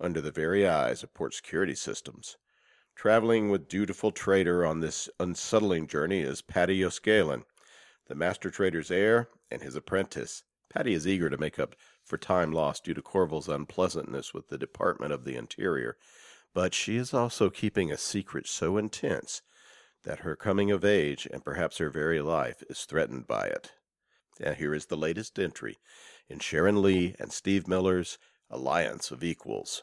under 0.00 0.20
the 0.20 0.30
very 0.30 0.66
eyes 0.66 1.02
of 1.02 1.12
port 1.12 1.34
security 1.34 1.74
systems. 1.74 2.36
Traveling 2.96 3.50
with 3.50 3.68
dutiful 3.68 4.10
trader 4.10 4.64
on 4.64 4.80
this 4.80 5.08
unsettling 5.20 5.86
journey 5.86 6.20
is 6.20 6.40
Padi 6.42 6.78
yos'Galan, 6.80 7.42
the 8.06 8.14
master 8.14 8.50
trader's 8.50 8.90
heir 8.90 9.28
and 9.50 9.62
his 9.62 9.76
apprentice. 9.76 10.44
Padi 10.70 10.94
is 10.94 11.06
eager 11.06 11.28
to 11.28 11.36
make 11.36 11.58
up 11.58 11.76
for 12.04 12.16
time 12.16 12.52
lost 12.52 12.84
due 12.84 12.94
to 12.94 13.02
Korval's 13.02 13.48
unpleasantness 13.48 14.32
with 14.32 14.48
the 14.48 14.58
Department 14.58 15.12
of 15.12 15.24
the 15.24 15.36
Interior, 15.36 15.96
but 16.54 16.72
she 16.72 16.96
is 16.96 17.12
also 17.12 17.50
keeping 17.50 17.92
a 17.92 17.98
secret 17.98 18.46
so 18.46 18.76
intense 18.76 19.42
that 20.04 20.20
her 20.20 20.36
coming 20.36 20.70
of 20.70 20.84
age 20.84 21.26
and 21.32 21.44
perhaps 21.44 21.78
her 21.78 21.90
very 21.90 22.20
life 22.20 22.62
is 22.68 22.84
threatened 22.84 23.26
by 23.26 23.46
it. 23.46 23.72
And 24.40 24.56
here 24.56 24.74
is 24.74 24.86
the 24.86 24.96
latest 24.96 25.38
entry 25.38 25.78
in 26.28 26.38
Sharon 26.38 26.82
Lee 26.82 27.14
and 27.18 27.32
Steve 27.32 27.68
Miller's 27.68 28.18
Alliance 28.50 29.10
of 29.10 29.24
Equals. 29.24 29.82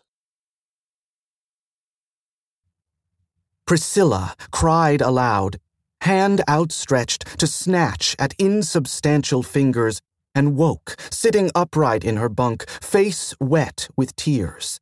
Priscilla 3.65 4.35
cried 4.51 5.01
aloud, 5.01 5.57
hand 6.01 6.41
outstretched 6.49 7.39
to 7.39 7.47
snatch 7.47 8.15
at 8.19 8.33
insubstantial 8.37 9.43
fingers, 9.43 10.01
and 10.35 10.55
woke, 10.55 10.95
sitting 11.09 11.51
upright 11.55 12.03
in 12.03 12.17
her 12.17 12.29
bunk, 12.29 12.69
face 12.69 13.33
wet 13.39 13.87
with 13.95 14.15
tears. 14.15 14.79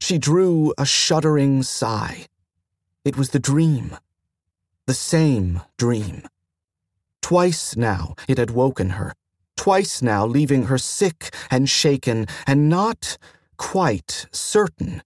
She 0.00 0.18
drew 0.18 0.72
a 0.78 0.86
shuddering 0.86 1.62
sigh. 1.62 2.26
It 3.04 3.16
was 3.16 3.30
the 3.30 3.38
dream. 3.38 3.96
The 4.86 4.94
same 4.94 5.60
dream. 5.78 6.22
Twice 7.20 7.76
now 7.76 8.14
it 8.26 8.36
had 8.36 8.50
woken 8.50 8.90
her, 8.90 9.14
twice 9.56 10.02
now 10.02 10.26
leaving 10.26 10.64
her 10.64 10.78
sick 10.78 11.32
and 11.50 11.68
shaken 11.68 12.26
and 12.48 12.68
not 12.68 13.16
quite 13.56 14.26
certain 14.32 15.02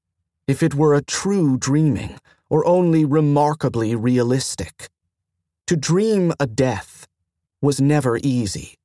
if 0.49 0.63
it 0.63 0.75
were 0.75 0.95
a 0.95 1.03
true 1.03 1.59
dreaming 1.59 2.19
or 2.49 2.67
only 2.67 3.05
remarkably 3.05 3.95
realistic. 3.95 4.89
To 5.67 5.77
dream 5.77 6.33
a 6.41 6.47
death 6.47 7.07
was 7.61 7.79
never 7.79 8.19
easy. 8.23 8.77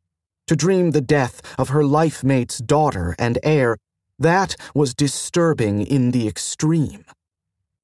To 0.48 0.58
dream 0.58 0.92
the 0.92 1.00
death 1.00 1.42
of 1.58 1.70
her 1.70 1.86
life 1.86 2.22
mate's 2.22 2.58
daughter 2.58 3.16
and 3.18 3.39
heir, 3.44 3.78
that 4.20 4.58
was 4.76 4.94
disturbing 4.94 5.82
in 5.82 6.12
the 6.12 6.28
extreme. 6.28 7.06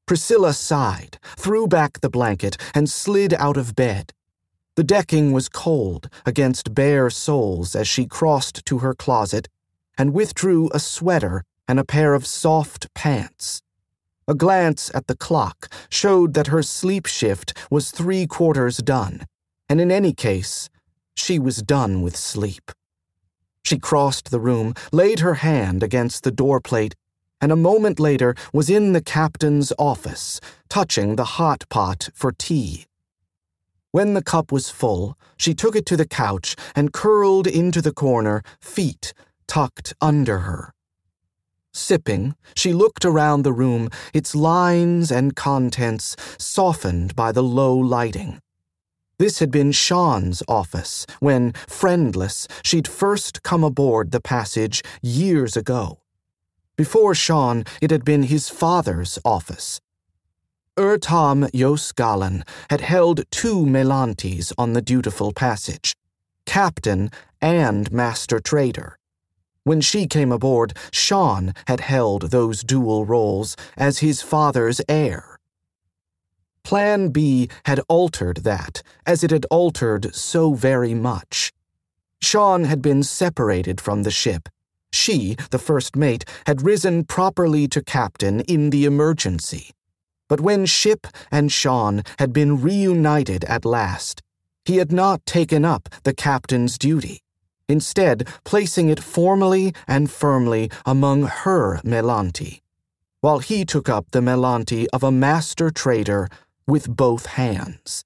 Priscilla 0.08 0.54
sighed, 0.54 1.20
threw 1.36 1.68
back 1.68 2.00
the 2.00 2.10
blanket, 2.10 2.56
and 2.74 2.90
slid 2.90 3.34
out 3.34 3.58
of 3.58 3.76
bed. 3.76 4.14
The 4.76 4.84
decking 4.84 5.34
was 5.34 5.50
cold 5.50 6.10
against 6.26 6.74
bare 6.74 7.10
soles 7.10 7.76
as 7.76 7.88
she 7.90 8.06
crossed 8.06 8.66
to 8.66 8.78
her 8.78 8.94
closet 8.94 9.50
and 9.98 10.14
withdrew 10.14 10.70
a 10.74 10.80
sweater 10.80 11.44
and 11.68 11.78
a 11.78 11.84
pair 11.84 12.14
of 12.14 12.26
soft 12.26 12.94
pants. 12.94 13.62
A 14.30 14.34
glance 14.34 14.90
at 14.94 15.08
the 15.08 15.16
clock 15.18 15.68
showed 15.90 16.34
that 16.36 16.48
her 16.48 16.64
sleep 16.64 17.06
shift 17.06 17.58
was 17.70 17.92
three 17.92 18.26
quarters 18.28 18.78
done, 18.78 19.26
and 19.68 19.82
in 19.82 19.92
any 19.92 20.14
case, 20.14 20.70
she 21.16 21.38
was 21.38 21.58
done 21.58 22.02
with 22.02 22.16
sleep. 22.16 22.72
She 23.64 23.78
crossed 23.78 24.32
the 24.32 24.40
room, 24.40 24.74
laid 24.94 25.20
her 25.20 25.36
hand 25.36 25.84
against 25.84 26.24
the 26.24 26.32
doorplate, 26.32 26.94
and 27.42 27.52
a 27.52 27.56
moment 27.56 28.00
later 28.00 28.36
was 28.54 28.70
in 28.70 28.94
the 28.94 29.02
captain's 29.02 29.72
office, 29.78 30.40
touching 30.70 31.16
the 31.16 31.38
hot 31.40 31.66
pot 31.70 32.10
for 32.14 32.32
tea. 32.32 32.86
When 33.92 34.14
the 34.14 34.24
cup 34.24 34.52
was 34.52 34.70
full, 34.70 35.18
she 35.38 35.54
took 35.54 35.76
it 35.76 35.86
to 35.88 35.98
the 35.98 36.08
couch 36.08 36.56
and 36.76 36.94
curled 36.94 37.48
into 37.48 37.82
the 37.82 37.94
corner, 37.94 38.44
feet 38.60 39.14
tucked 39.48 39.94
under 40.02 40.40
her. 40.40 40.74
Sipping, 41.74 42.36
she 42.56 42.74
looked 42.74 43.06
around 43.06 43.44
the 43.44 43.54
room, 43.54 43.90
its 44.14 44.36
lines 44.36 45.12
and 45.12 45.36
contents 45.36 46.16
softened 46.38 47.16
by 47.16 47.32
the 47.32 47.44
low 47.44 47.76
lighting. 47.76 48.42
This 49.20 49.40
had 49.40 49.52
been 49.52 49.72
Shan's 49.72 50.44
office 50.48 51.06
when, 51.20 51.54
friendless, 51.68 52.48
she'd 52.64 52.88
first 52.88 53.42
come 53.42 53.64
aboard 53.64 54.12
the 54.12 54.22
passage 54.22 54.84
years 55.02 55.56
ago. 55.56 56.00
Before 56.78 57.16
Shan, 57.16 57.66
it 57.82 57.90
had 57.90 58.06
been 58.06 58.24
his 58.24 58.50
father's 58.50 59.18
office. 59.26 59.82
Ertam 60.78 61.50
Yosgalan 61.52 62.48
had 62.70 62.82
held 62.82 63.24
two 63.32 63.66
melant'i 63.66 64.54
on 64.60 64.74
the 64.74 64.82
dutiful 64.82 65.34
passage, 65.34 65.96
captain 66.46 67.10
and 67.42 67.92
master 67.92 68.40
trader. 68.40 68.96
When 69.64 69.82
she 69.82 70.06
came 70.06 70.32
aboard, 70.32 70.78
Shan 70.92 71.56
had 71.66 71.80
held 71.80 72.30
those 72.30 72.64
dual 72.64 73.06
roles 73.06 73.56
as 73.76 74.00
his 74.00 74.22
father's 74.22 74.80
heir. 74.88 75.40
Plan 76.64 77.10
B 77.10 77.50
had 77.66 77.82
altered 77.90 78.44
that, 78.44 78.84
as 79.04 79.24
it 79.24 79.32
had 79.32 79.46
altered 79.50 80.14
so 80.14 80.54
very 80.54 80.94
much. 80.94 81.52
Shan 82.22 82.66
had 82.66 82.84
been 82.84 83.02
separated 83.02 83.82
from 83.82 84.04
the 84.04 84.12
ship. 84.12 84.48
She, 84.92 85.36
the 85.52 85.60
first 85.60 85.96
mate, 85.96 86.26
had 86.46 86.62
risen 86.62 87.04
properly 87.04 87.68
to 87.70 87.84
captain 87.84 88.42
in 88.42 88.70
the 88.70 88.86
emergency. 88.86 89.72
But 90.28 90.42
when 90.42 90.66
Ship 90.66 91.08
and 91.32 91.52
Shan 91.52 92.04
had 92.20 92.34
been 92.34 92.62
reunited 92.62 93.46
at 93.46 93.66
last, 93.66 94.22
he 94.66 94.78
had 94.78 94.92
not 94.92 95.26
taken 95.26 95.64
up 95.64 95.88
the 96.04 96.14
captain's 96.14 96.78
duty, 96.78 97.22
instead, 97.70 98.28
placing 98.44 98.90
it 98.90 99.02
formally 99.02 99.74
and 99.88 100.12
firmly 100.12 100.70
among 100.86 101.24
her 101.24 101.80
melant'i, 101.84 102.62
while 103.22 103.40
he 103.40 103.64
took 103.64 103.88
up 103.88 104.12
the 104.12 104.20
melant'i 104.20 104.86
of 104.92 105.04
a 105.04 105.12
master 105.12 105.70
trader 105.70 106.28
with 106.68 106.94
both 106.94 107.26
hands. 107.26 108.04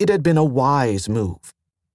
It 0.00 0.08
had 0.08 0.24
been 0.24 0.36
a 0.36 0.44
wise 0.44 1.08
move. 1.08 1.53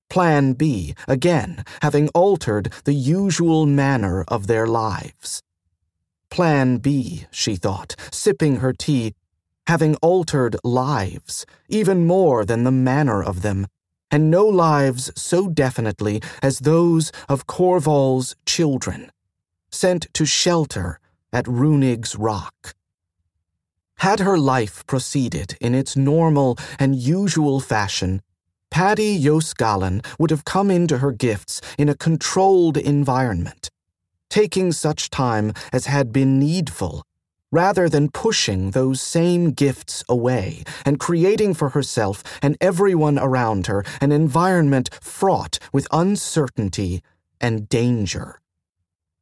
Plan 0.09 0.53
B, 0.53 0.95
again, 1.07 1.63
having 1.81 2.09
altered 2.09 2.73
the 2.83 2.93
usual 2.93 3.65
manner 3.65 4.23
of 4.27 4.47
their 4.47 4.65
lives. 4.65 5.43
Plan 6.31 6.77
B, 6.77 7.25
she 7.31 7.55
thought, 7.55 7.95
sipping 8.11 8.57
her 8.57 8.73
tea, 8.73 9.13
having 9.67 9.95
altered 9.97 10.55
lives, 10.63 11.45
even 11.67 12.07
more 12.07 12.43
than 12.43 12.63
the 12.63 12.71
manner 12.71 13.21
of 13.21 13.43
them, 13.43 13.67
and 14.09 14.31
no 14.31 14.47
lives 14.47 15.11
so 15.15 15.47
definitely 15.47 16.21
as 16.41 16.59
those 16.59 17.11
of 17.27 17.45
Korval's 17.45 18.35
children, 18.45 19.11
sent 19.69 20.11
to 20.13 20.25
shelter 20.25 20.99
at 21.31 21.45
Runig's 21.45 22.15
Rock. 22.15 22.73
Had 23.97 24.21
her 24.21 24.39
life 24.39 24.85
proceeded 24.87 25.55
in 25.61 25.75
its 25.75 25.95
normal 25.95 26.57
and 26.79 26.95
usual 26.95 27.59
fashion, 27.59 28.21
Padi 28.71 29.17
yos'Galan 29.19 30.05
would 30.17 30.29
have 30.29 30.45
come 30.45 30.69
into 30.71 30.99
her 30.99 31.11
gifts 31.11 31.61
in 31.77 31.89
a 31.89 31.95
controlled 31.95 32.77
environment, 32.77 33.69
taking 34.29 34.71
such 34.71 35.09
time 35.09 35.53
as 35.73 35.87
had 35.87 36.13
been 36.13 36.39
needful, 36.39 37.03
rather 37.51 37.89
than 37.89 38.11
pushing 38.11 38.71
those 38.71 39.01
same 39.01 39.51
gifts 39.51 40.03
away 40.07 40.63
and 40.85 40.99
creating 40.99 41.53
for 41.53 41.69
herself 41.69 42.23
and 42.41 42.55
everyone 42.61 43.17
around 43.17 43.67
her 43.67 43.83
an 44.01 44.11
environment 44.11 44.89
fraught 45.01 45.57
with 45.73 45.87
uncertainty 45.91 47.01
and 47.41 47.67
danger. 47.69 48.39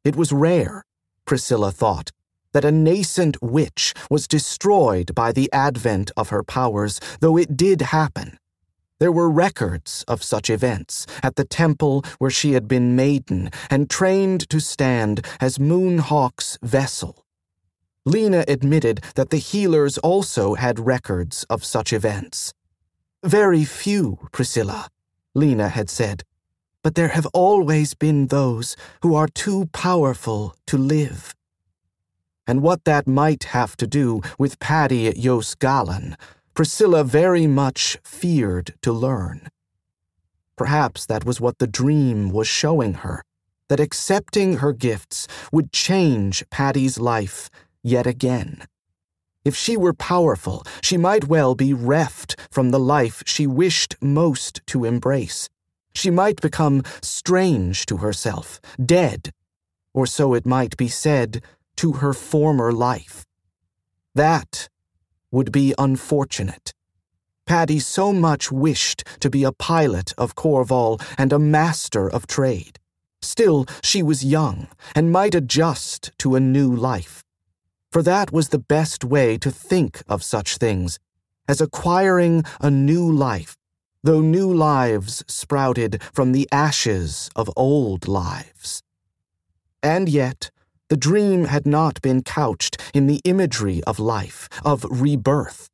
It 0.03 0.15
was 0.15 0.31
rare, 0.33 0.83
Priscilla 1.25 1.71
thought, 1.71 2.11
that 2.53 2.65
a 2.65 2.71
nascent 2.71 3.41
witch 3.41 3.93
was 4.09 4.27
destroyed 4.27 5.13
by 5.13 5.31
the 5.31 5.51
advent 5.53 6.11
of 6.17 6.29
her 6.29 6.43
powers, 6.43 6.99
though 7.19 7.37
it 7.37 7.55
did 7.55 7.81
happen. 7.81 8.37
There 8.99 9.11
were 9.11 9.29
records 9.29 10.03
of 10.07 10.23
such 10.23 10.49
events 10.49 11.05
at 11.21 11.35
the 11.35 11.45
temple 11.45 12.03
where 12.17 12.31
she 12.31 12.53
had 12.53 12.67
been 12.67 12.95
maiden 12.95 13.51
and 13.69 13.89
trained 13.89 14.49
to 14.49 14.59
stand 14.59 15.25
as 15.39 15.59
Moonhawk's 15.59 16.57
vessel. 16.63 17.23
Lena 18.05 18.43
admitted 18.47 19.01
that 19.15 19.29
the 19.29 19.37
healers 19.37 19.97
also 19.99 20.55
had 20.55 20.79
records 20.79 21.45
of 21.49 21.63
such 21.63 21.93
events. 21.93 22.53
Very 23.23 23.65
few, 23.65 24.17
Priscilla, 24.31 24.87
Lena 25.35 25.69
had 25.69 25.89
said, 25.89 26.23
but 26.81 26.95
there 26.95 27.09
have 27.09 27.27
always 27.33 27.93
been 27.93 28.27
those 28.27 28.75
who 29.03 29.13
are 29.13 29.27
too 29.27 29.65
powerful 29.73 30.55
to 30.65 30.77
live. 30.77 31.35
And 32.47 32.61
what 32.61 32.85
that 32.85 33.07
might 33.07 33.43
have 33.45 33.75
to 33.77 33.85
do 33.85 34.21
with 34.39 34.57
Padi 34.59 35.11
yos'Galan 35.11 36.15
Priscilla 36.57 37.03
very 37.03 37.45
much 37.45 37.99
feared 38.03 38.73
to 38.81 38.91
learn. 38.91 39.47
Perhaps 40.55 41.05
that 41.05 41.23
was 41.23 41.39
what 41.39 41.59
the 41.59 41.67
dream 41.67 42.31
was 42.31 42.47
showing 42.47 42.95
her 43.05 43.23
that 43.69 43.79
accepting 43.79 44.57
her 44.57 44.73
gifts 44.73 45.27
would 45.51 45.71
change 45.71 46.43
Padi's 46.49 46.97
life 46.97 47.51
yet 47.83 48.07
again. 48.07 48.63
If 49.45 49.55
she 49.55 49.77
were 49.77 49.93
powerful, 49.93 50.63
she 50.81 50.97
might 50.97 51.27
well 51.27 51.53
be 51.53 51.75
reft 51.75 52.35
from 52.49 52.71
the 52.71 52.79
life 52.79 53.21
she 53.27 53.45
wished 53.45 53.95
most 54.01 54.61
to 54.65 54.83
embrace. 54.83 55.49
She 55.93 56.09
might 56.09 56.41
become 56.41 56.81
strange 57.03 57.85
to 57.85 57.97
herself, 57.97 58.59
dead, 58.83 59.31
or 59.93 60.07
so 60.07 60.33
it 60.33 60.47
might 60.47 60.75
be 60.75 60.87
said, 60.87 61.43
to 61.75 61.91
her 62.01 62.13
former 62.13 62.71
life. 62.71 63.27
That 64.15 64.69
would 65.31 65.51
be 65.51 65.73
unfortunate. 65.77 66.73
Padi 67.45 67.79
so 67.79 68.11
much 68.11 68.51
wished 68.51 69.03
to 69.21 69.29
be 69.29 69.43
a 69.43 69.53
pilot 69.53 70.13
of 70.17 70.35
Korval 70.35 71.01
and 71.17 71.31
a 71.31 71.39
master 71.39 72.09
of 72.09 72.27
trade. 72.27 72.77
Still, 73.21 73.65
she 73.81 74.03
was 74.03 74.25
young 74.25 74.67
and 74.95 75.11
might 75.11 75.33
adjust 75.33 76.11
to 76.19 76.35
a 76.35 76.39
new 76.39 76.73
life. 76.73 77.23
For 77.91 78.03
that 78.03 78.31
was 78.31 78.49
the 78.49 78.59
best 78.59 79.03
way 79.03 79.37
to 79.37 79.49
think 79.49 80.03
of 80.07 80.23
such 80.23 80.57
things, 80.57 80.99
as 81.47 81.61
acquiring 81.61 82.43
a 82.59 82.69
new 82.69 83.09
life, 83.09 83.55
though 84.03 84.21
new 84.21 84.53
lives 84.53 85.23
sprouted 85.27 86.01
from 86.13 86.31
the 86.31 86.47
ashes 86.51 87.29
of 87.35 87.49
old 87.55 88.07
lives. 88.07 88.83
And 89.81 90.09
yet, 90.09 90.51
the 90.89 90.97
dream 90.97 91.45
had 91.45 91.67
not 91.67 92.01
been 92.01 92.23
couched 92.23 92.81
in 92.93 93.07
the 93.07 93.21
imagery 93.25 93.83
of 93.83 93.99
life, 93.99 94.47
of 94.63 94.85
rebirth. 94.89 95.69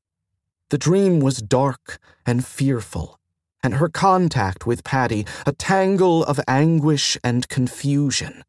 The 0.70 0.78
dream 0.78 1.20
was 1.20 1.38
dark 1.38 2.00
and 2.26 2.46
fearful, 2.46 3.20
and 3.62 3.76
her 3.76 3.90
contact 3.90 4.66
with 4.66 4.84
Padi 4.84 5.26
a 5.46 5.52
tangle 5.54 6.24
of 6.24 6.40
anguish 6.48 7.18
and 7.24 7.48
confusion. 7.48 8.44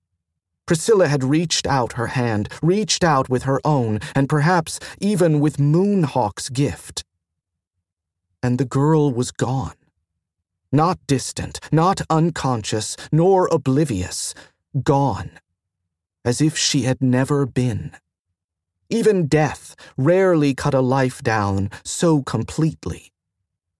Priscilla 0.66 1.08
had 1.08 1.22
reached 1.22 1.66
out 1.66 1.94
her 1.94 2.06
hand, 2.08 2.48
reached 2.62 3.04
out 3.04 3.28
with 3.28 3.42
her 3.42 3.60
own, 3.62 4.00
and 4.14 4.26
perhaps 4.26 4.80
even 4.98 5.40
with 5.40 5.58
Moonhawk's 5.58 6.48
gift. 6.48 7.04
And 8.42 8.56
the 8.56 8.64
girl 8.64 9.12
was 9.12 9.30
gone. 9.30 9.74
Not 10.72 10.98
distant, 11.06 11.60
not 11.70 12.00
unconscious, 12.08 12.96
nor 13.12 13.48
oblivious, 13.52 14.34
gone 14.82 15.38
as 16.24 16.40
if 16.40 16.56
she 16.56 16.82
had 16.82 17.02
never 17.02 17.46
been. 17.46 17.92
Even 18.90 19.26
death 19.26 19.74
rarely 19.96 20.54
cut 20.54 20.74
a 20.74 20.80
life 20.80 21.22
down 21.22 21.70
so 21.82 22.22
completely. 22.22 23.12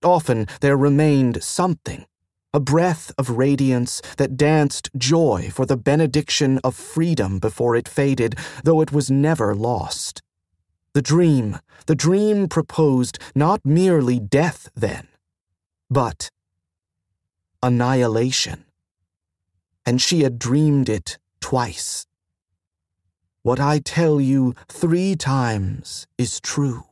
Often 0.03 0.49
there 0.61 0.77
remained 0.77 1.43
something, 1.43 2.07
a 2.53 2.61
breath 2.61 3.13
of 3.19 3.31
radiance 3.31 4.03
that 4.17 4.37
danced 4.37 4.91
joy 4.97 5.51
for 5.53 5.67
the 5.67 5.77
benediction 5.77 6.59
of 6.63 6.75
freedom 6.75 7.39
before 7.39 7.75
it 7.75 7.89
faded, 7.89 8.37
though 8.63 8.81
it 8.81 8.93
was 8.93 9.11
never 9.11 9.55
lost. 9.55 10.23
The 10.93 11.03
dream, 11.03 11.59
the 11.87 11.97
dream 11.97 12.49
proposed 12.49 13.19
not 13.35 13.61
merely 13.65 14.21
death 14.21 14.69
then, 14.77 15.09
but 15.91 16.31
annihilation. 17.63 18.65
And 19.85 20.01
she 20.01 20.23
had 20.23 20.39
dreamed 20.39 20.89
it 20.89 21.19
twice. 21.41 22.07
What 23.45 23.61
I 23.61 23.79
tell 23.79 24.23
you 24.23 24.55
three 24.69 25.15
times 25.17 26.07
is 26.17 26.41
true. 26.41 26.83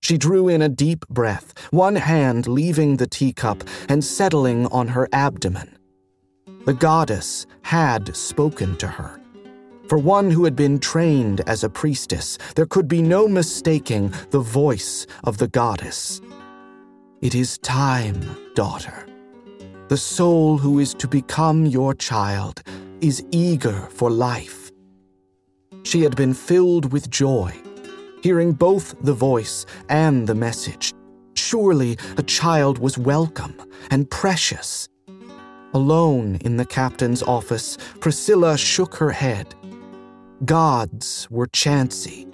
She 0.00 0.16
drew 0.16 0.46
in 0.46 0.62
a 0.62 0.68
deep 0.68 1.04
breath, 1.08 1.52
one 1.72 1.96
hand 1.96 2.46
leaving 2.46 2.96
the 2.96 3.08
teacup 3.08 3.64
and 3.88 4.04
settling 4.04 4.66
on 4.66 4.86
her 4.86 5.08
abdomen. 5.12 5.76
The 6.64 6.74
goddess 6.74 7.44
had 7.62 8.14
spoken 8.14 8.76
to 8.76 8.86
her. 8.86 9.20
For 9.88 9.98
one 9.98 10.30
who 10.30 10.44
had 10.44 10.54
been 10.54 10.78
trained 10.78 11.40
as 11.48 11.64
a 11.64 11.68
priestess, 11.68 12.38
there 12.54 12.66
could 12.66 12.86
be 12.86 13.02
no 13.02 13.26
mistaking 13.26 14.14
the 14.30 14.38
voice 14.38 15.08
of 15.24 15.38
the 15.38 15.48
goddess. 15.48 16.20
It 17.20 17.34
is 17.34 17.58
time, 17.58 18.20
daughter. 18.54 19.08
The 19.88 19.96
soul 19.96 20.56
who 20.56 20.78
is 20.78 20.94
to 20.94 21.08
become 21.08 21.66
your 21.66 21.94
child 21.94 22.62
is 23.00 23.24
eager 23.32 23.88
for 23.90 24.08
life. 24.08 24.57
She 25.88 26.02
had 26.02 26.16
been 26.16 26.34
filled 26.34 26.92
with 26.92 27.08
joy, 27.08 27.50
hearing 28.22 28.52
both 28.52 28.94
the 29.00 29.14
voice 29.14 29.64
and 29.88 30.26
the 30.26 30.34
message. 30.34 30.92
Surely 31.34 31.96
a 32.18 32.22
child 32.22 32.76
was 32.78 32.98
welcome 32.98 33.54
and 33.90 34.10
precious. 34.10 34.86
Alone 35.72 36.36
in 36.42 36.58
the 36.58 36.66
captain's 36.66 37.22
office, 37.22 37.78
Priscilla 38.00 38.58
shook 38.58 38.96
her 38.96 39.10
head. 39.10 39.54
Gods 40.44 41.26
were 41.30 41.46
chancy. 41.46 42.26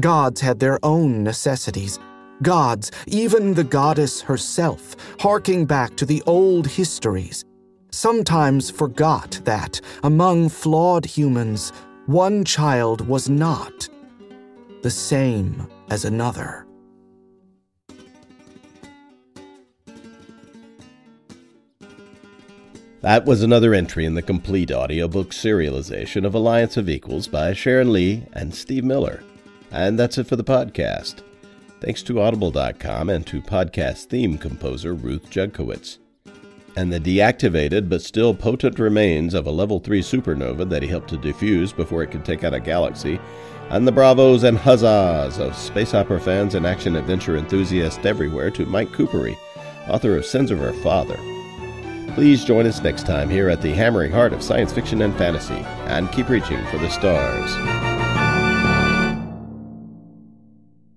Gods 0.00 0.40
had 0.40 0.58
their 0.58 0.78
own 0.82 1.22
necessities. 1.22 1.98
Gods, 2.40 2.90
even 3.06 3.52
the 3.52 3.64
goddess 3.64 4.22
herself, 4.22 4.96
harking 5.20 5.66
back 5.66 5.94
to 5.96 6.06
the 6.06 6.22
old 6.24 6.66
histories, 6.66 7.44
sometimes 7.90 8.70
forgot 8.70 9.40
that, 9.44 9.78
among 10.04 10.48
flawed 10.48 11.04
humans, 11.04 11.70
one 12.08 12.42
child 12.42 13.06
was 13.06 13.28
not 13.28 13.86
the 14.80 14.88
same 14.88 15.68
as 15.90 16.06
another. 16.06 16.66
That 23.02 23.26
was 23.26 23.42
another 23.42 23.74
entry 23.74 24.06
in 24.06 24.14
the 24.14 24.22
complete 24.22 24.72
audiobook 24.72 25.32
serialization 25.32 26.24
of 26.24 26.34
Alliance 26.34 26.78
of 26.78 26.88
Equals 26.88 27.28
by 27.28 27.52
Sharon 27.52 27.92
Lee 27.92 28.24
and 28.32 28.54
Steve 28.54 28.84
Miller. 28.84 29.22
And 29.70 29.98
that's 29.98 30.16
it 30.16 30.26
for 30.26 30.36
the 30.36 30.42
podcast. 30.42 31.16
Thanks 31.82 32.02
to 32.04 32.22
Audible.com 32.22 33.10
and 33.10 33.26
to 33.26 33.42
podcast 33.42 34.06
theme 34.06 34.38
composer 34.38 34.94
Ruth 34.94 35.28
Judkowitz 35.28 35.98
and 36.76 36.92
the 36.92 37.00
deactivated 37.00 37.88
but 37.88 38.02
still 38.02 38.34
potent 38.34 38.78
remains 38.78 39.34
of 39.34 39.46
a 39.46 39.50
level 39.50 39.80
3 39.80 40.00
supernova 40.00 40.68
that 40.68 40.82
he 40.82 40.88
helped 40.88 41.08
to 41.10 41.16
defuse 41.16 41.74
before 41.74 42.02
it 42.02 42.10
could 42.10 42.24
take 42.24 42.44
out 42.44 42.54
a 42.54 42.60
galaxy, 42.60 43.20
and 43.70 43.86
the 43.86 43.92
bravos 43.92 44.44
and 44.44 44.58
huzzas 44.58 45.38
of 45.38 45.56
space 45.56 45.94
opera 45.94 46.20
fans 46.20 46.54
and 46.54 46.66
action 46.66 46.96
adventure 46.96 47.36
enthusiasts 47.36 48.04
everywhere 48.04 48.50
to 48.50 48.66
Mike 48.66 48.88
Kupari, 48.90 49.36
author 49.88 50.16
of 50.16 50.24
Sins 50.24 50.50
of 50.50 50.58
Her 50.58 50.72
Father. 50.74 51.18
Please 52.14 52.44
join 52.44 52.66
us 52.66 52.82
next 52.82 53.06
time 53.06 53.28
here 53.28 53.48
at 53.48 53.62
the 53.62 53.72
hammering 53.72 54.10
heart 54.10 54.32
of 54.32 54.42
science 54.42 54.72
fiction 54.72 55.02
and 55.02 55.16
fantasy, 55.16 55.64
and 55.86 56.10
keep 56.12 56.28
reaching 56.28 56.64
for 56.66 56.78
the 56.78 56.88
stars. 56.90 57.87